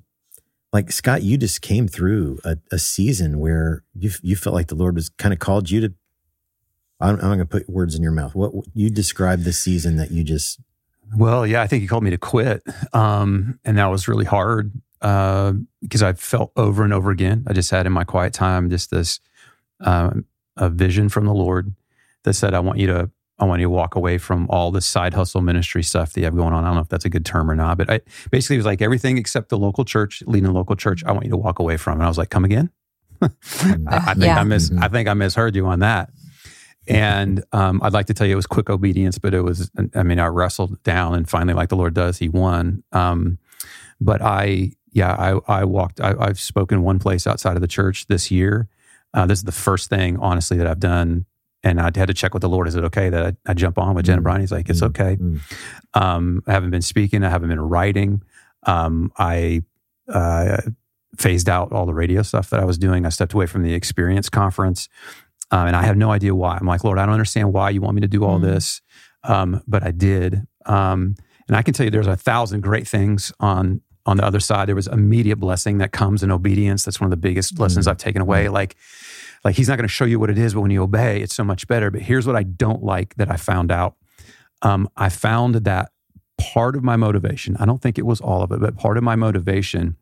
like 0.71 0.91
Scot, 0.91 1.21
you 1.21 1.38
just 1.38 1.62
came 1.62 1.88
through 1.88 2.39
a, 2.43 2.58
a, 2.71 2.79
season 2.79 3.39
where 3.39 3.84
you 3.93 4.12
you 4.21 4.36
felt 4.36 4.56
like 4.56 4.67
the 4.67 4.75
Lord 4.75 4.95
was 4.95 5.10
kind 5.10 5.34
of 5.34 5.39
called 5.39 5.69
you 5.69 5.82
to. 5.82 5.93
I'm, 6.99 7.15
I'm 7.15 7.21
going 7.21 7.39
to 7.39 7.45
put 7.45 7.69
words 7.69 7.95
in 7.95 8.01
your 8.01 8.12
mouth. 8.12 8.34
What 8.34 8.53
you 8.73 8.89
described 8.89 9.43
the 9.43 9.53
season 9.53 9.97
that 9.97 10.12
you 10.12 10.23
just. 10.23 10.60
Well, 11.15 11.45
yeah, 11.45 11.62
I 11.62 11.67
think 11.67 11.82
he 11.82 11.88
called 11.88 12.03
me 12.03 12.10
to 12.10 12.17
quit, 12.17 12.63
um, 12.93 13.60
and 13.63 13.77
that 13.77 13.88
was 13.88 14.08
really 14.08 14.25
hard 14.25 14.71
because 14.99 16.01
uh, 16.01 16.08
I 16.08 16.13
felt 16.13 16.51
over 16.56 16.84
and 16.84 16.93
over 16.93 17.12
again. 17.12 17.43
I 17.45 17.53
just 17.53 17.69
had 17.69 17.86
in 17.86 17.91
my 17.91 18.03
quiet 18.03 18.34
time 18.34 18.69
just 18.69 18.89
this 18.89 19.19
uh, 19.82 20.12
a 20.58 20.69
vision 20.69 21.10
from 21.10 21.25
the 21.25 21.34
Lord 21.34 21.75
that 22.24 22.34
said, 22.34 22.54
"I 22.54 22.60
want 22.60 22.80
you 22.80 22.88
to." 22.88 23.10
I 23.40 23.46
want 23.46 23.62
you 23.62 23.66
to 23.66 23.72
walk 23.72 23.96
away 23.96 24.20
from 24.20 24.48
all 24.52 24.70
the 24.70 24.80
side 24.80 25.16
hustle 25.16 25.42
ministry 25.42 25.82
stuff 25.82 26.14
that 26.14 26.20
you 26.20 26.26
have 26.26 26.36
going 26.36 26.54
on. 26.54 26.64
I 26.64 26.68
don't 26.68 26.76
know 26.76 26.82
if 26.82 26.88
that's 26.88 27.04
a 27.04 27.10
good 27.10 27.26
term 27.26 27.50
or 27.50 27.56
not, 27.56 27.80
but 27.80 27.90
I 27.90 28.02
basically 28.30 28.58
it 28.58 28.60
was 28.60 28.66
like 28.68 28.82
everything 28.82 29.18
except 29.18 29.50
the 29.50 29.58
local 29.58 29.84
church, 29.84 30.22
leading 30.28 30.48
a 30.48 30.54
local 30.54 30.76
church. 30.76 31.04
I 31.04 31.12
want 31.14 31.26
you 31.26 31.32
to 31.32 31.38
walk 31.38 31.58
away 31.58 31.78
from. 31.78 31.94
And 31.94 32.04
I 32.04 32.08
was 32.08 32.18
like, 32.18 32.30
"Come 32.30 32.46
again?" 32.46 32.70
I, 33.22 33.28
I, 33.90 34.14
think 34.14 34.26
yeah. 34.26 34.40
I 34.40 34.44
mis 34.44 34.70
mm-hmm. 34.70 34.84
I 34.84 34.88
think 34.88 35.10
I 35.10 35.16
misheard 35.16 35.56
you 35.56 35.66
on 35.66 35.80
that. 35.80 36.12
And 36.88 37.44
um, 37.54 37.82
I'd 37.82 37.94
like 37.94 38.06
to 38.06 38.14
tell 38.14 38.28
you 38.28 38.34
it 38.34 38.36
was 38.36 38.46
quick 38.46 38.70
obedience, 38.70 39.18
but 39.18 39.34
it 39.34 39.42
was. 39.42 39.72
I 39.96 40.04
mean, 40.04 40.20
I 40.20 40.28
wrestled 40.28 40.82
down, 40.84 41.16
and 41.16 41.28
finally, 41.28 41.56
like 41.56 41.70
the 41.70 41.76
Lord 41.76 41.96
does, 41.96 42.20
He 42.20 42.30
won. 42.30 42.84
Um, 42.92 43.40
but 44.00 44.22
I 44.22 44.74
yeah, 44.94 45.14
I, 45.14 45.62
I 45.62 45.66
walked, 45.66 46.00
I, 46.00 46.28
have 46.28 46.40
spoken 46.40 46.84
one 46.84 47.00
place 47.00 47.26
outside 47.26 47.56
of 47.56 47.62
the 47.62 47.68
church 47.68 48.08
this 48.08 48.30
year. 48.30 48.68
Uh, 49.14 49.26
this 49.26 49.40
is 49.40 49.44
the 49.44 49.52
first 49.52 49.90
thing, 49.90 50.18
honestly, 50.18 50.58
that 50.58 50.68
I've 50.68 50.80
done. 50.80 51.26
And 51.63 51.80
I 51.80 51.86
had 51.95 52.08
to 52.08 52.13
check 52.13 52.34
with 52.34 52.41
the 52.41 52.49
Lord. 52.49 52.67
Is 52.67 52.76
it 52.76 52.84
okay 52.86 53.10
that 53.10 53.26
I, 53.26 53.52
I 53.52 53.54
jump 53.54 53.78
on 53.78 53.95
with 53.95 54.06
Jen 54.06 54.15
and 54.15 54.23
Brian? 54.23 54.41
He's 54.41 54.52
like, 54.52 54.69
it's 54.69 54.82
mm-hmm. 54.82 55.02
okay. 55.02 55.15
Mm-hmm. 55.15 56.02
Um, 56.02 56.43
I 56.45 56.52
haven't 56.52 56.71
been 56.71 56.82
speaking. 56.82 57.23
I 57.23 57.30
haven't 57.30 57.49
been 57.49 57.62
writing. 57.62 58.21
Um, 58.63 59.12
I 59.17 59.63
uh, 60.10 60.58
phased 61.17 61.47
out 61.47 61.71
all 61.71 61.86
the 61.86 61.93
radio 61.93 62.21
stuff 62.21 62.49
that 62.49 62.60
I 62.60 62.65
was 62.65 62.78
doing. 62.78 63.06
I 63.06 63.10
stepped 63.10 63.34
away 63.34 63.45
from 63.45 63.63
the 63.63 63.73
experience 63.73 64.30
conference. 64.30 64.89
Um, 65.52 65.67
and 65.67 65.76
I 65.76 65.84
have 65.84 65.95
no 65.95 66.12
idea 66.12 66.36
why. 66.36 66.58
I'm 66.58 66.67
like, 66.67 66.84
Lord, 66.84 66.97
I 66.97 67.06
don't 67.06 67.13
understand 67.13 67.54
why 67.54 67.69
you 67.69 67.82
want 67.82 67.95
me 67.95 68.02
to 68.02 68.08
do 68.08 68.26
all 68.26 68.39
mm-hmm. 68.39 68.52
this. 68.52 68.82
Um, 69.23 69.62
but 69.67 69.84
I 69.84 69.91
did. 69.91 70.45
Um, 70.65 71.15
and 71.47 71.56
I 71.56 71.62
can 71.62 71.73
tell 71.73 71.86
you 71.86 71.91
there's 71.91 72.08
a 72.08 72.17
thousand 72.17 72.62
great 72.62 72.88
things 72.88 73.32
on 73.39 73.82
on 74.06 74.17
the 74.17 74.26
other 74.26 74.39
side, 74.39 74.67
there 74.67 74.76
was 74.76 74.88
immediate 74.88 75.38
blessing 75.38 75.78
that 75.78 75.91
comes 75.91 76.23
in 76.23 76.32
obedience. 76.32 76.84
That's 76.84 76.99
one 76.99 77.06
of 77.06 77.12
the 77.12 77.17
biggest 77.17 77.58
lessons 77.58 77.86
mm-hmm. 77.86 77.91
I've 77.91 77.97
taken 77.97 78.21
away. 78.21 78.45
Mm-hmm. 78.45 78.54
Like, 78.54 78.76
like 79.43 79.56
he's 79.56 79.67
not 79.67 79.77
going 79.77 79.88
to 79.88 79.93
show 79.93 80.06
you 80.06 80.19
what 80.19 80.29
it 80.29 80.38
is, 80.38 80.53
but 80.53 80.62
when 80.62 80.71
you 80.71 80.84
obey, 80.84 81.21
it's 81.21 81.36
so 81.36 81.43
much 81.43 81.67
better. 81.67 81.91
But 81.91 82.01
here's 82.01 82.25
what 82.25 82.36
I 82.36 82.43
don't 82.43 82.84
like 82.84 83.15
that 83.15 83.29
I 83.29 83.36
found 83.36 83.71
out. 83.71 83.95
Um, 84.62 84.89
I 84.95 85.10
found 85.10 85.56
that 85.56 85.91
part 86.38 86.75
of 86.75 86.84
my 86.84 86.95
motivation, 86.95 87.58
I 87.60 87.65
don't 87.65 87.82
think 87.82 87.97
it 87.97 88.06
was 88.06 88.21
all 88.21 88.41
of 88.41 88.51
it, 88.51 88.60
but 88.60 88.77
part 88.77 88.97
of 88.97 89.03
my 89.03 89.15
motivation 89.15 89.97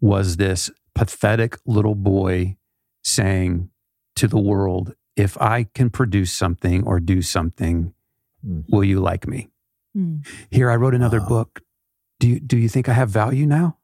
was 0.00 0.36
this 0.36 0.70
pathetic 0.94 1.56
little 1.64 1.94
boy 1.94 2.56
saying 3.02 3.70
to 4.16 4.28
the 4.28 4.38
world, 4.38 4.94
if 5.16 5.40
I 5.40 5.64
can 5.74 5.90
produce 5.90 6.32
something 6.32 6.86
or 6.86 7.00
do 7.00 7.22
something, 7.22 7.94
mm. 8.46 8.64
will 8.68 8.84
you 8.84 9.00
like 9.00 9.26
me? 9.26 9.48
Mm. 9.96 10.26
Here, 10.50 10.70
I 10.70 10.76
wrote 10.76 10.94
another 10.94 11.20
wow. 11.20 11.28
book 11.28 11.62
do 12.20 12.28
you, 12.28 12.38
do 12.38 12.58
you 12.58 12.68
think 12.68 12.88
I 12.88 12.92
have 12.92 13.08
value 13.08 13.46
now? 13.46 13.78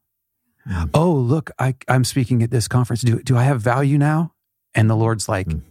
Oh, 0.94 1.12
look, 1.12 1.50
I, 1.58 1.74
I'm 1.88 2.04
speaking 2.04 2.42
at 2.42 2.50
this 2.50 2.68
conference. 2.68 3.02
Do, 3.02 3.22
do 3.22 3.36
I 3.36 3.44
have 3.44 3.60
value 3.60 3.98
now? 3.98 4.32
And 4.74 4.90
the 4.90 4.96
Lord's 4.96 5.28
like, 5.28 5.48
mm. 5.48 5.62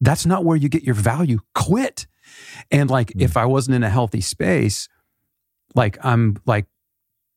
that's 0.00 0.26
not 0.26 0.44
where 0.44 0.56
you 0.56 0.68
get 0.68 0.82
your 0.82 0.94
value. 0.94 1.40
Quit. 1.54 2.06
And 2.70 2.90
like, 2.90 3.08
mm. 3.08 3.22
if 3.22 3.36
I 3.36 3.44
wasn't 3.44 3.76
in 3.76 3.82
a 3.82 3.90
healthy 3.90 4.20
space, 4.20 4.88
like 5.74 6.02
I'm 6.04 6.38
like, 6.46 6.66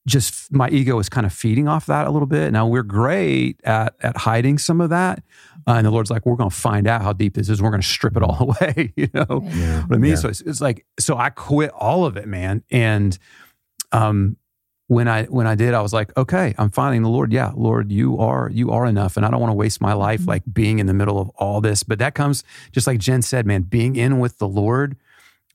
just 0.08 0.54
my 0.54 0.70
ego 0.70 1.00
is 1.00 1.10
kind 1.10 1.26
of 1.26 1.34
feeding 1.34 1.68
off 1.68 1.88
that 1.88 2.08
a 2.08 2.12
little 2.12 2.28
bit. 2.28 2.52
Now 2.52 2.68
we're 2.68 2.84
great 2.84 3.60
at 3.64 3.96
at 4.02 4.16
hiding 4.18 4.60
some 4.60 4.80
of 4.80 4.92
that, 4.92 5.24
uh, 5.68 5.74
and 5.74 5.86
the 5.86 5.92
Lord's 5.92 6.12
like, 6.12 6.26
we're 6.26 6.36
going 6.36 6.50
to 6.50 6.56
find 6.56 6.88
out 6.88 7.02
how 7.02 7.12
deep 7.12 7.34
this 7.34 7.50
is. 7.50 7.62
We're 7.62 7.72
going 7.72 7.82
to 7.82 7.88
strip 7.88 8.16
it 8.16 8.22
all 8.22 8.56
away. 8.62 8.94
You 8.96 9.10
know 9.14 9.42
yeah. 9.44 9.82
what 9.86 9.96
I 9.96 10.00
mean? 10.00 10.12
Yeah. 10.12 10.18
So 10.18 10.30
it's, 10.30 10.42
it's, 10.42 10.62
like, 10.62 10.86
so 11.00 11.18
I 11.18 11.32
quit 11.32 11.72
all 11.72 12.06
of 12.06 12.18
it, 12.18 12.28
man. 12.28 12.64
And 12.70 13.18
um, 13.92 14.38
when 14.88 15.08
I 15.08 15.24
when 15.26 15.48
I 15.48 15.56
did, 15.56 15.74
I 15.74 15.82
was 15.82 15.94
like, 15.94 16.16
okay, 16.16 16.54
I'm 16.58 16.70
finding 16.70 17.02
the 17.02 17.10
Lord. 17.10 17.34
Yeah, 17.34 17.52
Lord, 17.56 17.92
you 17.92 18.20
are 18.20 18.50
you 18.52 18.72
are 18.72 18.86
enough, 18.86 19.18
and 19.18 19.26
I 19.26 19.32
don't 19.32 19.40
want 19.40 19.52
to 19.52 19.56
waste 19.56 19.82
my 19.82 19.94
life 19.94 20.22
mm-hmm. 20.22 20.30
like 20.30 20.44
being 20.52 20.80
in 20.80 20.86
the 20.86 20.94
middle 20.94 21.20
of 21.20 21.30
all 21.38 21.60
this. 21.62 21.84
But 21.84 22.00
that 22.00 22.14
comes 22.14 22.44
just 22.72 22.86
like 22.86 23.00
Jen 23.00 23.22
said, 23.22 23.46
man, 23.46 23.64
being 23.64 23.96
in 23.96 24.20
with 24.20 24.38
the 24.38 24.48
Lord 24.48 24.96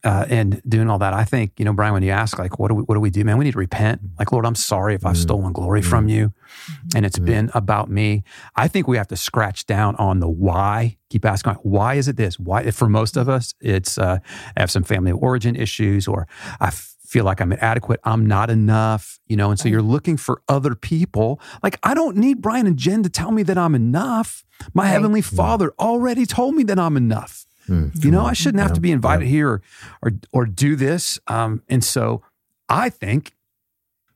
uh, 0.02 0.26
and 0.28 0.60
doing 0.68 0.90
all 0.90 0.98
that, 0.98 1.12
I 1.12 1.24
think 1.24 1.52
you 1.58 1.64
know, 1.64 1.72
Brian, 1.72 1.92
when 1.92 2.02
you 2.02 2.10
ask 2.10 2.38
like, 2.40 2.58
what 2.58 2.68
do 2.68 2.74
we 2.74 2.82
what 2.82 2.96
do 2.96 3.00
we 3.00 3.10
do, 3.10 3.22
man? 3.22 3.38
We 3.38 3.44
need 3.44 3.52
to 3.52 3.58
repent. 3.58 4.00
Like, 4.18 4.32
Lord, 4.32 4.44
I'm 4.44 4.56
sorry 4.56 4.96
if 4.96 5.06
I've 5.06 5.12
mm-hmm. 5.12 5.22
stolen 5.22 5.52
glory 5.52 5.82
from 5.82 6.08
you, 6.08 6.28
mm-hmm. 6.30 6.96
and 6.96 7.06
it's 7.06 7.16
mm-hmm. 7.16 7.26
been 7.26 7.50
about 7.54 7.88
me. 7.88 8.24
I 8.56 8.66
think 8.66 8.88
we 8.88 8.96
have 8.96 9.08
to 9.08 9.16
scratch 9.16 9.64
down 9.64 9.94
on 9.96 10.18
the 10.18 10.28
why. 10.28 10.96
Keep 11.08 11.24
asking, 11.24 11.54
why 11.62 11.94
is 11.94 12.08
it 12.08 12.16
this? 12.16 12.38
Why? 12.38 12.68
For 12.72 12.88
most 12.88 13.16
of 13.16 13.28
us, 13.28 13.54
it's 13.60 13.96
uh, 13.96 14.18
I 14.56 14.60
have 14.60 14.72
some 14.72 14.82
family 14.82 15.12
origin 15.12 15.54
issues, 15.54 16.08
or 16.08 16.26
I 16.60 16.72
feel 17.10 17.24
like 17.24 17.40
I'm 17.40 17.52
inadequate. 17.52 17.98
I'm 18.04 18.24
not 18.24 18.50
enough, 18.50 19.18
you 19.26 19.36
know. 19.36 19.50
And 19.50 19.58
so 19.58 19.68
you're 19.68 19.82
looking 19.82 20.16
for 20.16 20.42
other 20.48 20.76
people. 20.76 21.40
Like 21.60 21.76
I 21.82 21.92
don't 21.92 22.16
need 22.16 22.40
Brian 22.40 22.68
and 22.68 22.76
Jen 22.76 23.02
to 23.02 23.10
tell 23.10 23.32
me 23.32 23.42
that 23.42 23.58
I'm 23.58 23.74
enough. 23.74 24.44
My 24.74 24.84
right. 24.84 24.90
heavenly 24.90 25.20
Father 25.20 25.72
already 25.78 26.24
told 26.24 26.54
me 26.54 26.62
that 26.64 26.78
I'm 26.78 26.96
enough. 26.96 27.46
Mm, 27.68 28.04
you 28.04 28.10
know, 28.10 28.24
I 28.24 28.32
shouldn't 28.32 28.62
have 28.62 28.74
to 28.74 28.80
be 28.80 28.92
invited 28.92 29.24
yeah. 29.24 29.30
here 29.30 29.48
or, 29.48 29.62
or, 30.02 30.12
or 30.32 30.46
do 30.46 30.76
this. 30.76 31.18
Um, 31.26 31.62
and 31.68 31.82
so 31.82 32.22
I 32.68 32.90
think 32.90 33.34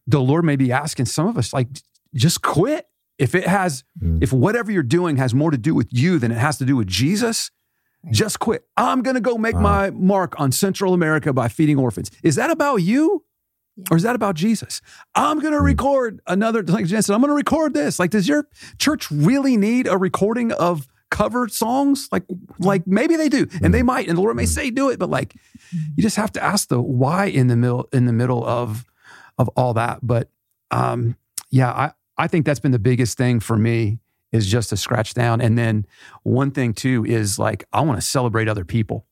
the 0.06 0.20
Lord 0.20 0.44
may 0.44 0.56
be 0.56 0.70
asking 0.70 1.06
some 1.06 1.26
of 1.26 1.36
us, 1.38 1.52
like, 1.52 1.68
just 2.14 2.42
quit. 2.42 2.86
If 3.16 3.34
it 3.34 3.46
has, 3.46 3.84
mm. 4.00 4.22
if 4.22 4.32
whatever 4.32 4.72
you're 4.72 4.82
doing 4.82 5.16
has 5.16 5.34
more 5.34 5.52
to 5.52 5.58
do 5.58 5.74
with 5.74 5.88
you 5.92 6.18
than 6.18 6.32
it 6.32 6.38
has 6.38 6.58
to 6.58 6.64
do 6.64 6.76
with 6.76 6.88
Jesus, 6.88 7.50
just 8.10 8.38
quit. 8.38 8.66
I'm 8.76 9.02
going 9.02 9.14
to 9.14 9.20
go 9.20 9.36
make 9.36 9.54
wow. 9.54 9.60
my 9.60 9.90
mark 9.90 10.38
on 10.38 10.52
Central 10.52 10.94
America 10.94 11.32
by 11.32 11.48
feeding 11.48 11.78
orphans. 11.78 12.10
Is 12.22 12.36
that 12.36 12.50
about 12.50 12.76
you? 12.76 13.24
Yeah. 13.76 13.84
Or 13.90 13.96
is 13.96 14.04
that 14.04 14.14
about 14.14 14.36
Jesus? 14.36 14.80
I'm 15.14 15.40
going 15.40 15.52
to 15.52 15.58
mm. 15.58 15.64
record 15.64 16.20
another, 16.26 16.62
like 16.62 16.86
Jen 16.86 17.02
said, 17.02 17.14
I'm 17.14 17.20
going 17.20 17.30
to 17.30 17.34
record 17.34 17.74
this. 17.74 17.98
Like, 17.98 18.10
does 18.10 18.28
your 18.28 18.46
church 18.78 19.10
really 19.10 19.56
need 19.56 19.88
a 19.88 19.98
recording 19.98 20.52
of 20.52 20.86
cover 21.10 21.48
songs? 21.48 22.08
Like, 22.12 22.24
like 22.60 22.86
maybe 22.86 23.16
they 23.16 23.28
do, 23.28 23.48
and 23.62 23.74
they 23.74 23.80
mm. 23.80 23.86
might, 23.86 24.08
and 24.08 24.16
the 24.16 24.22
Lord 24.22 24.36
may 24.36 24.44
mm. 24.44 24.48
say 24.48 24.70
do 24.70 24.90
it, 24.90 24.98
but 24.98 25.10
like, 25.10 25.34
you 25.72 26.02
just 26.02 26.16
have 26.16 26.30
to 26.32 26.42
ask 26.42 26.68
the 26.68 26.80
why 26.80 27.26
in 27.26 27.48
the 27.48 27.56
middle 27.56 27.88
in 27.92 28.06
the 28.06 28.12
middle 28.12 28.44
of 28.44 28.84
of 29.38 29.48
all 29.56 29.74
that. 29.74 29.98
But 30.02 30.30
um, 30.70 31.16
yeah, 31.50 31.72
I 31.72 31.92
I 32.16 32.28
think 32.28 32.46
that's 32.46 32.60
been 32.60 32.72
the 32.72 32.78
biggest 32.78 33.16
thing 33.16 33.40
for 33.40 33.56
me 33.56 33.98
is 34.34 34.46
just 34.46 34.70
to 34.70 34.76
scratch 34.76 35.14
down, 35.14 35.40
and 35.40 35.56
then 35.56 35.86
one 36.24 36.50
thing 36.50 36.74
too 36.74 37.04
is 37.06 37.38
like 37.38 37.64
I 37.72 37.80
want 37.82 38.00
to 38.00 38.06
celebrate 38.06 38.48
other 38.48 38.64
people. 38.64 39.06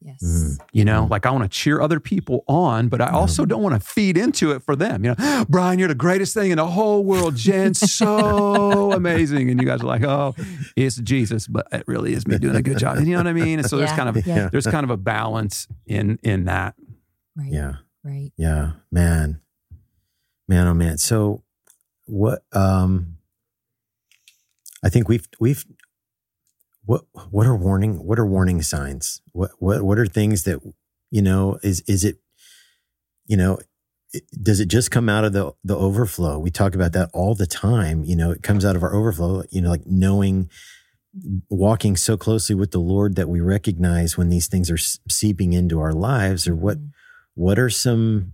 Yes. 0.00 0.22
Mm. 0.24 0.58
You 0.72 0.84
know, 0.86 1.04
mm. 1.04 1.10
like 1.10 1.26
I 1.26 1.30
want 1.30 1.42
to 1.44 1.48
cheer 1.48 1.82
other 1.82 2.00
people 2.00 2.42
on, 2.48 2.88
but 2.88 3.02
I 3.02 3.10
also 3.10 3.44
don't 3.44 3.62
want 3.62 3.74
to 3.74 3.86
feed 3.86 4.16
into 4.16 4.52
it 4.52 4.62
for 4.62 4.74
them. 4.74 5.04
You 5.04 5.14
know, 5.14 5.44
Brian, 5.48 5.78
you're 5.78 5.88
the 5.88 5.94
greatest 5.94 6.32
thing 6.32 6.50
in 6.50 6.56
the 6.56 6.66
whole 6.66 7.04
world. 7.04 7.36
Jen, 7.36 7.74
so 7.74 8.92
amazing. 8.94 9.50
And 9.50 9.60
you 9.60 9.66
guys 9.66 9.82
are 9.82 9.86
like, 9.86 10.02
oh, 10.02 10.34
it's 10.74 10.96
Jesus, 10.96 11.46
but 11.46 11.66
it 11.70 11.84
really 11.86 12.14
is 12.14 12.26
me 12.26 12.38
doing 12.38 12.56
a 12.56 12.62
good 12.62 12.78
job. 12.78 13.00
You 13.00 13.12
know 13.12 13.18
what 13.18 13.26
I 13.26 13.34
mean? 13.34 13.58
And 13.58 13.68
so 13.68 13.76
yeah. 13.76 13.84
there's 13.84 13.96
kind 13.96 14.08
of 14.08 14.26
yeah. 14.26 14.48
there's 14.50 14.66
kind 14.66 14.84
of 14.84 14.90
a 14.90 14.96
balance 14.96 15.68
in 15.86 16.18
in 16.22 16.46
that. 16.46 16.76
Right. 17.36 17.52
Yeah. 17.52 17.72
Right. 18.02 18.32
Yeah. 18.36 18.72
Man. 18.90 19.40
Man, 20.48 20.66
oh 20.66 20.74
man. 20.74 20.96
So 20.96 21.42
what 22.06 22.42
um 22.52 23.18
I 24.82 24.88
think 24.88 25.08
we've 25.08 25.28
we've 25.38 25.64
what 26.84 27.04
what 27.30 27.46
are 27.46 27.56
warning 27.56 28.04
what 28.04 28.18
are 28.18 28.26
warning 28.26 28.62
signs 28.62 29.20
what 29.32 29.50
what 29.58 29.82
what 29.82 29.98
are 29.98 30.06
things 30.06 30.44
that 30.44 30.60
you 31.10 31.22
know 31.22 31.58
is 31.62 31.80
is 31.82 32.04
it 32.04 32.16
you 33.26 33.36
know 33.36 33.58
does 34.42 34.58
it 34.58 34.66
just 34.66 34.90
come 34.90 35.08
out 35.08 35.24
of 35.24 35.32
the 35.32 35.52
the 35.62 35.76
overflow 35.76 36.38
we 36.38 36.50
talk 36.50 36.74
about 36.74 36.92
that 36.92 37.10
all 37.12 37.34
the 37.34 37.46
time 37.46 38.02
you 38.04 38.16
know 38.16 38.30
it 38.30 38.42
comes 38.42 38.64
out 38.64 38.76
of 38.76 38.82
our 38.82 38.94
overflow 38.94 39.42
you 39.50 39.60
know 39.60 39.70
like 39.70 39.86
knowing 39.86 40.50
walking 41.48 41.96
so 41.96 42.16
closely 42.16 42.54
with 42.54 42.70
the 42.70 42.80
lord 42.80 43.14
that 43.14 43.28
we 43.28 43.40
recognize 43.40 44.16
when 44.16 44.28
these 44.28 44.46
things 44.46 44.70
are 44.70 44.78
seeping 44.78 45.52
into 45.52 45.78
our 45.78 45.92
lives 45.92 46.48
or 46.48 46.56
what 46.56 46.78
mm-hmm. 46.78 46.88
what 47.34 47.58
are 47.58 47.70
some 47.70 48.32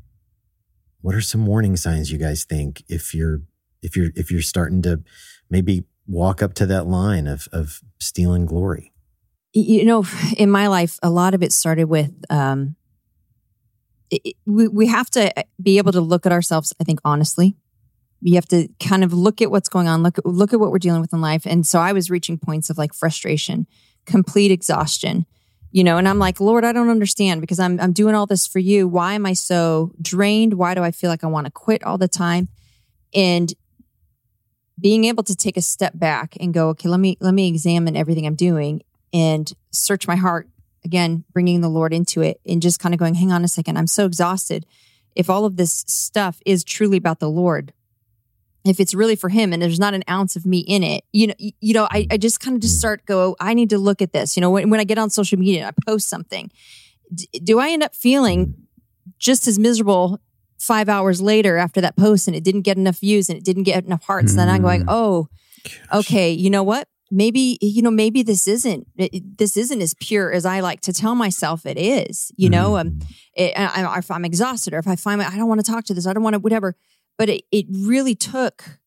what 1.00 1.14
are 1.14 1.20
some 1.20 1.46
warning 1.46 1.76
signs 1.76 2.10
you 2.10 2.18
guys 2.18 2.44
think 2.44 2.82
if 2.88 3.12
you're 3.12 3.42
if 3.82 3.96
you're 3.96 4.10
if 4.14 4.30
you're 4.30 4.40
starting 4.40 4.82
to 4.82 5.02
maybe 5.50 5.84
walk 6.06 6.42
up 6.42 6.54
to 6.54 6.66
that 6.66 6.86
line 6.86 7.26
of 7.26 7.48
of 7.52 7.80
stealing 7.98 8.46
glory? 8.46 8.92
You 9.52 9.84
know, 9.84 10.04
in 10.36 10.50
my 10.50 10.66
life, 10.66 10.98
a 11.02 11.10
lot 11.10 11.34
of 11.34 11.42
it 11.42 11.52
started 11.52 11.84
with 11.84 12.12
um, 12.30 12.76
it, 14.10 14.36
we 14.46 14.68
we 14.68 14.86
have 14.86 15.10
to 15.10 15.38
uh, 15.38 15.42
be 15.60 15.78
able 15.78 15.92
to 15.92 16.00
look 16.00 16.26
at 16.26 16.32
ourselves. 16.32 16.72
I 16.80 16.84
think 16.84 17.00
honestly, 17.04 17.56
we 18.22 18.32
have 18.32 18.46
to 18.48 18.68
kind 18.80 19.04
of 19.04 19.12
look 19.12 19.42
at 19.42 19.50
what's 19.50 19.68
going 19.68 19.88
on. 19.88 20.02
Look 20.02 20.18
look 20.24 20.52
at 20.52 20.60
what 20.60 20.70
we're 20.70 20.78
dealing 20.78 21.00
with 21.00 21.12
in 21.12 21.20
life. 21.20 21.46
And 21.46 21.66
so 21.66 21.80
I 21.80 21.92
was 21.92 22.10
reaching 22.10 22.38
points 22.38 22.70
of 22.70 22.78
like 22.78 22.94
frustration, 22.94 23.66
complete 24.04 24.50
exhaustion. 24.50 25.26
You 25.72 25.84
know, 25.84 25.98
and 25.98 26.08
I'm 26.08 26.18
like, 26.18 26.40
Lord, 26.40 26.64
I 26.64 26.72
don't 26.72 26.88
understand 26.88 27.40
because 27.40 27.58
I'm 27.58 27.78
I'm 27.80 27.92
doing 27.92 28.14
all 28.14 28.26
this 28.26 28.46
for 28.46 28.60
you. 28.60 28.88
Why 28.88 29.14
am 29.14 29.26
I 29.26 29.34
so 29.34 29.92
drained? 30.00 30.54
Why 30.54 30.74
do 30.74 30.82
I 30.82 30.90
feel 30.90 31.10
like 31.10 31.24
I 31.24 31.26
want 31.26 31.46
to 31.46 31.52
quit 31.52 31.84
all 31.84 31.98
the 31.98 32.08
time? 32.08 32.48
And 33.14 33.52
being 34.78 35.04
able 35.04 35.22
to 35.24 35.34
take 35.34 35.56
a 35.56 35.62
step 35.62 35.92
back 35.98 36.36
and 36.40 36.52
go, 36.52 36.68
okay, 36.70 36.88
let 36.88 37.00
me 37.00 37.16
let 37.20 37.34
me 37.34 37.48
examine 37.48 37.96
everything 37.96 38.26
I'm 38.26 38.34
doing 38.34 38.82
and 39.12 39.50
search 39.70 40.06
my 40.06 40.16
heart 40.16 40.48
again, 40.84 41.24
bringing 41.32 41.60
the 41.60 41.68
Lord 41.68 41.92
into 41.92 42.22
it 42.22 42.40
and 42.46 42.62
just 42.62 42.78
kind 42.78 42.94
of 42.94 42.98
going, 42.98 43.14
hang 43.14 43.32
on 43.32 43.44
a 43.44 43.48
second, 43.48 43.76
I'm 43.76 43.86
so 43.86 44.06
exhausted. 44.06 44.66
If 45.14 45.28
all 45.30 45.44
of 45.44 45.56
this 45.56 45.84
stuff 45.86 46.40
is 46.46 46.62
truly 46.62 46.96
about 46.98 47.18
the 47.18 47.30
Lord, 47.30 47.72
if 48.64 48.80
it's 48.80 48.94
really 48.94 49.16
for 49.16 49.28
him 49.28 49.52
and 49.52 49.62
there's 49.62 49.80
not 49.80 49.94
an 49.94 50.04
ounce 50.08 50.36
of 50.36 50.46
me 50.46 50.58
in 50.58 50.82
it, 50.82 51.04
you 51.12 51.28
know, 51.28 51.34
you 51.38 51.74
know, 51.74 51.88
I, 51.90 52.06
I 52.10 52.16
just 52.16 52.40
kind 52.40 52.56
of 52.56 52.62
just 52.62 52.76
mm. 52.76 52.80
start 52.80 53.06
go, 53.06 53.36
I 53.40 53.54
need 53.54 53.70
to 53.70 53.78
look 53.78 54.02
at 54.02 54.12
this. 54.12 54.36
You 54.36 54.40
know, 54.40 54.50
when, 54.50 54.70
when 54.70 54.80
I 54.80 54.84
get 54.84 54.98
on 54.98 55.10
social 55.10 55.38
media, 55.38 55.66
and 55.66 55.74
I 55.76 55.90
post 55.90 56.08
something. 56.08 56.50
D- 57.14 57.28
do 57.44 57.60
I 57.60 57.70
end 57.70 57.82
up 57.82 57.94
feeling 57.94 58.46
mm. 58.46 58.54
just 59.18 59.46
as 59.46 59.58
miserable 59.58 60.20
five 60.58 60.88
hours 60.88 61.20
later 61.20 61.56
after 61.56 61.80
that 61.80 61.96
post 61.96 62.26
and 62.26 62.36
it 62.36 62.44
didn't 62.44 62.62
get 62.62 62.76
enough 62.76 62.98
views 62.98 63.28
and 63.28 63.38
it 63.38 63.44
didn't 63.44 63.64
get 63.64 63.84
enough 63.84 64.04
hearts. 64.04 64.32
Mm. 64.32 64.36
Then 64.36 64.48
I'm 64.48 64.62
going, 64.62 64.82
mm. 64.82 64.88
oh, 64.88 65.28
Gosh. 65.62 65.80
okay, 65.92 66.30
you 66.30 66.50
know 66.50 66.62
what? 66.62 66.88
Maybe, 67.10 67.56
you 67.60 67.82
know, 67.82 67.90
maybe 67.90 68.22
this 68.22 68.48
isn't, 68.48 68.88
this 69.38 69.56
isn't 69.56 69.80
as 69.80 69.94
pure 69.94 70.32
as 70.32 70.44
I 70.44 70.60
like 70.60 70.80
to 70.82 70.92
tell 70.92 71.14
myself 71.14 71.64
it 71.64 71.78
is, 71.78 72.32
you 72.36 72.50
know, 72.50 72.78
um, 72.78 72.90
mm. 72.90 73.04
it, 73.34 73.52
I, 73.56 73.98
if 73.98 74.10
I'm 74.10 74.24
exhausted 74.24 74.74
or 74.74 74.78
if 74.78 74.88
I 74.88 74.96
find, 74.96 75.22
I 75.22 75.36
don't 75.36 75.48
want 75.48 75.64
to 75.64 75.70
talk 75.70 75.84
to 75.84 75.94
this, 75.94 76.06
I 76.06 76.12
don't 76.12 76.24
want 76.24 76.34
to, 76.34 76.40
whatever. 76.40 76.74
But 77.16 77.28
it, 77.28 77.44
it 77.52 77.66
really 77.70 78.16
took, 78.16 78.80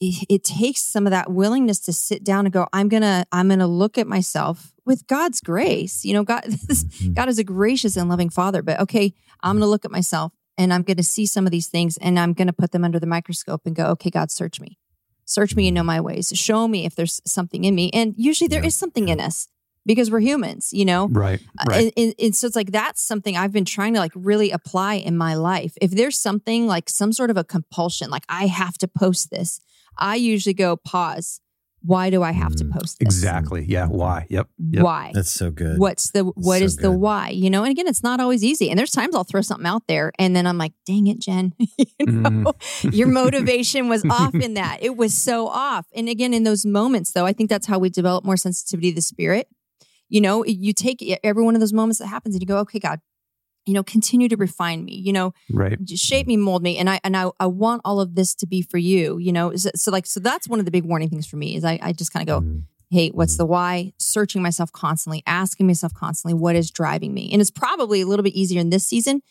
it, 0.00 0.24
it 0.28 0.44
takes 0.44 0.82
some 0.82 1.04
of 1.06 1.10
that 1.10 1.32
willingness 1.32 1.80
to 1.80 1.92
sit 1.92 2.22
down 2.22 2.46
and 2.46 2.52
go, 2.52 2.68
I'm 2.72 2.88
going 2.88 3.02
to, 3.02 3.26
I'm 3.32 3.48
going 3.48 3.58
to 3.58 3.66
look 3.66 3.98
at 3.98 4.06
myself 4.06 4.72
with 4.84 5.06
God's 5.08 5.40
grace. 5.40 6.04
You 6.04 6.14
know, 6.14 6.22
God, 6.22 6.44
this, 6.46 6.84
mm. 6.84 7.14
God 7.14 7.28
is 7.28 7.38
a 7.38 7.44
gracious 7.44 7.96
and 7.96 8.08
loving 8.08 8.30
father, 8.30 8.62
but 8.62 8.78
okay, 8.80 9.14
I'm 9.42 9.56
going 9.56 9.66
to 9.66 9.70
look 9.70 9.84
at 9.84 9.90
myself 9.90 10.32
and 10.58 10.72
I'm 10.72 10.82
going 10.82 10.96
to 10.96 11.02
see 11.02 11.26
some 11.26 11.46
of 11.46 11.52
these 11.52 11.68
things 11.68 11.96
and 11.98 12.18
I'm 12.18 12.32
going 12.32 12.46
to 12.46 12.52
put 12.52 12.72
them 12.72 12.84
under 12.84 13.00
the 13.00 13.06
microscope 13.06 13.62
and 13.64 13.74
go, 13.74 13.86
okay, 13.86 14.10
God, 14.10 14.30
search 14.30 14.60
me. 14.60 14.78
Search 15.24 15.54
me 15.54 15.68
and 15.68 15.74
know 15.74 15.82
my 15.82 16.00
ways. 16.00 16.32
Show 16.34 16.68
me 16.68 16.84
if 16.84 16.94
there's 16.94 17.20
something 17.24 17.64
in 17.64 17.74
me. 17.74 17.90
And 17.92 18.14
usually 18.16 18.48
there 18.48 18.60
yeah. 18.60 18.66
is 18.66 18.76
something 18.76 19.08
in 19.08 19.20
us 19.20 19.48
because 19.86 20.10
we're 20.10 20.20
humans, 20.20 20.72
you 20.72 20.84
know? 20.84 21.08
Right. 21.08 21.40
Uh, 21.58 21.64
right. 21.68 21.92
And, 21.96 22.14
and, 22.18 22.36
so 22.36 22.46
it's 22.46 22.56
like 22.56 22.72
that's 22.72 23.02
something 23.02 23.36
I've 23.36 23.52
been 23.52 23.64
trying 23.64 23.94
to 23.94 24.00
like 24.00 24.12
really 24.14 24.50
apply 24.50 24.94
in 24.94 25.16
my 25.16 25.34
life. 25.34 25.74
If 25.80 25.92
there's 25.92 26.18
something 26.18 26.66
like 26.66 26.90
some 26.90 27.12
sort 27.12 27.30
of 27.30 27.36
a 27.36 27.44
compulsion, 27.44 28.10
like 28.10 28.24
I 28.28 28.46
have 28.46 28.76
to 28.78 28.88
post 28.88 29.30
this, 29.30 29.60
I 29.98 30.16
usually 30.16 30.54
go 30.54 30.76
pause 30.76 31.40
why 31.84 32.10
do 32.10 32.22
I 32.22 32.32
have 32.32 32.54
to 32.56 32.64
mm, 32.64 32.72
post 32.72 32.98
this? 32.98 33.06
Exactly. 33.06 33.64
Yeah. 33.68 33.86
Why? 33.86 34.26
Yep. 34.30 34.48
yep. 34.70 34.82
Why? 34.82 35.10
That's 35.14 35.30
so 35.30 35.50
good. 35.50 35.78
What's 35.78 36.10
the 36.10 36.24
what 36.24 36.58
so 36.58 36.64
is 36.64 36.76
good. 36.76 36.84
the 36.84 36.92
why? 36.92 37.30
You 37.30 37.50
know, 37.50 37.64
and 37.64 37.70
again, 37.70 37.88
it's 37.88 38.02
not 38.02 38.20
always 38.20 38.44
easy. 38.44 38.70
And 38.70 38.78
there's 38.78 38.90
times 38.90 39.14
I'll 39.14 39.24
throw 39.24 39.40
something 39.40 39.66
out 39.66 39.82
there 39.88 40.12
and 40.18 40.34
then 40.34 40.46
I'm 40.46 40.58
like, 40.58 40.72
dang 40.86 41.06
it, 41.08 41.20
Jen. 41.20 41.54
you 41.58 42.06
know, 42.06 42.30
mm. 42.30 42.94
your 42.94 43.08
motivation 43.22 43.88
was 43.88 44.04
off 44.08 44.34
in 44.34 44.54
that. 44.54 44.78
It 44.80 44.96
was 44.96 45.14
so 45.16 45.48
off. 45.48 45.86
And 45.94 46.08
again, 46.08 46.32
in 46.32 46.44
those 46.44 46.64
moments 46.64 47.12
though, 47.12 47.26
I 47.26 47.32
think 47.32 47.50
that's 47.50 47.66
how 47.66 47.78
we 47.78 47.90
develop 47.90 48.24
more 48.24 48.36
sensitivity 48.36 48.90
to 48.90 48.96
the 48.96 49.02
spirit. 49.02 49.48
You 50.08 50.20
know, 50.20 50.44
you 50.44 50.72
take 50.72 51.02
every 51.24 51.42
one 51.42 51.54
of 51.54 51.60
those 51.60 51.72
moments 51.72 51.98
that 51.98 52.06
happens 52.06 52.34
and 52.34 52.42
you 52.42 52.46
go, 52.46 52.58
okay, 52.58 52.78
God, 52.78 53.00
you 53.66 53.74
know 53.74 53.82
continue 53.82 54.28
to 54.28 54.36
refine 54.36 54.84
me 54.84 54.94
you 54.94 55.12
know 55.12 55.32
right 55.50 55.78
shape 55.88 56.26
me 56.26 56.36
mold 56.36 56.62
me 56.62 56.78
and 56.78 56.88
i 56.90 57.00
and 57.04 57.16
i, 57.16 57.30
I 57.38 57.46
want 57.46 57.82
all 57.84 58.00
of 58.00 58.14
this 58.14 58.34
to 58.36 58.46
be 58.46 58.62
for 58.62 58.78
you 58.78 59.18
you 59.18 59.32
know 59.32 59.54
so, 59.56 59.70
so 59.74 59.90
like 59.90 60.06
so 60.06 60.20
that's 60.20 60.48
one 60.48 60.58
of 60.58 60.64
the 60.64 60.70
big 60.70 60.84
warning 60.84 61.08
things 61.08 61.26
for 61.26 61.36
me 61.36 61.56
is 61.56 61.64
i, 61.64 61.78
I 61.82 61.92
just 61.92 62.12
kind 62.12 62.28
of 62.28 62.42
go 62.42 62.46
mm. 62.46 62.64
hey 62.90 63.10
what's 63.10 63.34
mm. 63.34 63.38
the 63.38 63.46
why 63.46 63.92
searching 63.98 64.42
myself 64.42 64.72
constantly 64.72 65.22
asking 65.26 65.66
myself 65.66 65.94
constantly 65.94 66.38
what 66.38 66.56
is 66.56 66.70
driving 66.70 67.14
me 67.14 67.30
and 67.32 67.40
it's 67.40 67.50
probably 67.50 68.00
a 68.00 68.06
little 68.06 68.24
bit 68.24 68.34
easier 68.34 68.60
in 68.60 68.70
this 68.70 68.86
season 68.86 69.22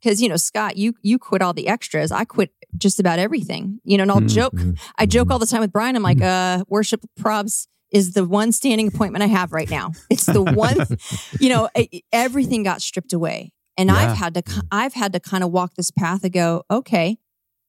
because 0.00 0.20
you 0.20 0.28
know 0.28 0.36
scot 0.36 0.76
you 0.76 0.94
you 1.02 1.18
quit 1.18 1.42
all 1.42 1.52
the 1.52 1.68
extras 1.68 2.10
i 2.10 2.24
quit 2.24 2.50
just 2.76 2.98
about 2.98 3.18
everything 3.18 3.80
you 3.84 3.96
know 3.96 4.02
and 4.02 4.10
i'll 4.10 4.20
mm 4.20 4.26
joke 4.26 4.54
i 4.98 5.06
joke 5.06 5.30
all 5.30 5.38
the 5.38 5.46
time 5.46 5.60
with 5.60 5.72
brian 5.72 5.94
i'm 5.94 6.02
like 6.02 6.20
uh 6.20 6.64
worship 6.68 7.00
probs 7.18 7.68
is 7.92 8.12
the 8.12 8.24
one 8.24 8.52
standing 8.52 8.88
appointment 8.88 9.22
I 9.22 9.28
have 9.28 9.52
right 9.52 9.70
now. 9.70 9.92
It's 10.10 10.26
the 10.26 10.42
one, 10.42 10.76
you 11.40 11.48
know, 11.48 11.68
everything 12.12 12.62
got 12.62 12.82
stripped 12.82 13.12
away. 13.12 13.52
And 13.76 13.88
yeah. 13.90 13.96
I've 13.96 14.16
had 14.16 14.34
to 14.34 14.42
I've 14.70 14.94
had 14.94 15.12
to 15.12 15.20
kind 15.20 15.44
of 15.44 15.50
walk 15.50 15.74
this 15.74 15.90
path 15.90 16.24
and 16.24 16.32
go, 16.32 16.64
okay, 16.70 17.18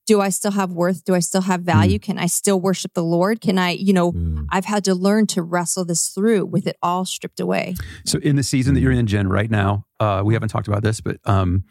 do 0.08 0.22
I 0.22 0.30
still 0.30 0.52
have 0.52 0.72
worth? 0.72 1.04
Do 1.04 1.14
I 1.14 1.20
still 1.20 1.42
have 1.42 1.62
value? 1.62 2.00
Mm. 2.00 2.02
Can 2.02 2.18
I 2.18 2.28
still 2.28 2.60
worship 2.60 2.94
the 2.94 3.04
Lord? 3.04 3.42
Can 3.42 3.60
I, 3.60 3.72
you 3.72 3.92
know, 3.92 4.14
mm. 4.14 4.48
I've 4.50 4.66
had 4.66 4.86
to 4.86 4.96
learn 4.96 5.28
to 5.28 5.44
wrestle 5.44 5.84
this 5.84 6.08
through 6.08 6.46
with 6.46 6.66
it 6.66 6.78
all 6.82 7.04
stripped 7.04 7.42
away. 7.42 7.76
So 8.06 8.18
in 8.20 8.38
the 8.38 8.44
season 8.44 8.74
that 8.74 8.80
you're 8.80 8.94
in, 8.94 9.06
Jen, 9.06 9.28
right 9.28 9.52
now, 9.52 9.86
uh, 10.00 10.22
we 10.26 10.34
haven't 10.34 10.50
talked 10.50 10.70
about 10.70 10.82
this, 10.82 11.02
but 11.02 11.18
um, 11.26 11.66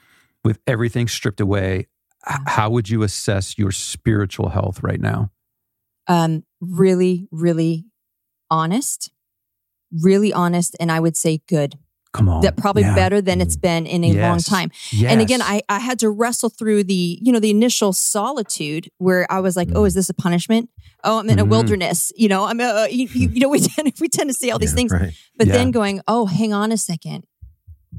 with 0.44 0.60
everything 0.66 1.08
stripped 1.08 1.40
away, 1.40 1.88
yeah. 2.28 2.38
how 2.46 2.68
would 2.70 2.90
you 2.90 3.02
assess 3.02 3.56
your 3.56 3.72
spiritual 3.72 4.50
health 4.50 4.82
right 4.82 5.00
now? 5.00 5.30
Um, 6.06 6.44
really, 6.60 7.26
really 7.32 7.86
honest, 8.50 9.10
really 9.90 10.32
honest, 10.32 10.76
and 10.78 10.92
I 10.92 11.00
would 11.00 11.16
say 11.16 11.40
good. 11.48 11.78
Come 12.16 12.30
on. 12.30 12.40
That 12.40 12.56
probably 12.56 12.82
yeah. 12.82 12.94
better 12.94 13.20
than 13.20 13.42
it's 13.42 13.56
been 13.56 13.86
in 13.86 14.02
a 14.02 14.08
yes. 14.08 14.16
long 14.16 14.38
time. 14.38 14.70
Yes. 14.90 15.12
And 15.12 15.20
again, 15.20 15.42
I, 15.42 15.62
I 15.68 15.78
had 15.78 15.98
to 15.98 16.08
wrestle 16.08 16.48
through 16.48 16.84
the, 16.84 17.18
you 17.20 17.30
know, 17.30 17.40
the 17.40 17.50
initial 17.50 17.92
solitude 17.92 18.90
where 18.96 19.30
I 19.30 19.40
was 19.40 19.54
like, 19.54 19.68
mm. 19.68 19.76
oh, 19.76 19.84
is 19.84 19.94
this 19.94 20.08
a 20.08 20.14
punishment? 20.14 20.70
Oh, 21.04 21.18
I'm 21.18 21.28
in 21.28 21.36
mm. 21.36 21.40
a 21.40 21.42
mm-hmm. 21.42 21.50
wilderness. 21.50 22.12
You 22.16 22.28
know, 22.28 22.44
I'm, 22.44 22.58
uh, 22.58 22.86
you, 22.90 23.06
you, 23.08 23.40
know, 23.40 23.50
we 23.50 23.60
tend, 23.60 23.92
we 24.00 24.08
tend 24.08 24.30
to 24.30 24.34
say 24.34 24.50
all 24.50 24.58
these 24.58 24.72
yeah, 24.72 24.76
things, 24.76 24.92
right. 24.92 25.12
but 25.36 25.46
yeah. 25.46 25.52
then 25.52 25.72
going, 25.72 26.00
oh, 26.08 26.24
hang 26.24 26.54
on 26.54 26.72
a 26.72 26.78
second. 26.78 27.26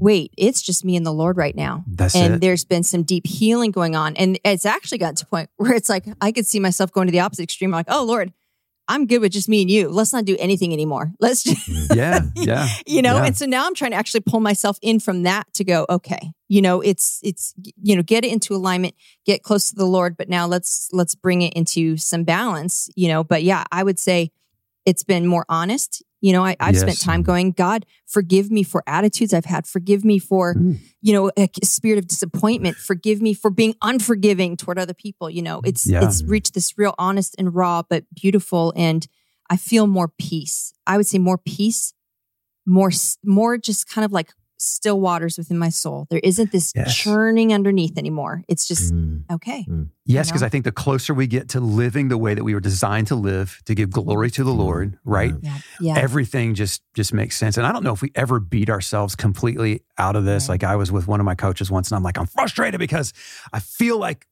Wait, 0.00 0.32
it's 0.36 0.62
just 0.62 0.84
me 0.84 0.96
and 0.96 1.06
the 1.06 1.12
Lord 1.12 1.36
right 1.36 1.54
now. 1.54 1.84
That's 1.86 2.14
and 2.14 2.34
it. 2.34 2.40
there's 2.40 2.64
been 2.64 2.82
some 2.82 3.04
deep 3.04 3.26
healing 3.26 3.70
going 3.70 3.94
on. 3.94 4.16
And 4.16 4.38
it's 4.44 4.66
actually 4.66 4.98
gotten 4.98 5.16
to 5.16 5.24
a 5.24 5.28
point 5.28 5.50
where 5.56 5.74
it's 5.74 5.88
like, 5.88 6.04
I 6.20 6.32
could 6.32 6.46
see 6.46 6.58
myself 6.58 6.92
going 6.92 7.06
to 7.06 7.12
the 7.12 7.20
opposite 7.20 7.44
extreme. 7.44 7.70
like, 7.70 7.86
oh, 7.88 8.04
Lord, 8.04 8.32
I'm 8.88 9.06
good 9.06 9.20
with 9.20 9.32
just 9.32 9.48
me 9.48 9.60
and 9.62 9.70
you. 9.70 9.88
Let's 9.88 10.12
not 10.12 10.24
do 10.24 10.36
anything 10.38 10.72
anymore. 10.72 11.12
Let's 11.20 11.42
just, 11.42 11.68
mm. 11.68 11.94
yeah, 11.94 12.22
yeah, 12.34 12.68
you 12.86 13.02
know. 13.02 13.16
Yeah. 13.16 13.26
And 13.26 13.36
so 13.36 13.46
now 13.46 13.66
I'm 13.66 13.74
trying 13.74 13.90
to 13.90 13.96
actually 13.96 14.20
pull 14.20 14.40
myself 14.40 14.78
in 14.80 14.98
from 14.98 15.24
that 15.24 15.46
to 15.54 15.64
go, 15.64 15.84
okay, 15.90 16.32
you 16.48 16.62
know, 16.62 16.80
it's 16.80 17.20
it's 17.22 17.54
you 17.82 17.94
know, 17.94 18.02
get 18.02 18.24
it 18.24 18.32
into 18.32 18.54
alignment, 18.54 18.94
get 19.26 19.42
close 19.42 19.68
to 19.68 19.76
the 19.76 19.84
Lord, 19.84 20.16
but 20.16 20.28
now 20.28 20.46
let's 20.46 20.88
let's 20.92 21.14
bring 21.14 21.42
it 21.42 21.52
into 21.52 21.96
some 21.96 22.24
balance, 22.24 22.88
you 22.96 23.08
know. 23.08 23.22
But 23.22 23.42
yeah, 23.42 23.64
I 23.70 23.82
would 23.82 23.98
say 23.98 24.32
it's 24.86 25.04
been 25.04 25.26
more 25.26 25.44
honest. 25.48 26.02
You 26.20 26.32
know, 26.32 26.44
I, 26.44 26.56
have 26.58 26.74
yes. 26.74 26.80
spent 26.80 27.00
time 27.00 27.22
going, 27.22 27.52
God, 27.52 27.86
forgive 28.06 28.50
me 28.50 28.64
for 28.64 28.82
attitudes 28.86 29.32
I've 29.32 29.44
had. 29.44 29.66
Forgive 29.66 30.04
me 30.04 30.18
for, 30.18 30.54
mm. 30.54 30.78
you 31.00 31.12
know, 31.12 31.30
a 31.36 31.48
spirit 31.62 31.98
of 31.98 32.08
disappointment. 32.08 32.76
Forgive 32.76 33.22
me 33.22 33.34
for 33.34 33.50
being 33.50 33.74
unforgiving 33.82 34.56
toward 34.56 34.78
other 34.78 34.94
people. 34.94 35.30
You 35.30 35.42
know, 35.42 35.60
it's 35.64 35.86
yeah. 35.86 36.04
it's 36.04 36.24
reached 36.24 36.54
this 36.54 36.76
real 36.76 36.94
honest 36.98 37.36
and 37.38 37.54
raw, 37.54 37.82
but 37.88 38.04
beautiful. 38.14 38.72
And 38.76 39.06
I 39.48 39.56
feel 39.56 39.86
more 39.86 40.08
peace. 40.18 40.72
I 40.86 40.96
would 40.96 41.06
say 41.06 41.18
more 41.18 41.38
peace, 41.38 41.94
more 42.66 42.90
more 43.24 43.56
just 43.56 43.88
kind 43.88 44.04
of 44.04 44.12
like 44.12 44.32
still 44.58 45.00
waters 45.00 45.38
within 45.38 45.58
my 45.58 45.68
soul. 45.68 46.06
There 46.10 46.20
isn't 46.22 46.52
this 46.52 46.72
yes. 46.74 46.94
churning 46.94 47.52
underneath 47.52 47.96
anymore. 47.96 48.42
It's 48.48 48.66
just 48.66 48.92
mm. 48.92 49.22
okay. 49.30 49.64
Mm. 49.68 49.88
Yes, 50.04 50.28
because 50.28 50.42
I 50.42 50.48
think 50.48 50.64
the 50.64 50.72
closer 50.72 51.14
we 51.14 51.26
get 51.26 51.50
to 51.50 51.60
living 51.60 52.08
the 52.08 52.18
way 52.18 52.34
that 52.34 52.42
we 52.42 52.54
were 52.54 52.60
designed 52.60 53.08
to 53.08 53.14
live, 53.14 53.60
to 53.66 53.74
give 53.74 53.90
glory 53.90 54.30
to 54.32 54.44
the 54.44 54.50
mm. 54.50 54.58
Lord, 54.58 54.98
right? 55.04 55.34
Yeah. 55.40 55.58
yeah. 55.80 55.98
Everything 55.98 56.54
just 56.54 56.82
just 56.94 57.12
makes 57.12 57.36
sense. 57.36 57.56
And 57.56 57.66
I 57.66 57.72
don't 57.72 57.84
know 57.84 57.92
if 57.92 58.02
we 58.02 58.10
ever 58.14 58.40
beat 58.40 58.70
ourselves 58.70 59.14
completely 59.14 59.82
out 59.96 60.16
of 60.16 60.24
this. 60.24 60.44
Right. 60.44 60.54
Like 60.54 60.64
I 60.64 60.76
was 60.76 60.90
with 60.90 61.06
one 61.06 61.20
of 61.20 61.26
my 61.26 61.34
coaches 61.34 61.70
once, 61.70 61.90
and 61.90 61.96
I'm 61.96 62.02
like, 62.02 62.18
I'm 62.18 62.26
frustrated 62.26 62.80
because 62.80 63.12
I 63.52 63.60
feel 63.60 63.98
like 63.98 64.26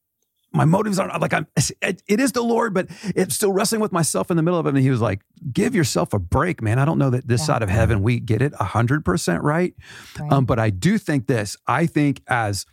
my 0.53 0.65
motives 0.65 0.97
aren't 0.97 1.19
like 1.21 1.33
I'm, 1.33 1.47
it, 1.81 2.01
it 2.07 2.19
is 2.19 2.31
the 2.31 2.41
Lord, 2.41 2.73
but 2.73 2.87
it's 3.15 3.35
still 3.35 3.51
wrestling 3.51 3.81
with 3.81 3.91
myself 3.91 4.31
in 4.31 4.37
the 4.37 4.43
middle 4.43 4.59
of 4.59 4.65
it. 4.65 4.69
And 4.69 4.77
he 4.79 4.89
was 4.89 5.01
like, 5.01 5.21
give 5.51 5.75
yourself 5.75 6.13
a 6.13 6.19
break, 6.19 6.61
man. 6.61 6.79
I 6.79 6.85
don't 6.85 6.97
know 6.97 7.09
that 7.09 7.27
this 7.27 7.41
yeah. 7.41 7.47
side 7.47 7.63
of 7.63 7.69
heaven, 7.69 8.01
we 8.01 8.19
get 8.19 8.41
it 8.41 8.53
a 8.59 8.63
hundred 8.63 9.03
percent 9.03 9.43
right. 9.43 9.73
right. 10.19 10.31
Um, 10.31 10.45
but 10.45 10.59
I 10.59 10.69
do 10.69 10.97
think 10.97 11.27
this, 11.27 11.57
I 11.67 11.85
think 11.85 12.21
as, 12.27 12.65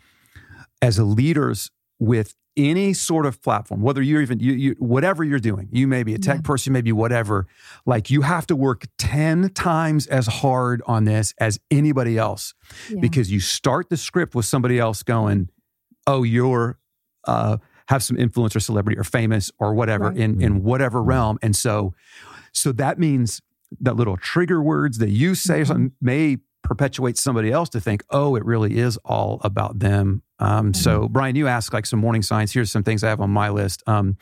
as 0.80 0.98
leaders 0.98 1.70
with 1.98 2.34
any 2.56 2.92
sort 2.92 3.26
of 3.26 3.42
platform, 3.42 3.82
whether 3.82 4.00
you're 4.00 4.22
even, 4.22 4.38
you, 4.38 4.52
you 4.52 4.76
whatever 4.78 5.24
you're 5.24 5.40
doing, 5.40 5.68
you 5.72 5.88
may 5.88 6.04
be 6.04 6.14
a 6.14 6.18
tech 6.18 6.36
yeah. 6.36 6.42
person, 6.42 6.72
maybe 6.72 6.92
whatever, 6.92 7.46
like 7.84 8.10
you 8.10 8.22
have 8.22 8.46
to 8.46 8.54
work 8.54 8.84
10 8.98 9.50
times 9.50 10.06
as 10.06 10.26
hard 10.26 10.80
on 10.86 11.04
this 11.04 11.34
as 11.40 11.58
anybody 11.70 12.16
else 12.16 12.54
yeah. 12.88 13.00
because 13.00 13.32
you 13.32 13.40
start 13.40 13.90
the 13.90 13.96
script 13.96 14.34
with 14.34 14.44
somebody 14.44 14.78
else 14.78 15.02
going, 15.02 15.48
oh, 16.06 16.22
you're, 16.22 16.78
uh, 17.26 17.58
have 17.88 18.02
some 18.02 18.16
influence 18.16 18.56
or 18.56 18.60
celebrity 18.60 18.98
or 18.98 19.04
famous 19.04 19.50
or 19.58 19.74
whatever 19.74 20.06
right. 20.06 20.16
in 20.16 20.40
in 20.40 20.54
mm-hmm. 20.54 20.64
whatever 20.64 21.00
mm-hmm. 21.00 21.08
realm. 21.08 21.38
And 21.42 21.54
so, 21.54 21.94
so 22.52 22.72
that 22.72 22.98
means 22.98 23.40
that 23.80 23.96
little 23.96 24.16
trigger 24.16 24.62
words 24.62 24.98
that 24.98 25.10
you 25.10 25.34
say 25.34 25.62
mm-hmm. 25.62 25.88
may 26.00 26.38
perpetuate 26.62 27.18
somebody 27.18 27.52
else 27.52 27.68
to 27.70 27.80
think, 27.80 28.02
oh, 28.10 28.36
it 28.36 28.44
really 28.44 28.78
is 28.78 28.96
all 29.04 29.40
about 29.42 29.78
them. 29.78 30.22
Um, 30.38 30.72
mm-hmm. 30.72 30.72
So, 30.72 31.08
Brian, 31.08 31.36
you 31.36 31.46
ask 31.46 31.72
like 31.72 31.86
some 31.86 32.00
morning 32.00 32.22
signs. 32.22 32.52
Here's 32.52 32.72
some 32.72 32.82
things 32.82 33.04
I 33.04 33.08
have 33.10 33.20
on 33.20 33.30
my 33.30 33.50
list. 33.50 33.82
Um, 33.86 34.16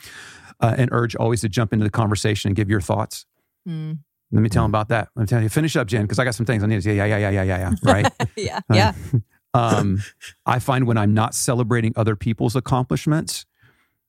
uh, 0.61 0.75
and 0.79 0.91
urge 0.93 1.17
always 1.17 1.41
to 1.41 1.49
jump 1.49 1.73
into 1.73 1.85
the 1.85 1.91
conversation 1.91 2.49
and 2.49 2.57
give 2.57 2.71
your 2.71 2.81
thoughts. 2.81 3.27
Mm. 3.69 3.99
Let 4.31 4.41
me 4.41 4.49
tell 4.49 4.65
them 4.65 4.71
about 4.71 4.89
that. 4.89 5.09
Let 5.15 5.23
me 5.23 5.27
tell 5.27 5.43
you. 5.43 5.49
Finish 5.49 5.77
up, 5.77 5.87
Jen, 5.89 6.03
because 6.03 6.19
I 6.19 6.25
got 6.25 6.35
some 6.35 6.47
things 6.47 6.63
I 6.63 6.67
need 6.67 6.77
to 6.77 6.83
say. 6.83 6.97
Yeah, 6.97 7.05
yeah, 7.05 7.19
yeah, 7.19 7.31
yeah, 7.31 7.43
yeah, 7.43 7.59
yeah. 7.59 7.73
Right? 7.83 8.13
yeah, 8.37 8.61
yeah. 8.73 8.93
Um, 9.55 10.03
I 10.47 10.59
find 10.59 10.87
when 10.87 10.97
I'm 10.97 11.15
not 11.15 11.35
celebrating 11.35 11.93
other 11.97 12.17
people's 12.17 12.57
accomplishments, 12.57 13.45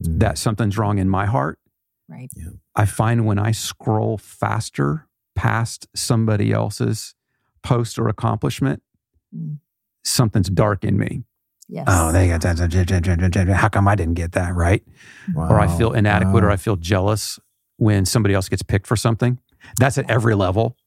mm. 0.02 0.20
that 0.20 0.38
something's 0.38 0.78
wrong 0.78 0.98
in 1.00 1.10
my 1.10 1.26
heart. 1.26 1.60
Right. 2.08 2.30
Yeah. 2.36 2.50
I 2.76 2.86
find 2.86 3.26
when 3.26 3.40
I 3.40 3.52
scroll 3.52 4.18
faster 4.18 5.08
past 5.36 5.88
somebody 5.96 6.52
else's 6.52 7.16
post 7.62 7.98
or 7.98 8.08
accomplishment, 8.08 8.82
mm. 9.36 9.58
something's 10.04 10.50
dark 10.50 10.84
in 10.84 10.98
me. 10.98 11.24
Yes. 11.68 11.86
Oh, 11.88 12.12
they 12.12 12.28
got 12.28 12.42
that. 12.42 13.56
How 13.56 13.70
come 13.70 13.88
I 13.88 13.96
didn't 13.96 14.16
get 14.16 14.34
that 14.34 14.54
right? 14.54 14.84
Wow. 15.34 15.50
Or 15.50 15.60
I 15.60 15.68
feel 15.78 15.94
inadequate, 15.94 16.44
wow. 16.44 16.50
or 16.50 16.52
I 16.52 16.58
feel 16.58 16.76
jealous 16.76 17.40
when 17.78 18.06
somebody 18.06 18.36
else 18.36 18.50
gets 18.50 18.62
picked 18.62 18.86
for 18.86 18.96
something. 18.96 19.40
That's 19.80 19.98
at 19.98 20.10
every 20.10 20.36
level. 20.36 20.78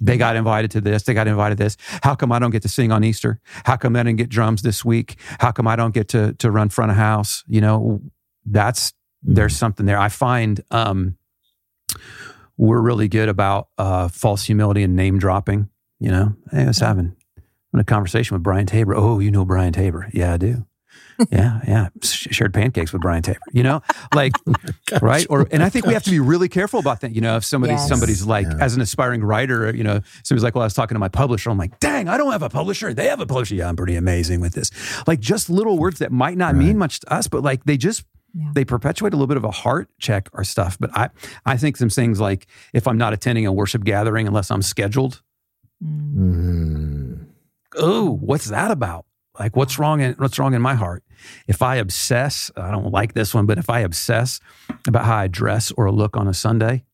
They 0.00 0.16
got 0.16 0.36
invited 0.36 0.70
to 0.72 0.80
this. 0.80 1.02
They 1.04 1.14
got 1.14 1.26
invited 1.26 1.58
to 1.58 1.64
this. 1.64 1.76
How 2.02 2.14
come 2.14 2.32
I 2.32 2.38
don't 2.38 2.50
get 2.50 2.62
to 2.62 2.68
sing 2.68 2.92
on 2.92 3.04
Easter? 3.04 3.40
How 3.64 3.76
come 3.76 3.96
I 3.96 4.02
didn't 4.02 4.18
get 4.18 4.28
drums 4.28 4.62
this 4.62 4.84
week? 4.84 5.16
How 5.38 5.52
come 5.52 5.66
I 5.66 5.76
don't 5.76 5.94
get 5.94 6.08
to 6.08 6.34
to 6.34 6.50
run 6.50 6.68
front 6.68 6.90
of 6.90 6.96
house? 6.96 7.44
You 7.46 7.60
know, 7.60 8.00
that's 8.44 8.90
mm-hmm. 8.90 9.34
there's 9.34 9.56
something 9.56 9.86
there. 9.86 9.98
I 9.98 10.08
find 10.08 10.62
um, 10.70 11.16
we're 12.56 12.80
really 12.80 13.08
good 13.08 13.28
about 13.28 13.68
uh, 13.78 14.08
false 14.08 14.44
humility 14.44 14.82
and 14.82 14.94
name 14.96 15.18
dropping. 15.18 15.68
You 15.98 16.10
know, 16.10 16.36
hey, 16.50 16.62
I 16.62 16.66
was 16.66 16.78
having 16.78 17.16
a 17.74 17.84
conversation 17.84 18.34
with 18.34 18.42
Brian 18.42 18.66
Tabor. 18.66 18.94
Oh, 18.94 19.18
you 19.18 19.30
know 19.30 19.44
Brian 19.44 19.72
Tabor? 19.72 20.08
Yeah, 20.12 20.34
I 20.34 20.36
do 20.36 20.66
yeah, 21.30 21.60
yeah. 21.66 21.88
Shared 22.02 22.54
pancakes 22.54 22.92
with 22.92 23.02
Brian 23.02 23.22
Tabor. 23.22 23.40
You 23.52 23.62
know, 23.62 23.82
like 24.14 24.32
oh 24.48 24.98
right. 25.02 25.26
Or 25.28 25.46
and 25.50 25.62
I 25.62 25.68
think 25.68 25.86
we 25.86 25.92
have 25.92 26.02
to 26.04 26.10
be 26.10 26.20
really 26.20 26.48
careful 26.48 26.80
about 26.80 27.00
that. 27.00 27.14
You 27.14 27.20
know, 27.20 27.36
if 27.36 27.44
somebody 27.44 27.74
yes. 27.74 27.88
somebody's 27.88 28.24
like 28.24 28.46
yeah. 28.46 28.58
as 28.60 28.74
an 28.74 28.80
aspiring 28.80 29.22
writer, 29.22 29.74
you 29.74 29.84
know, 29.84 30.00
somebody's 30.22 30.44
like, 30.44 30.54
well, 30.54 30.62
I 30.62 30.66
was 30.66 30.74
talking 30.74 30.94
to 30.94 31.00
my 31.00 31.08
publisher. 31.08 31.50
I'm 31.50 31.58
like, 31.58 31.78
dang, 31.80 32.08
I 32.08 32.16
don't 32.16 32.32
have 32.32 32.42
a 32.42 32.48
publisher. 32.48 32.94
They 32.94 33.06
have 33.06 33.20
a 33.20 33.26
publisher. 33.26 33.54
Yeah, 33.54 33.68
I'm 33.68 33.76
pretty 33.76 33.96
amazing 33.96 34.40
with 34.40 34.54
this. 34.54 34.70
Like 35.06 35.20
just 35.20 35.50
little 35.50 35.78
words 35.78 35.98
that 35.98 36.12
might 36.12 36.36
not 36.36 36.54
right. 36.54 36.64
mean 36.64 36.78
much 36.78 37.00
to 37.00 37.12
us, 37.12 37.28
but 37.28 37.42
like 37.42 37.64
they 37.64 37.76
just 37.76 38.04
yeah. 38.34 38.50
they 38.54 38.64
perpetuate 38.64 39.12
a 39.12 39.16
little 39.16 39.26
bit 39.26 39.36
of 39.36 39.44
a 39.44 39.50
heart 39.50 39.88
check 39.98 40.28
or 40.32 40.44
stuff. 40.44 40.78
But 40.78 40.90
I 40.96 41.10
I 41.44 41.56
think 41.56 41.76
some 41.76 41.90
things 41.90 42.20
like 42.20 42.46
if 42.72 42.86
I'm 42.86 42.98
not 42.98 43.12
attending 43.12 43.46
a 43.46 43.52
worship 43.52 43.84
gathering 43.84 44.26
unless 44.26 44.50
I'm 44.50 44.62
scheduled. 44.62 45.22
Mm. 45.82 47.26
Oh, 47.76 48.10
what's 48.16 48.46
that 48.46 48.70
about? 48.70 49.06
Like 49.40 49.56
what's 49.56 49.78
wrong 49.78 50.02
in 50.02 50.12
what's 50.18 50.38
wrong 50.38 50.52
in 50.52 50.60
my 50.60 50.74
heart? 50.74 51.02
If 51.48 51.62
I 51.62 51.76
obsess, 51.76 52.50
I 52.58 52.70
don't 52.70 52.92
like 52.92 53.14
this 53.14 53.34
one, 53.34 53.46
but 53.46 53.56
if 53.56 53.70
I 53.70 53.80
obsess 53.80 54.38
about 54.86 55.06
how 55.06 55.16
I 55.16 55.28
dress 55.28 55.72
or 55.78 55.90
look 55.90 56.14
on 56.14 56.28
a 56.28 56.34
Sunday, 56.34 56.84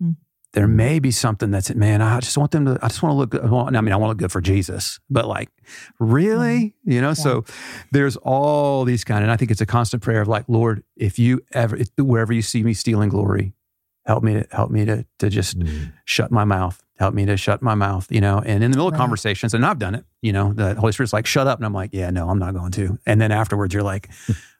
mm. 0.00 0.14
there 0.52 0.68
may 0.68 0.98
be 0.98 1.10
something 1.10 1.50
that's 1.50 1.74
man, 1.74 2.02
I 2.02 2.20
just 2.20 2.36
want 2.36 2.50
them 2.50 2.66
to 2.66 2.78
I 2.82 2.88
just 2.88 3.02
want 3.02 3.14
to 3.14 3.16
look 3.16 3.30
good. 3.30 3.50
Well, 3.50 3.74
I 3.74 3.80
mean, 3.80 3.94
I 3.94 3.96
want 3.96 4.04
to 4.04 4.08
look 4.08 4.18
good 4.18 4.32
for 4.32 4.42
Jesus. 4.42 5.00
But 5.08 5.26
like, 5.26 5.48
really? 5.98 6.74
Mm. 6.86 6.92
You 6.92 7.00
know, 7.00 7.08
yeah. 7.08 7.14
so 7.14 7.44
there's 7.90 8.16
all 8.18 8.84
these 8.84 9.02
kind 9.02 9.22
and 9.22 9.32
I 9.32 9.38
think 9.38 9.50
it's 9.50 9.62
a 9.62 9.66
constant 9.66 10.02
prayer 10.02 10.20
of 10.20 10.28
like, 10.28 10.44
Lord, 10.46 10.84
if 10.94 11.18
you 11.18 11.40
ever 11.52 11.74
if, 11.74 11.88
wherever 11.96 12.34
you 12.34 12.42
see 12.42 12.62
me 12.62 12.74
stealing 12.74 13.08
glory, 13.08 13.54
help 14.04 14.22
me 14.22 14.34
to 14.34 14.46
help 14.50 14.70
me 14.70 14.84
to 14.84 15.06
to 15.20 15.30
just 15.30 15.58
mm. 15.58 15.90
shut 16.04 16.30
my 16.30 16.44
mouth 16.44 16.82
help 16.98 17.14
me 17.14 17.26
to 17.26 17.36
shut 17.36 17.62
my 17.62 17.74
mouth, 17.74 18.06
you 18.10 18.20
know. 18.20 18.38
And 18.38 18.62
in 18.64 18.70
the 18.70 18.76
middle 18.76 18.88
of 18.88 18.94
conversations, 18.94 19.54
and 19.54 19.64
I've 19.64 19.78
done 19.78 19.94
it, 19.94 20.04
you 20.20 20.32
know, 20.32 20.52
the 20.52 20.74
Holy 20.74 20.92
Spirit's 20.92 21.12
like, 21.12 21.26
shut 21.26 21.46
up. 21.46 21.58
And 21.58 21.66
I'm 21.66 21.72
like, 21.72 21.90
yeah, 21.92 22.10
no, 22.10 22.28
I'm 22.28 22.38
not 22.38 22.54
going 22.54 22.72
to. 22.72 22.98
And 23.06 23.20
then 23.20 23.30
afterwards, 23.30 23.72
you're 23.72 23.82
like, 23.82 24.08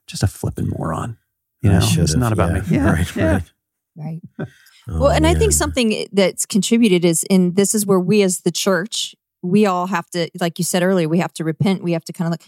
just 0.06 0.22
a 0.22 0.26
flipping 0.26 0.68
moron. 0.68 1.18
You 1.60 1.70
know, 1.70 1.80
it's 1.82 2.14
not 2.14 2.32
about 2.32 2.52
yeah. 2.52 2.60
me. 2.60 2.76
Yeah. 2.76 2.92
Right. 2.92 3.16
Right. 3.16 3.52
right. 3.96 4.20
oh, 4.88 5.00
well, 5.00 5.10
and 5.10 5.24
man. 5.24 5.34
I 5.34 5.38
think 5.38 5.52
something 5.52 6.06
that's 6.12 6.46
contributed 6.46 7.04
is, 7.04 7.24
and 7.28 7.56
this 7.56 7.74
is 7.74 7.84
where 7.84 7.98
we 7.98 8.22
as 8.22 8.42
the 8.42 8.52
church, 8.52 9.16
we 9.42 9.66
all 9.66 9.88
have 9.88 10.08
to, 10.10 10.30
like 10.40 10.58
you 10.58 10.64
said 10.64 10.84
earlier, 10.84 11.08
we 11.08 11.18
have 11.18 11.32
to 11.34 11.44
repent. 11.44 11.82
We 11.82 11.92
have 11.92 12.04
to 12.04 12.12
kind 12.12 12.26
of 12.26 12.30
like, 12.30 12.44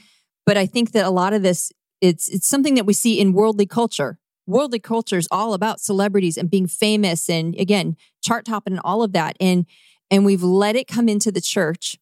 but 0.46 0.56
I 0.56 0.66
think 0.66 0.92
that 0.92 1.04
a 1.04 1.10
lot 1.10 1.32
of 1.32 1.42
this, 1.42 1.72
it's 2.00 2.28
it's 2.28 2.48
something 2.48 2.76
that 2.76 2.86
we 2.86 2.92
see 2.92 3.20
in 3.20 3.32
worldly 3.32 3.66
culture 3.66 4.18
worldly 4.50 4.80
culture 4.80 5.16
is 5.16 5.28
all 5.30 5.54
about 5.54 5.80
celebrities 5.80 6.36
and 6.36 6.50
being 6.50 6.66
famous 6.66 7.30
and 7.30 7.54
again 7.58 7.96
chart 8.20 8.44
topping 8.44 8.74
and 8.74 8.80
all 8.84 9.02
of 9.02 9.12
that. 9.12 9.36
And 9.40 9.66
and 10.10 10.24
we've 10.24 10.42
let 10.42 10.76
it 10.76 10.88
come 10.88 11.08
into 11.08 11.30
the 11.30 11.40
church. 11.40 11.98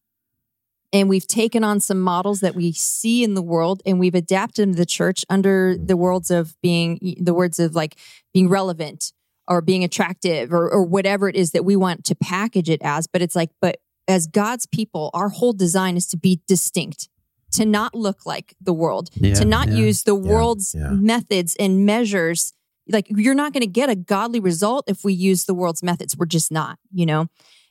And 0.91 1.07
we've 1.07 1.27
taken 1.27 1.63
on 1.63 1.79
some 1.79 2.01
models 2.01 2.39
that 2.39 2.55
we 2.55 2.71
see 2.71 3.23
in 3.23 3.35
the 3.35 3.43
world 3.43 3.83
and 3.85 3.99
we've 3.99 4.15
adapted 4.15 4.63
them 4.63 4.73
to 4.73 4.77
the 4.77 4.87
church 4.87 5.23
under 5.29 5.75
mm-hmm. 5.75 5.85
the 5.85 5.95
worlds 5.95 6.31
of 6.31 6.55
being 6.63 7.15
the 7.21 7.33
words 7.33 7.59
of 7.59 7.75
like 7.75 7.95
being 8.33 8.49
relevant 8.49 9.13
or 9.47 9.61
being 9.61 9.83
attractive 9.83 10.51
or, 10.51 10.67
or 10.67 10.83
whatever 10.83 11.29
it 11.29 11.35
is 11.35 11.51
that 11.51 11.63
we 11.63 11.75
want 11.75 12.05
to 12.05 12.15
package 12.15 12.71
it 12.71 12.81
as. 12.83 13.05
But 13.05 13.21
it's 13.21 13.35
like 13.35 13.51
but 13.61 13.77
as 14.07 14.25
god's 14.25 14.65
people 14.65 15.11
our 15.13 15.29
whole 15.29 15.53
design 15.53 15.95
is 15.95 16.07
to 16.07 16.17
be 16.17 16.41
distinct 16.47 17.07
to 17.51 17.65
not 17.65 17.95
look 17.95 18.25
like 18.25 18.55
the 18.61 18.73
world 18.73 19.09
Yeah, 19.13 19.35
to 19.35 19.45
not 19.45 19.69
yeah, 19.69 19.75
use 19.75 20.03
the 20.03 20.15
world's 20.15 20.75
yeah. 20.75 20.89
methods 20.89 21.55
and 21.59 21.85
measures 21.85 22.53
like 22.89 23.07
you're 23.09 23.35
not 23.35 23.53
going 23.53 23.61
to 23.61 23.67
get 23.67 23.89
a 23.89 23.95
godly 23.95 24.39
result 24.39 24.85
if 24.87 25.03
we 25.03 25.13
use 25.13 25.45
the 25.45 25.53
world's 25.53 25.83
methods. 25.83 26.17
We're 26.17 26.25
just 26.25 26.51
not 26.51 26.79
you 26.91 27.05
know? 27.05 27.27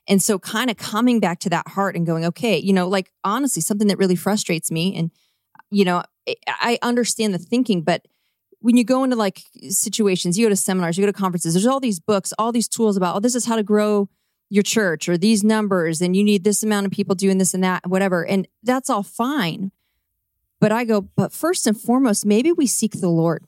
And 0.07 0.23
so 0.23 0.39
kind 0.39 0.71
of 0.71 0.77
coming 0.77 1.19
back 1.19 1.39
to 1.41 1.49
that 1.49 1.67
heart 1.67 1.95
and 1.95 2.05
going 2.05 2.25
okay 2.25 2.57
you 2.57 2.73
know 2.73 2.87
like 2.87 3.11
honestly 3.23 3.61
something 3.61 3.87
that 3.87 3.97
really 3.97 4.15
frustrates 4.15 4.71
me 4.71 4.95
and 4.95 5.11
you 5.69 5.85
know 5.85 6.03
I- 6.47 6.79
understand 6.81 7.33
the 7.33 7.39
thinking 7.39 7.81
but 7.81 8.07
when 8.61 8.75
you 8.75 8.83
go 8.83 9.03
into 9.03 9.15
like 9.15 9.43
situations 9.69 10.37
you 10.37 10.45
go 10.45 10.49
to 10.49 10.55
seminars 10.55 10.97
you 10.97 11.03
go 11.03 11.11
to 11.11 11.17
conferences 11.17 11.53
there's 11.53 11.67
all 11.67 11.79
these 11.79 11.99
books 11.99 12.33
all 12.39 12.51
these 12.51 12.67
tools 12.67 12.97
about 12.97 13.15
oh 13.15 13.19
this 13.19 13.35
is 13.35 13.45
how 13.45 13.55
to 13.55 13.63
grow 13.63 14.09
your 14.49 14.63
church 14.63 15.07
or 15.07 15.17
these 15.17 15.43
numbers 15.43 16.01
and 16.01 16.15
you 16.15 16.23
need 16.23 16.43
this 16.43 16.63
amount 16.63 16.85
of 16.85 16.91
people 16.91 17.15
doing 17.15 17.37
this 17.37 17.53
and 17.53 17.63
that 17.63 17.87
whatever 17.87 18.25
and 18.25 18.47
that's 18.63 18.89
all 18.89 19.03
fine. 19.03 19.71
But 20.59 20.71
i 20.71 20.83
go 20.83 21.01
but 21.01 21.31
first 21.31 21.67
and 21.67 21.79
foremost 21.79 22.25
maybe 22.25 22.51
we 22.51 22.67
seek 22.67 22.99
the 22.99 23.09
lord 23.09 23.45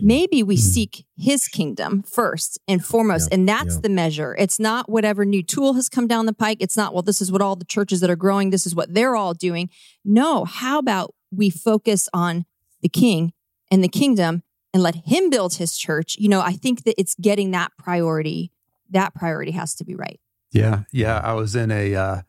maybe 0.00 0.42
we 0.42 0.56
Mhm. 0.56 0.60
seek 0.60 1.04
his 1.16 1.48
kingdom 1.48 2.02
first 2.02 2.58
and 2.68 2.84
foremost 2.84 3.28
Yeah, 3.30 3.34
and 3.38 3.48
that's 3.48 3.74
yeah. 3.76 3.80
the 3.82 3.88
measure 3.88 4.34
it's 4.38 4.58
not 4.58 4.88
whatever 4.90 5.24
new 5.24 5.42
tool 5.42 5.74
has 5.74 5.88
come 5.88 6.06
down 6.06 6.26
the 6.26 6.32
pike 6.32 6.58
it's 6.60 6.76
not 6.76 6.92
well 6.92 7.02
this 7.02 7.20
is 7.20 7.30
what 7.32 7.40
all 7.42 7.56
the 7.56 7.64
churches 7.64 8.00
that 8.00 8.10
are 8.10 8.16
growing 8.16 8.50
this 8.50 8.66
is 8.66 8.74
what 8.74 8.92
they're 8.94 9.16
all 9.16 9.34
doing 9.34 9.68
no 10.04 10.44
how 10.44 10.78
about 10.78 11.14
we 11.30 11.50
focus 11.50 12.08
on 12.12 12.44
the 12.82 12.88
king 12.88 13.32
and 13.70 13.82
the 13.82 13.88
kingdom 13.88 14.42
and 14.74 14.82
let 14.82 14.94
him 15.06 15.30
build 15.30 15.54
his 15.54 15.76
church 15.76 16.16
you 16.18 16.28
know 16.28 16.40
i 16.40 16.52
think 16.52 16.84
that 16.84 16.94
it's 16.98 17.14
getting 17.20 17.50
that 17.52 17.72
priority 17.78 18.52
that 18.90 19.14
priority 19.14 19.52
has 19.52 19.74
to 19.74 19.84
be 19.84 19.94
right 19.94 20.20
Yeah, 20.52 20.82
yeah. 20.92 21.18
I 21.24 21.32
was 21.34 21.56
in 21.56 21.70
a 21.70 21.94
uh, 21.94 22.22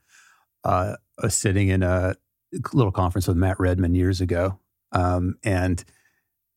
uh, 0.63 0.95
a 1.19 1.29
sitting 1.29 1.67
in 1.69 1.83
a 1.83 2.15
little 2.73 2.91
conference 2.91 3.27
with 3.27 3.37
Matt 3.37 3.59
Redman 3.59 3.93
years 3.95 4.19
ago, 4.21 4.59
um, 4.91 5.35
and 5.43 5.83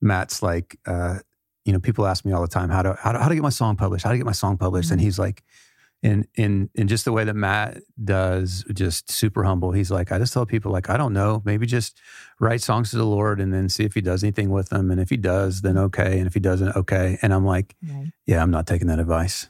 Matt's 0.01 0.43
like, 0.43 0.79
uh, 0.87 1.19
you 1.65 1.73
know, 1.73 1.81
people 1.81 2.07
ask 2.07 2.25
me 2.25 2.33
all 2.33 2.43
the 2.43 2.49
time 2.49 2.71
how 2.71 2.83
to 2.83 2.97
how 3.01 3.13
to, 3.13 3.19
how 3.19 3.29
to 3.29 3.35
get 3.35 3.43
my 3.43 3.51
song 3.51 3.77
published, 3.77 4.05
how 4.05 4.11
to 4.11 4.17
get 4.17 4.27
my 4.27 4.33
song 4.33 4.57
published, 4.57 4.91
and 4.91 5.01
he's 5.01 5.19
like, 5.19 5.43
in 6.03 6.27
in 6.35 6.71
in 6.75 6.89
just 6.89 7.05
the 7.05 7.13
way 7.13 7.25
that 7.25 7.37
Matt 7.37 7.83
does, 8.03 8.65
just 8.73 9.11
super 9.11 9.45
humble. 9.45 9.73
He's 9.73 9.91
like, 9.91 10.13
I 10.13 10.19
just 10.19 10.33
tell 10.33 10.47
people 10.47 10.73
like, 10.73 10.89
I 10.89 10.97
don't 10.97 11.13
know, 11.13 11.43
maybe 11.45 11.67
just 11.67 12.01
write 12.41 12.63
songs 12.63 12.91
to 12.91 12.97
the 12.97 13.05
Lord 13.05 13.39
and 13.41 13.53
then 13.53 13.69
see 13.69 13.85
if 13.85 13.95
He 13.95 14.01
does 14.01 14.25
anything 14.25 14.51
with 14.51 14.71
them, 14.71 14.91
and 14.91 15.01
if 15.01 15.11
He 15.11 15.19
does, 15.19 15.61
then 15.61 15.77
okay, 15.77 16.19
and 16.19 16.27
if 16.27 16.35
He 16.35 16.41
doesn't, 16.41 16.75
okay. 16.75 17.19
And 17.21 17.35
I'm 17.35 17.45
like, 17.45 17.77
yeah, 18.27 18.43
I'm 18.43 18.51
not 18.51 18.67
taking 18.67 18.89
that 18.89 18.99
advice. 18.99 19.49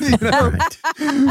You 0.00 0.16
know? 0.20 0.48
Right. 0.50 0.78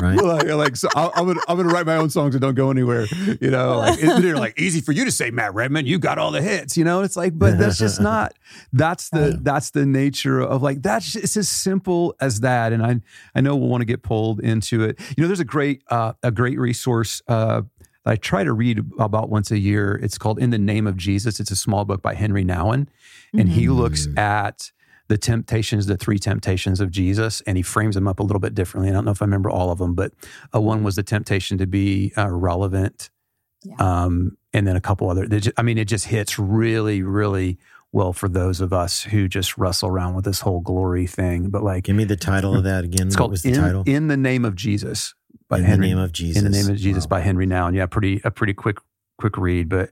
Right. 0.01 0.15
like, 0.21 0.47
like 0.47 0.75
so 0.75 0.87
I- 0.95 1.11
I'm 1.15 1.25
gonna 1.27 1.41
I'm 1.47 1.57
gonna 1.57 1.69
write 1.73 1.85
my 1.85 1.95
own 1.95 2.09
songs 2.09 2.33
that 2.33 2.39
don't 2.39 2.55
go 2.55 2.69
anywhere. 2.71 3.05
You 3.39 3.51
know, 3.51 3.77
like 3.77 3.99
they're 3.99 4.37
like 4.37 4.59
easy 4.59 4.81
for 4.81 4.91
you 4.91 5.05
to 5.05 5.11
say, 5.11 5.31
Matt 5.31 5.53
Redman, 5.53 5.85
you 5.85 5.99
got 5.99 6.17
all 6.17 6.31
the 6.31 6.41
hits. 6.41 6.77
You 6.77 6.83
know, 6.83 7.01
it's 7.01 7.15
like, 7.15 7.37
but 7.37 7.57
that's 7.57 7.77
just 7.77 7.99
not. 8.11 8.33
That's 8.73 9.09
the 9.09 9.39
that's 9.41 9.71
the 9.71 9.85
nature 9.85 10.39
of 10.41 10.61
like 10.61 10.81
that's 10.81 11.05
just, 11.13 11.23
it's 11.23 11.37
as 11.37 11.49
simple 11.49 12.15
as 12.19 12.41
that. 12.41 12.73
And 12.73 12.83
I 12.85 13.01
I 13.35 13.41
know 13.41 13.55
we'll 13.55 13.69
want 13.69 13.81
to 13.81 13.85
get 13.85 14.01
pulled 14.03 14.39
into 14.41 14.83
it. 14.83 14.99
You 15.17 15.23
know, 15.23 15.27
there's 15.27 15.39
a 15.39 15.45
great 15.45 15.83
uh, 15.89 16.13
a 16.23 16.31
great 16.31 16.59
resource. 16.59 17.21
Uh, 17.27 17.63
I 18.05 18.15
try 18.15 18.43
to 18.43 18.51
read 18.51 18.83
about 18.97 19.29
once 19.29 19.51
a 19.51 19.59
year. 19.59 19.99
It's 20.01 20.17
called 20.17 20.39
In 20.39 20.49
the 20.49 20.57
Name 20.57 20.87
of 20.87 20.97
Jesus. 20.97 21.39
It's 21.39 21.51
a 21.51 21.55
small 21.55 21.85
book 21.85 22.01
by 22.01 22.15
Henri 22.15 22.43
Nouwen, 22.43 22.87
and 23.37 23.47
he 23.49 23.69
looks 23.69 24.07
at 24.17 24.71
the 25.11 25.17
temptations, 25.17 25.87
the 25.87 25.97
three 25.97 26.17
temptations 26.17 26.79
of 26.79 26.89
Jesus, 26.89 27.41
and 27.41 27.57
he 27.57 27.63
frames 27.63 27.95
them 27.95 28.07
up 28.07 28.21
a 28.21 28.23
little 28.23 28.39
bit 28.39 28.55
differently. 28.55 28.89
I 28.89 28.93
don't 28.93 29.03
know 29.03 29.11
if 29.11 29.21
I 29.21 29.25
remember 29.25 29.49
all 29.49 29.69
of 29.69 29.77
them, 29.77 29.93
but 29.93 30.13
uh, 30.55 30.61
one 30.61 30.83
was 30.83 30.95
the 30.95 31.03
temptation 31.03 31.57
to 31.57 31.67
be 31.67 32.13
uh, 32.17 32.29
relevant, 32.29 33.09
Yeah. 33.63 33.75
um, 33.79 34.37
and 34.53 34.65
then 34.65 34.77
a 34.77 34.81
couple 34.81 35.09
other. 35.09 35.27
they 35.27 35.41
ju- 35.41 35.51
I 35.57 35.63
mean, 35.63 35.77
it 35.77 35.85
just 35.89 36.05
hits 36.07 36.39
really, 36.39 37.01
really 37.03 37.57
well 37.91 38.13
for 38.13 38.29
those 38.29 38.61
of 38.61 38.71
us 38.71 39.03
who 39.03 39.27
just 39.27 39.57
wrestle 39.57 39.89
around 39.89 40.15
with 40.15 40.23
this 40.23 40.39
whole 40.39 40.61
glory 40.61 41.05
thing. 41.07 41.49
But 41.49 41.61
like, 41.61 41.83
Give 41.83 41.95
me 41.95 42.05
the 42.05 42.15
title 42.15 42.55
of 42.55 42.63
that 42.63 42.85
again. 42.85 43.07
it's 43.07 43.15
what 43.15 43.19
called 43.19 43.31
was 43.31 43.41
the 43.43 43.49
in, 43.49 43.55
title? 43.55 43.83
in 43.85 44.07
the 44.07 44.15
Name 44.15 44.45
of 44.45 44.55
Jesus 44.55 45.13
by 45.49 45.57
In 45.59 45.65
Henri. 45.65 45.87
the 45.89 45.95
name 45.95 46.03
of 46.03 46.13
Jesus. 46.13 46.41
In 46.41 46.49
the 46.49 46.57
name 46.57 46.69
of 46.69 46.77
Jesus 46.77 47.03
Wow. 47.03 47.09
by 47.09 47.21
Henri 47.21 47.45
Nouwen. 47.47 47.75
Yeah, 47.75 47.85
pretty 47.87 48.21
a 48.23 48.31
pretty 48.31 48.53
quick 48.53 48.77
quick 49.17 49.35
read, 49.37 49.67
but 49.67 49.89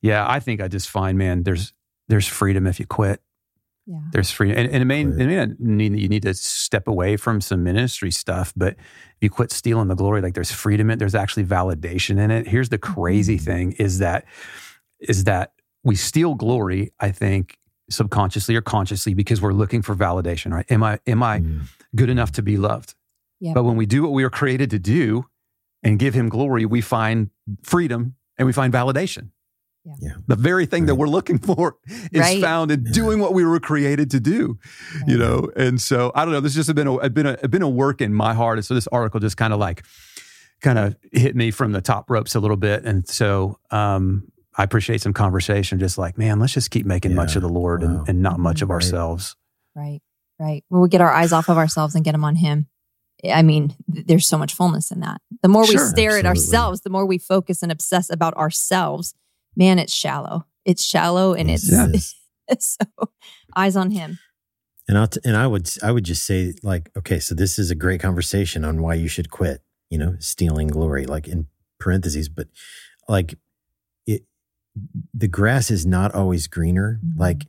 yeah, 0.00 0.24
I 0.26 0.40
think 0.40 0.62
I 0.62 0.68
just 0.68 0.88
find 0.88 1.18
man, 1.18 1.42
there's 1.42 1.74
there's 2.08 2.26
freedom 2.26 2.66
if 2.66 2.80
you 2.80 2.86
quit. 2.86 3.20
Yeah 3.86 3.98
There's 4.12 4.30
freedom, 4.30 4.56
and, 4.58 4.68
and 4.72 4.82
it 4.82 4.86
may 4.86 5.04
Right. 5.04 5.20
it 5.20 5.26
may 5.26 5.36
not 5.36 5.60
mean 5.60 5.92
that 5.92 6.00
you 6.00 6.08
need 6.08 6.22
to 6.22 6.34
step 6.34 6.88
away 6.88 7.16
from 7.16 7.40
some 7.40 7.62
ministry 7.62 8.10
stuff, 8.10 8.52
but 8.56 8.74
if 8.76 9.16
you 9.20 9.30
quit 9.30 9.50
stealing 9.52 9.88
the 9.88 9.94
glory, 9.94 10.20
like 10.22 10.34
there's 10.34 10.52
freedom 10.52 10.88
in 10.90 10.94
it. 10.94 10.98
There's 10.98 11.14
actually 11.14 11.44
validation 11.44 12.18
in 12.18 12.30
it. 12.30 12.46
Here's 12.48 12.68
the 12.70 12.78
crazy 12.78 13.36
Mm-hmm. 13.36 13.44
thing: 13.44 13.72
is 13.72 13.98
that 13.98 14.24
is 15.00 15.24
that 15.24 15.52
we 15.82 15.96
steal 15.96 16.34
glory. 16.34 16.92
I 17.00 17.10
think 17.10 17.58
subconsciously 17.90 18.56
or 18.56 18.62
consciously 18.62 19.12
because 19.12 19.42
we're 19.42 19.52
looking 19.52 19.82
for 19.82 19.94
validation. 19.94 20.52
Right? 20.52 20.64
Am 20.70 20.82
I 20.82 20.98
am 21.06 21.22
I 21.22 21.40
Mm. 21.40 21.62
good 21.94 22.08
enough 22.10 22.32
to 22.32 22.42
be 22.42 22.56
loved? 22.56 22.94
Yep. 23.40 23.54
But 23.54 23.64
when 23.64 23.76
we 23.76 23.84
do 23.86 24.02
what 24.02 24.12
we 24.12 24.22
were 24.22 24.30
created 24.30 24.70
to 24.70 24.78
do 24.78 25.26
and 25.82 25.98
give 25.98 26.14
Him 26.14 26.28
glory, 26.30 26.64
we 26.64 26.80
find 26.80 27.28
freedom 27.62 28.14
and 28.38 28.46
we 28.46 28.52
find 28.54 28.72
validation. 28.72 29.28
Yeah. 29.84 29.92
Yeah. 30.00 30.12
The 30.26 30.36
very 30.36 30.64
thing 30.66 30.86
that 30.86 30.94
we're 30.94 31.08
looking 31.08 31.38
for 31.38 31.76
is 32.10 32.20
Right. 32.20 32.40
found 32.40 32.70
in 32.70 32.84
Yeah. 32.86 32.92
doing 32.92 33.18
what 33.20 33.34
we 33.34 33.44
were 33.44 33.60
created 33.60 34.10
to 34.12 34.20
do 34.20 34.58
you 35.06 35.18
know 35.18 35.50
and 35.56 35.80
so 35.80 36.10
i 36.14 36.24
don't 36.24 36.32
know 36.32 36.40
this 36.40 36.54
has 36.54 36.66
just 36.66 36.74
been 36.74 36.86
a 36.86 37.10
been 37.10 37.26
a 37.26 37.48
been 37.48 37.62
a 37.62 37.68
work 37.68 38.00
in 38.00 38.14
my 38.14 38.32
heart 38.32 38.56
and 38.58 38.64
so 38.64 38.72
this 38.74 38.86
article 38.88 39.20
just 39.20 39.36
kind 39.36 39.52
of 39.52 39.58
like 39.58 39.84
kind 40.62 40.78
of 40.78 40.96
hit 41.12 41.36
me 41.36 41.50
from 41.50 41.72
the 41.72 41.80
top 41.82 42.08
ropes 42.08 42.34
a 42.34 42.40
little 42.40 42.56
bit 42.56 42.84
and 42.84 43.06
so 43.08 43.58
um 43.70 44.22
i 44.56 44.62
appreciate 44.62 45.02
some 45.02 45.12
conversation 45.12 45.78
just 45.78 45.98
like 45.98 46.16
man 46.16 46.38
let's 46.40 46.54
just 46.54 46.70
keep 46.70 46.86
making 46.86 47.14
much 47.14 47.36
of 47.36 47.42
the 47.42 47.48
lord 47.48 47.82
Wow. 47.82 47.88
and, 47.88 48.08
and 48.08 48.22
not 48.22 48.38
much 48.38 48.62
of 48.62 48.70
Right. 48.70 48.76
ourselves 48.76 49.36
Right, 49.76 50.00
right. 50.38 50.64
When 50.68 50.80
we 50.82 50.88
get 50.88 51.00
our 51.00 51.12
eyes 51.12 51.32
off 51.32 51.48
of 51.50 51.58
ourselves 51.58 51.96
and 51.96 52.04
get 52.04 52.12
them 52.12 52.24
on 52.24 52.36
Him, 52.36 52.68
I 53.28 53.42
mean, 53.42 53.74
there's 53.88 54.28
so 54.28 54.38
much 54.38 54.54
fullness 54.54 54.92
in 54.92 55.00
that. 55.00 55.20
The 55.42 55.48
more 55.48 55.62
we 55.62 55.72
Sure. 55.72 55.88
stare 55.88 56.16
at 56.16 56.26
ourselves, 56.26 56.82
the 56.82 56.90
more 56.90 57.04
we 57.04 57.18
focus 57.18 57.60
and 57.60 57.72
obsess 57.72 58.08
about 58.08 58.34
ourselves. 58.36 59.14
Man, 59.56 59.78
it's 59.78 59.94
shallow. 59.94 60.46
It's 60.64 60.82
shallow, 60.84 61.34
and 61.34 61.50
it's 61.50 61.70
Yes, 61.70 61.88
it 62.48 62.58
is. 62.58 62.76
so 62.78 63.08
eyes 63.56 63.76
on 63.76 63.90
Him. 63.90 64.18
And 64.88 64.98
I'll 64.98 65.08
and 65.24 65.36
I 65.36 65.46
would 65.46 65.70
I 65.82 65.90
would 65.92 66.04
just 66.04 66.26
say 66.26 66.54
like 66.62 66.90
okay, 66.96 67.18
so 67.18 67.34
this 67.34 67.58
is 67.58 67.70
a 67.70 67.74
great 67.74 68.00
conversation 68.00 68.64
on 68.64 68.82
why 68.82 68.94
you 68.94 69.08
should 69.08 69.30
quit. 69.30 69.62
You 69.90 69.98
know, 69.98 70.16
stealing 70.18 70.68
glory, 70.68 71.06
like 71.06 71.28
in 71.28 71.46
parentheses, 71.78 72.28
but 72.28 72.48
like 73.08 73.34
it, 74.06 74.24
the 75.12 75.28
grass 75.28 75.70
is 75.70 75.86
not 75.86 76.14
always 76.14 76.46
greener. 76.48 77.00
Mhm. 77.04 77.18
Like, 77.18 77.46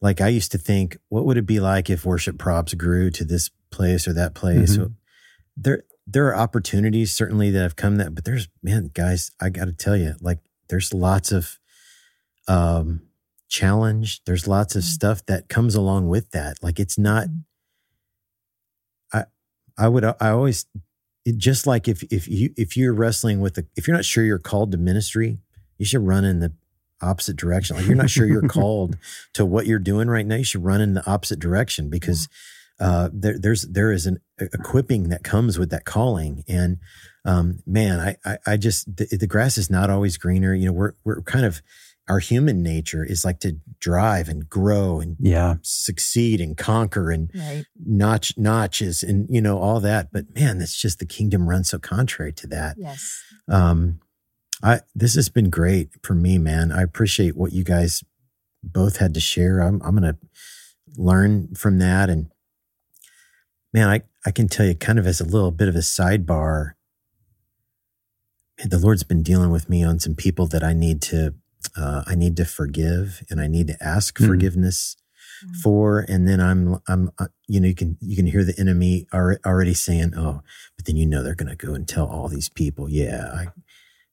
like 0.00 0.20
I 0.20 0.28
used 0.28 0.52
to 0.52 0.58
think, 0.58 0.96
what 1.08 1.24
would 1.24 1.36
it 1.38 1.46
be 1.46 1.58
like 1.60 1.90
if 1.90 2.04
Worship 2.06 2.36
Probs 2.36 2.76
grew 2.76 3.10
to 3.10 3.24
this 3.24 3.50
place 3.70 4.06
or 4.06 4.12
that 4.12 4.34
place? 4.34 4.76
Mhm. 4.76 4.94
There, 5.56 5.82
there 6.06 6.26
are 6.28 6.36
opportunities 6.36 7.16
certainly 7.16 7.50
that 7.50 7.62
have 7.62 7.74
come 7.76 7.96
that, 7.96 8.14
but 8.14 8.24
there's 8.24 8.48
man, 8.62 8.90
guys, 8.94 9.30
I 9.40 9.48
got 9.48 9.64
to 9.64 9.72
tell 9.72 9.96
you, 9.96 10.14
like, 10.20 10.38
there's 10.68 10.92
lots 10.94 11.32
of 11.32 11.58
um 12.48 13.02
challenge. 13.48 14.22
There's 14.24 14.46
lots 14.48 14.74
of 14.76 14.82
Mhm. 14.82 14.86
stuff 14.86 15.26
that 15.26 15.48
comes 15.48 15.74
along 15.74 16.08
with 16.08 16.30
that. 16.30 16.62
Like, 16.62 16.80
it's 16.80 16.98
not. 16.98 17.28
Mhm. 17.28 17.42
I, 19.12 19.24
I 19.78 19.88
would, 19.88 20.04
I 20.04 20.30
always, 20.30 20.66
it, 21.24 21.36
just 21.38 21.66
like 21.66 21.88
if 21.88 22.02
if 22.04 22.28
you 22.28 22.52
if 22.56 22.76
you're 22.76 22.92
wrestling 22.94 23.40
with 23.40 23.54
the, 23.54 23.66
if 23.76 23.86
you're 23.86 23.96
not 23.96 24.04
sure 24.04 24.24
you're 24.24 24.38
called 24.38 24.72
to 24.72 24.78
ministry, 24.78 25.38
you 25.78 25.84
should 25.84 26.06
run 26.06 26.24
in 26.24 26.40
the 26.40 26.52
opposite 27.02 27.36
direction. 27.36 27.76
Like 27.76 27.86
you're 27.86 27.94
not 27.96 28.10
sure 28.10 28.26
you're 28.26 28.48
called 28.48 28.96
to 29.34 29.44
what 29.44 29.66
you're 29.66 29.78
doing 29.78 30.08
right 30.08 30.26
now, 30.26 30.36
you 30.36 30.44
should 30.44 30.64
run 30.64 30.80
in 30.80 30.94
the 30.94 31.06
opposite 31.08 31.38
direction 31.38 31.90
because 31.90 32.28
uh, 32.78 33.08
there, 33.12 33.38
there's 33.38 33.62
there 33.62 33.90
is 33.92 34.06
an 34.06 34.18
equipping 34.38 35.08
that 35.08 35.24
comes 35.24 35.58
with 35.58 35.70
that 35.70 35.84
calling. 35.84 36.44
And 36.48 36.78
um, 37.24 37.60
man, 37.66 38.00
I, 38.00 38.16
I 38.24 38.38
I 38.46 38.56
just 38.56 38.96
the, 38.96 39.06
the 39.18 39.26
grass 39.26 39.56
is 39.58 39.70
not 39.70 39.90
always 39.90 40.16
greener. 40.18 40.54
You 40.54 40.66
know, 40.66 40.72
we're 40.72 40.92
we're 41.04 41.22
kind 41.22 41.46
of 41.46 41.62
our 42.08 42.20
human 42.20 42.62
nature 42.62 43.02
is 43.04 43.24
like 43.24 43.40
to 43.40 43.56
drive 43.80 44.28
and 44.28 44.48
grow 44.48 45.00
and 45.00 45.16
yeah 45.18 45.56
succeed 45.62 46.40
and 46.40 46.56
conquer 46.56 47.10
and 47.10 47.30
Right. 47.34 47.64
notch 47.84 48.34
notches 48.38 49.02
and 49.02 49.26
you 49.28 49.40
know 49.40 49.58
all 49.58 49.80
that. 49.80 50.12
But 50.12 50.34
man, 50.34 50.58
that's 50.58 50.80
just 50.80 50.98
the 51.00 51.06
kingdom 51.06 51.48
runs 51.48 51.70
so 51.70 51.78
contrary 51.78 52.32
to 52.34 52.46
that. 52.48 52.76
Yes. 52.78 53.22
Um, 53.48 54.00
I 54.62 54.80
this 54.94 55.14
has 55.16 55.28
been 55.28 55.50
great 55.50 55.88
for 56.02 56.14
me, 56.14 56.38
man. 56.38 56.70
I 56.72 56.82
appreciate 56.82 57.36
what 57.36 57.52
you 57.52 57.64
guys 57.64 58.04
both 58.62 58.98
had 58.98 59.14
to 59.14 59.20
share. 59.20 59.60
I'm 59.60 59.80
I'm 59.82 59.94
gonna 59.94 60.18
learn 60.96 61.54
from 61.54 61.78
that, 61.78 62.08
and 62.08 62.28
man, 63.76 63.88
I 63.90 64.00
I 64.24 64.30
can 64.30 64.48
tell 64.48 64.64
you 64.66 64.74
kind 64.74 64.98
of 64.98 65.06
as 65.06 65.20
a 65.20 65.24
little 65.24 65.50
bit 65.52 65.68
of 65.68 65.76
a 65.76 65.80
sidebar. 65.80 66.72
the 68.64 68.78
Lord's 68.78 69.02
been 69.04 69.22
dealing 69.22 69.50
with 69.50 69.68
me 69.68 69.84
on 69.84 69.98
some 70.00 70.14
people 70.14 70.46
that 70.46 70.64
I 70.64 70.72
need 70.72 71.02
to 71.02 71.34
uh, 71.76 72.02
I 72.06 72.14
need 72.14 72.36
to 72.38 72.46
forgive 72.46 73.22
and 73.28 73.38
I 73.38 73.46
need 73.48 73.66
to 73.68 73.76
ask 73.82 74.18
Mm. 74.18 74.26
forgiveness 74.26 74.96
Mm. 75.44 75.56
for. 75.62 76.00
And 76.08 76.26
then 76.26 76.40
I'm 76.40 76.78
I'm 76.88 77.10
uh, 77.18 77.26
you 77.46 77.60
know 77.60 77.68
you 77.68 77.74
can 77.74 77.98
you 78.00 78.16
can 78.16 78.24
hear 78.26 78.44
the 78.44 78.58
enemy 78.58 79.06
alre- 79.12 79.44
already 79.44 79.74
saying, 79.74 80.14
oh, 80.16 80.40
but 80.76 80.86
then 80.86 80.96
you 80.96 81.04
know 81.06 81.22
they're 81.22 81.34
going 81.34 81.54
to 81.56 81.66
go 81.66 81.74
and 81.74 81.86
tell 81.86 82.06
all 82.06 82.28
these 82.28 82.48
people, 82.48 82.88
yeah, 82.88 83.30
I, 83.34 83.46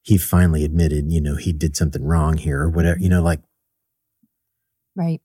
he 0.02 0.18
finally 0.18 0.66
admitted, 0.66 1.10
you 1.14 1.22
know, 1.22 1.38
he 1.38 1.54
did 1.54 1.78
something 1.78 2.04
wrong 2.04 2.36
here 2.38 2.60
or 2.64 2.70
whatever, 2.70 3.00
you 3.00 3.08
know, 3.08 3.22
like 3.24 3.40
Right. 4.98 5.22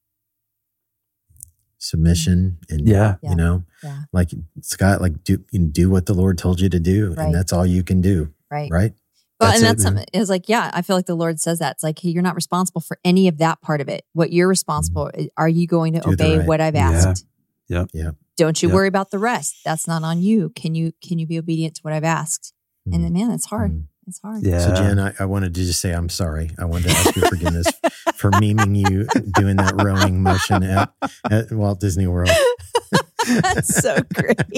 submission 1.79 2.59
and 2.71 2.87
Yeah. 2.87 3.17
Yeah. 3.23 3.31
you 3.31 3.37
know, 3.37 3.65
Yeah. 3.83 4.01
like 4.13 4.31
Scot, 4.61 5.01
like 5.01 5.23
do 5.25 5.45
you 5.53 5.59
know, 5.61 5.69
do 5.69 5.91
what 5.91 6.07
the 6.07 6.15
Lord 6.15 6.39
told 6.39 6.61
you 6.61 6.69
to 6.69 6.81
do, 6.81 7.15
Right. 7.15 7.27
and 7.27 7.35
that's 7.35 7.53
all 7.53 7.65
you 7.67 7.83
can 7.85 8.01
do, 8.01 8.33
Right. 8.51 8.71
right? 8.71 8.93
Well, 9.41 9.51
That's 9.51 9.61
and 9.61 9.69
that's 9.69 9.85
man. 9.85 9.97
something 9.97 10.07
is 10.21 10.29
like, 10.29 10.49
yeah, 10.49 10.69
I 10.75 10.83
feel 10.83 10.97
like 10.97 11.07
the 11.07 11.15
Lord 11.15 11.39
says 11.39 11.61
that. 11.61 11.77
It's 11.77 11.85
like, 11.85 11.97
hey, 12.01 12.09
you're 12.09 12.25
not 12.25 12.35
responsible 12.35 12.81
for 12.81 12.99
any 13.05 13.29
of 13.29 13.39
that 13.39 13.61
part 13.63 13.81
of 13.81 13.89
it. 13.89 14.05
What 14.13 14.33
you're 14.33 14.49
responsible, 14.49 15.13
are 15.37 15.49
you 15.49 15.69
going 15.69 15.93
to. 15.93 16.01
Do 16.01 16.11
obey 16.13 16.39
right- 16.39 16.47
what 16.49 16.61
I've 16.61 16.75
asked? 16.75 17.25
Yeah. 17.69 17.85
Yeah. 17.95 18.11
Don't 18.37 18.61
you 18.63 18.69
Yeah. 18.69 18.75
worry 18.75 18.89
about 18.89 19.13
the 19.13 19.19
rest. 19.21 19.59
That's 19.65 19.87
not 19.87 20.03
on 20.03 20.23
you. 20.23 20.51
Can 20.57 20.75
you 20.75 20.93
can 21.03 21.19
you 21.21 21.27
be 21.27 21.39
obedient 21.39 21.77
to 21.77 21.81
what 21.83 21.93
I've 21.93 22.03
asked? 22.05 22.53
And 22.93 23.05
then 23.05 23.13
man, 23.13 23.31
it's 23.31 23.47
hard. 23.47 23.73
Mhm. 23.73 23.85
It's 24.09 24.21
hard. 24.23 24.43
Yeah. 24.43 24.59
So 24.61 24.75
Jen, 24.75 24.99
I, 24.99 25.13
I 25.21 25.25
wanted 25.27 25.55
to 25.55 25.61
just 25.61 25.81
say 25.81 25.93
I'm 25.93 26.09
sorry. 26.09 26.51
I 26.59 26.65
wanted 26.65 26.89
to 26.89 26.97
ask 26.97 27.15
your 27.15 27.27
forgiveness 27.29 27.67
for 28.15 28.31
memeing 28.31 28.75
you 28.91 29.07
doing 29.35 29.57
that 29.57 29.75
rowing 29.85 30.23
motion 30.23 30.63
at, 30.65 30.91
at 31.31 31.53
Walt 31.53 31.79
Disney 31.79 32.07
World. 32.07 32.31
That's 33.43 33.81
so 33.83 33.97
great. 34.15 34.41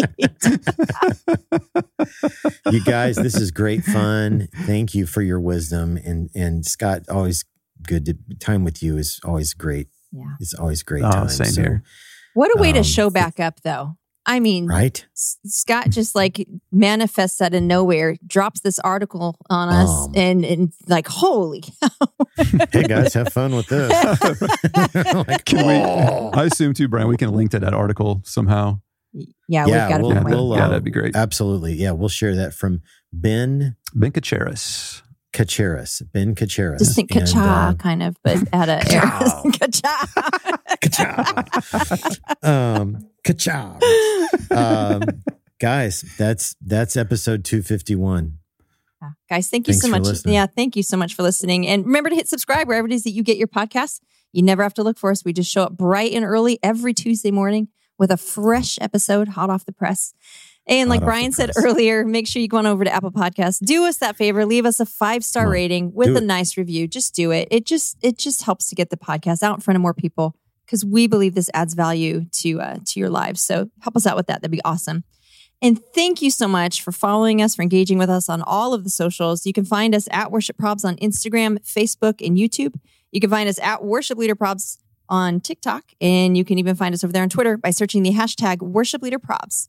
You 2.71 2.83
guys, 2.85 3.17
this 3.17 3.35
is 3.37 3.51
great 3.51 3.85
fun. 3.85 4.49
Thank 4.65 4.95
you 4.95 5.07
for 5.07 5.23
your 5.23 5.41
wisdom 5.41 5.99
and 6.05 6.31
and 6.35 6.65
Scot. 6.65 7.09
Always 7.09 7.45
good 7.83 8.07
to 8.07 8.15
time 8.39 8.65
with 8.65 8.83
you 8.83 8.97
is 8.97 9.21
always 9.25 9.55
great. 9.55 9.89
yeah. 10.13 10.35
It's 10.41 10.55
always 10.55 10.83
great 10.83 11.05
Oh, 11.05 11.11
time. 11.11 11.29
same 11.29 11.47
So, 11.49 11.63
here. 11.63 11.83
What 12.35 12.51
a 12.57 12.61
way 12.61 12.73
to 12.73 12.79
Um, 12.79 12.85
show 12.85 13.11
back 13.11 13.41
up 13.41 13.61
though. 13.63 13.97
I 14.31 14.39
mean, 14.41 14.67
Right? 14.67 15.05
S- 15.15 15.39
Scot 15.45 15.91
just 15.91 16.15
like 16.15 16.47
manifests 16.71 17.41
out 17.41 17.53
of 17.53 17.63
nowhere, 17.63 18.17
drops 18.27 18.61
this 18.61 18.79
article 18.79 19.37
on 19.51 19.69
us, 19.69 19.91
Um. 19.91 20.13
and 20.15 20.45
and 20.45 20.73
like, 20.87 21.09
holy, 21.09 21.65
Hey 22.73 22.85
guys, 22.85 23.13
have 23.15 23.33
fun 23.33 23.55
with 23.57 23.67
this. 23.67 23.91
Like, 24.95 25.45
Can 25.45 25.67
we? 25.67 25.75
oh. 25.75 26.31
I 26.33 26.45
assume 26.45 26.75
too, 26.75 26.89
Brian. 26.89 27.09
We 27.09 27.17
can 27.17 27.33
link 27.33 27.51
to 27.51 27.59
that 27.61 27.75
article 27.75 28.23
somehow. 28.25 28.81
yeah, 29.13 29.27
Yeah, 29.49 29.65
we've 29.67 29.75
got 29.75 30.01
we'll- 30.03 30.11
find 30.13 30.21
a 30.21 30.25
way. 30.29 30.33
we'll, 30.35 30.57
yeah, 30.57 30.65
uh, 30.67 30.69
that'd 30.69 30.85
be 30.85 30.91
great. 30.93 31.17
Absolutely. 31.17 31.75
Yeah, 31.75 31.91
we'll 31.91 32.09
share 32.09 32.37
that 32.37 32.55
from 32.55 32.83
Ben 33.13 33.77
Ben 33.95 34.13
Cachiaras. 34.13 35.03
Cachiaras. 35.33 36.03
Ben 36.13 36.35
Cachiaras. 36.35 36.79
Just 36.79 36.97
think 36.97 37.15
And, 37.15 37.27
kacha 37.27 37.39
uh, 37.41 37.75
kind 37.75 38.03
of, 38.03 38.17
but 38.25 38.39
at 38.53 38.69
a 38.69 38.81
Ka-chow. 39.59 40.57
kacha. 40.81 41.47
um, 42.43 42.99
ka-chow. 43.25 43.79
um, 44.51 45.03
guys, 45.61 46.03
that's 46.19 46.57
that's 46.61 46.97
episode 46.97 47.45
251. 47.45 48.39
Yeah. 49.03 49.11
Guys, 49.29 49.49
thank 49.49 49.67
you 49.69 49.75
Thanks 49.75 49.85
so 49.85 49.91
much. 49.91 50.03
listening. 50.03 50.35
Yeah, 50.35 50.47
thank 50.47 50.77
you 50.77 50.83
so 50.83 50.97
much 50.97 51.15
for 51.15 51.23
listening. 51.23 51.67
And 51.67 51.87
remember 51.87 52.11
to 52.11 52.17
hit 52.17 52.29
subscribe 52.29 52.67
wherever 52.69 52.87
it 52.87 52.93
is 52.93 53.05
that 53.05 53.11
you 53.13 53.23
get 53.23 53.37
your 53.39 53.49
podcasts. 53.49 54.01
You 54.33 54.43
never 54.43 54.63
have 54.63 54.75
to 54.75 54.83
look 54.83 54.99
for 54.99 55.11
us. 55.11 55.25
We 55.25 55.33
just 55.33 55.51
show 55.51 55.63
up 55.65 55.77
bright 55.77 56.13
and 56.13 56.25
early 56.25 56.59
every 56.63 56.93
Tuesday 56.95 57.31
morning 57.31 57.69
with 57.99 58.11
a 58.11 58.17
fresh 58.17 58.79
episode 58.81 59.29
hot 59.29 59.51
off 59.51 59.65
the 59.65 59.73
press. 59.73 60.13
And 60.71 60.89
like 60.89 61.01
Hot 61.01 61.09
off 61.09 61.11
the 61.15 61.19
Brian 61.19 61.33
said 61.33 61.51
earlier, 61.57 62.05
make 62.05 62.27
sure 62.27 62.41
you 62.41 62.49
go 62.49 62.57
on 62.59 62.65
over 62.67 62.85
to 62.85 62.93
Apple 62.93 63.11
Podcasts. 63.11 63.59
Do 63.63 63.85
us 63.85 63.99
that 63.99 64.17
favor, 64.17 64.47
leave 64.47 64.65
us 64.65 64.81
a 64.81 64.87
five 64.87 65.25
star 65.25 65.51
rating 65.51 65.93
with 65.93 66.09
Do 66.09 66.15
a 66.15 66.19
it. 66.19 66.25
nice 66.25 66.57
review. 66.57 66.87
Just 66.87 67.15
do 67.15 67.33
it. 67.33 67.49
It 67.51 67.67
just 67.67 67.97
it 68.03 68.17
just 68.17 68.43
helps 68.45 68.69
to 68.71 68.75
get 68.75 68.89
the 68.89 68.97
podcast 68.97 69.43
out 69.43 69.57
in 69.57 69.61
front 69.61 69.77
of 69.77 69.83
more 69.83 69.95
people 69.95 70.37
because 70.65 70.85
we 70.85 71.07
believe 71.09 71.35
this 71.35 71.51
adds 71.53 71.75
value 71.75 72.25
to 72.41 72.61
uh, 72.61 72.77
to 72.87 73.01
your 73.01 73.11
lives. 73.11 73.43
So 73.43 73.69
help 73.81 73.97
us 73.97 74.07
out 74.07 74.17
with 74.17 74.29
that. 74.29 74.43
That'd 74.43 74.53
be 74.53 74.63
awesome. 74.65 75.05
And 75.63 75.79
thank 75.95 76.23
you 76.23 76.31
so 76.31 76.49
much 76.49 76.83
for 76.83 76.91
following 76.93 77.43
us, 77.43 77.55
for 77.57 77.61
engaging 77.63 77.99
with 77.99 78.09
us 78.09 78.31
on 78.31 78.41
all 78.41 78.73
of 78.73 78.83
the 78.83 78.89
socials. 78.89 79.45
You 79.45 79.53
can 79.53 79.67
find 79.67 79.95
us 79.95 80.09
at 80.11 80.33
Worship 80.33 80.57
Probs 80.57 80.87
on 80.87 80.97
Instagram, 80.97 81.59
Facebook, 81.59 82.27
and 82.27 82.39
YouTube. 82.39 82.77
You 83.13 83.21
can 83.21 83.29
find 83.29 83.47
us 83.47 83.59
at 83.59 83.85
Worship 83.85 84.17
Leader 84.17 84.37
Probs 84.37 84.79
on 85.11 85.41
TikTok. 85.41 85.85
And 86.01 86.35
you 86.35 86.47
can 86.47 86.59
even 86.59 86.77
find 86.77 86.95
us 86.95 87.05
over 87.05 87.13
there 87.13 87.23
on 87.23 87.29
Twitter 87.29 87.59
by 87.59 87.71
searching 87.73 88.03
the 88.05 88.13
hashtag 88.13 88.61
Worship 88.63 89.03
Leader 89.03 89.19
Probs. 89.19 89.69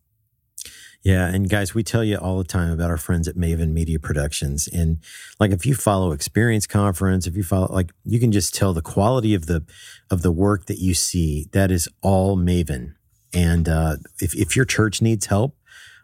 Yeah, 1.03 1.27
and 1.27 1.49
guys, 1.49 1.73
we 1.73 1.81
tell 1.81 2.03
you 2.03 2.17
all 2.17 2.37
the 2.37 2.43
time 2.43 2.71
about 2.71 2.91
our 2.91 2.97
friends 2.97 3.27
at 3.27 3.35
Maven 3.35 3.73
Media 3.73 3.97
Productions, 3.97 4.67
and 4.67 4.99
like 5.39 5.51
if 5.51 5.65
you 5.65 5.73
follow 5.73 6.11
Experience 6.11 6.67
Conference, 6.67 7.25
if 7.25 7.35
you 7.35 7.41
follow, 7.41 7.67
like 7.71 7.91
you 8.05 8.19
can 8.19 8.31
just 8.31 8.53
tell 8.53 8.71
the 8.71 8.83
quality 8.83 9.33
of 9.33 9.47
the 9.47 9.65
of 10.11 10.21
the 10.21 10.31
work 10.31 10.67
that 10.67 10.77
you 10.77 10.93
see. 10.93 11.47
That 11.53 11.71
is 11.71 11.89
all 12.03 12.37
Maven, 12.37 12.93
and 13.33 13.67
uh, 13.67 13.95
if 14.19 14.35
if 14.35 14.55
your 14.55 14.65
church 14.65 15.01
needs 15.01 15.25
help 15.25 15.55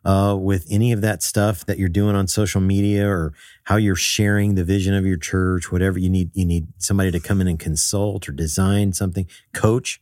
uh, 0.04 0.36
with 0.36 0.66
any 0.70 0.92
of 0.92 1.02
that 1.02 1.22
stuff 1.22 1.64
that 1.68 1.78
you're 1.78 1.90
doing 1.90 2.16
on 2.16 2.28
social 2.28 2.62
media 2.62 3.08
or 3.08 3.34
how 3.66 3.76
you're 3.76 3.96
sharing 3.96 4.56
the 4.56 4.64
vision 4.64 4.96
of 4.96 5.06
your 5.06 5.18
church, 5.18 5.72
whatever 5.72 6.00
you 6.00 6.10
need, 6.10 6.32
you 6.34 6.46
need 6.46 6.68
somebody 6.80 7.12
to 7.12 7.20
come 7.20 7.40
in 7.40 7.48
and 7.48 7.60
consult 7.60 8.28
or 8.28 8.32
design 8.32 8.94
something, 8.94 9.28
coach 9.54 10.02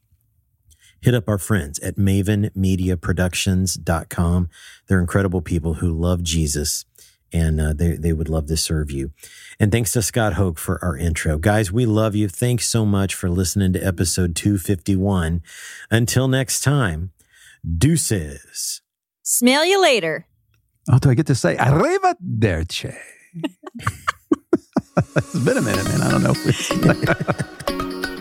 hit 1.06 1.14
up 1.14 1.30
our 1.30 1.38
friends 1.38 1.78
at 1.80 1.96
mavenmediaproductions.com. 1.98 4.50
They're 4.88 5.00
incredible 5.00 5.42
people 5.42 5.76
who 5.76 5.92
love 5.92 6.24
Jesus 6.24 6.86
and 7.32 7.62
uh, 7.62 7.74
they, 7.74 7.92
they 7.92 8.12
would 8.12 8.28
love 8.28 8.48
to 8.48 8.58
serve 8.58 8.90
you. 8.90 9.12
And 9.60 9.72
thanks 9.72 9.92
to 9.92 10.02
Scott 10.02 10.34
Hoke 10.34 10.58
for 10.58 10.84
our 10.84 10.98
intro. 10.98 11.38
Guys, 11.38 11.72
we 11.72 11.86
love 11.86 12.16
you. 12.16 12.28
Thanks 12.28 12.68
so 12.68 12.86
much 12.86 13.14
for 13.14 13.30
listening 13.30 13.72
to 13.74 13.80
episode 13.80 14.36
251. 14.36 15.44
Until 15.92 16.28
next 16.28 16.62
time, 16.62 17.12
deuces. 17.78 18.82
Smell 19.22 19.64
you 19.64 19.80
later. 19.80 20.26
Oh, 20.90 20.98
do 20.98 21.12
I 21.12 21.14
get 21.14 21.28
to 21.28 21.36
say 21.36 21.56
arrivederci? 21.56 22.98
it's 24.98 25.40
been 25.40 25.58
a 25.58 25.62
minute, 25.62 25.86
man. 25.86 26.02
I 26.02 26.10
don't 26.10 26.24
know 26.24 26.34
if 26.36 26.46
we. 26.46 26.54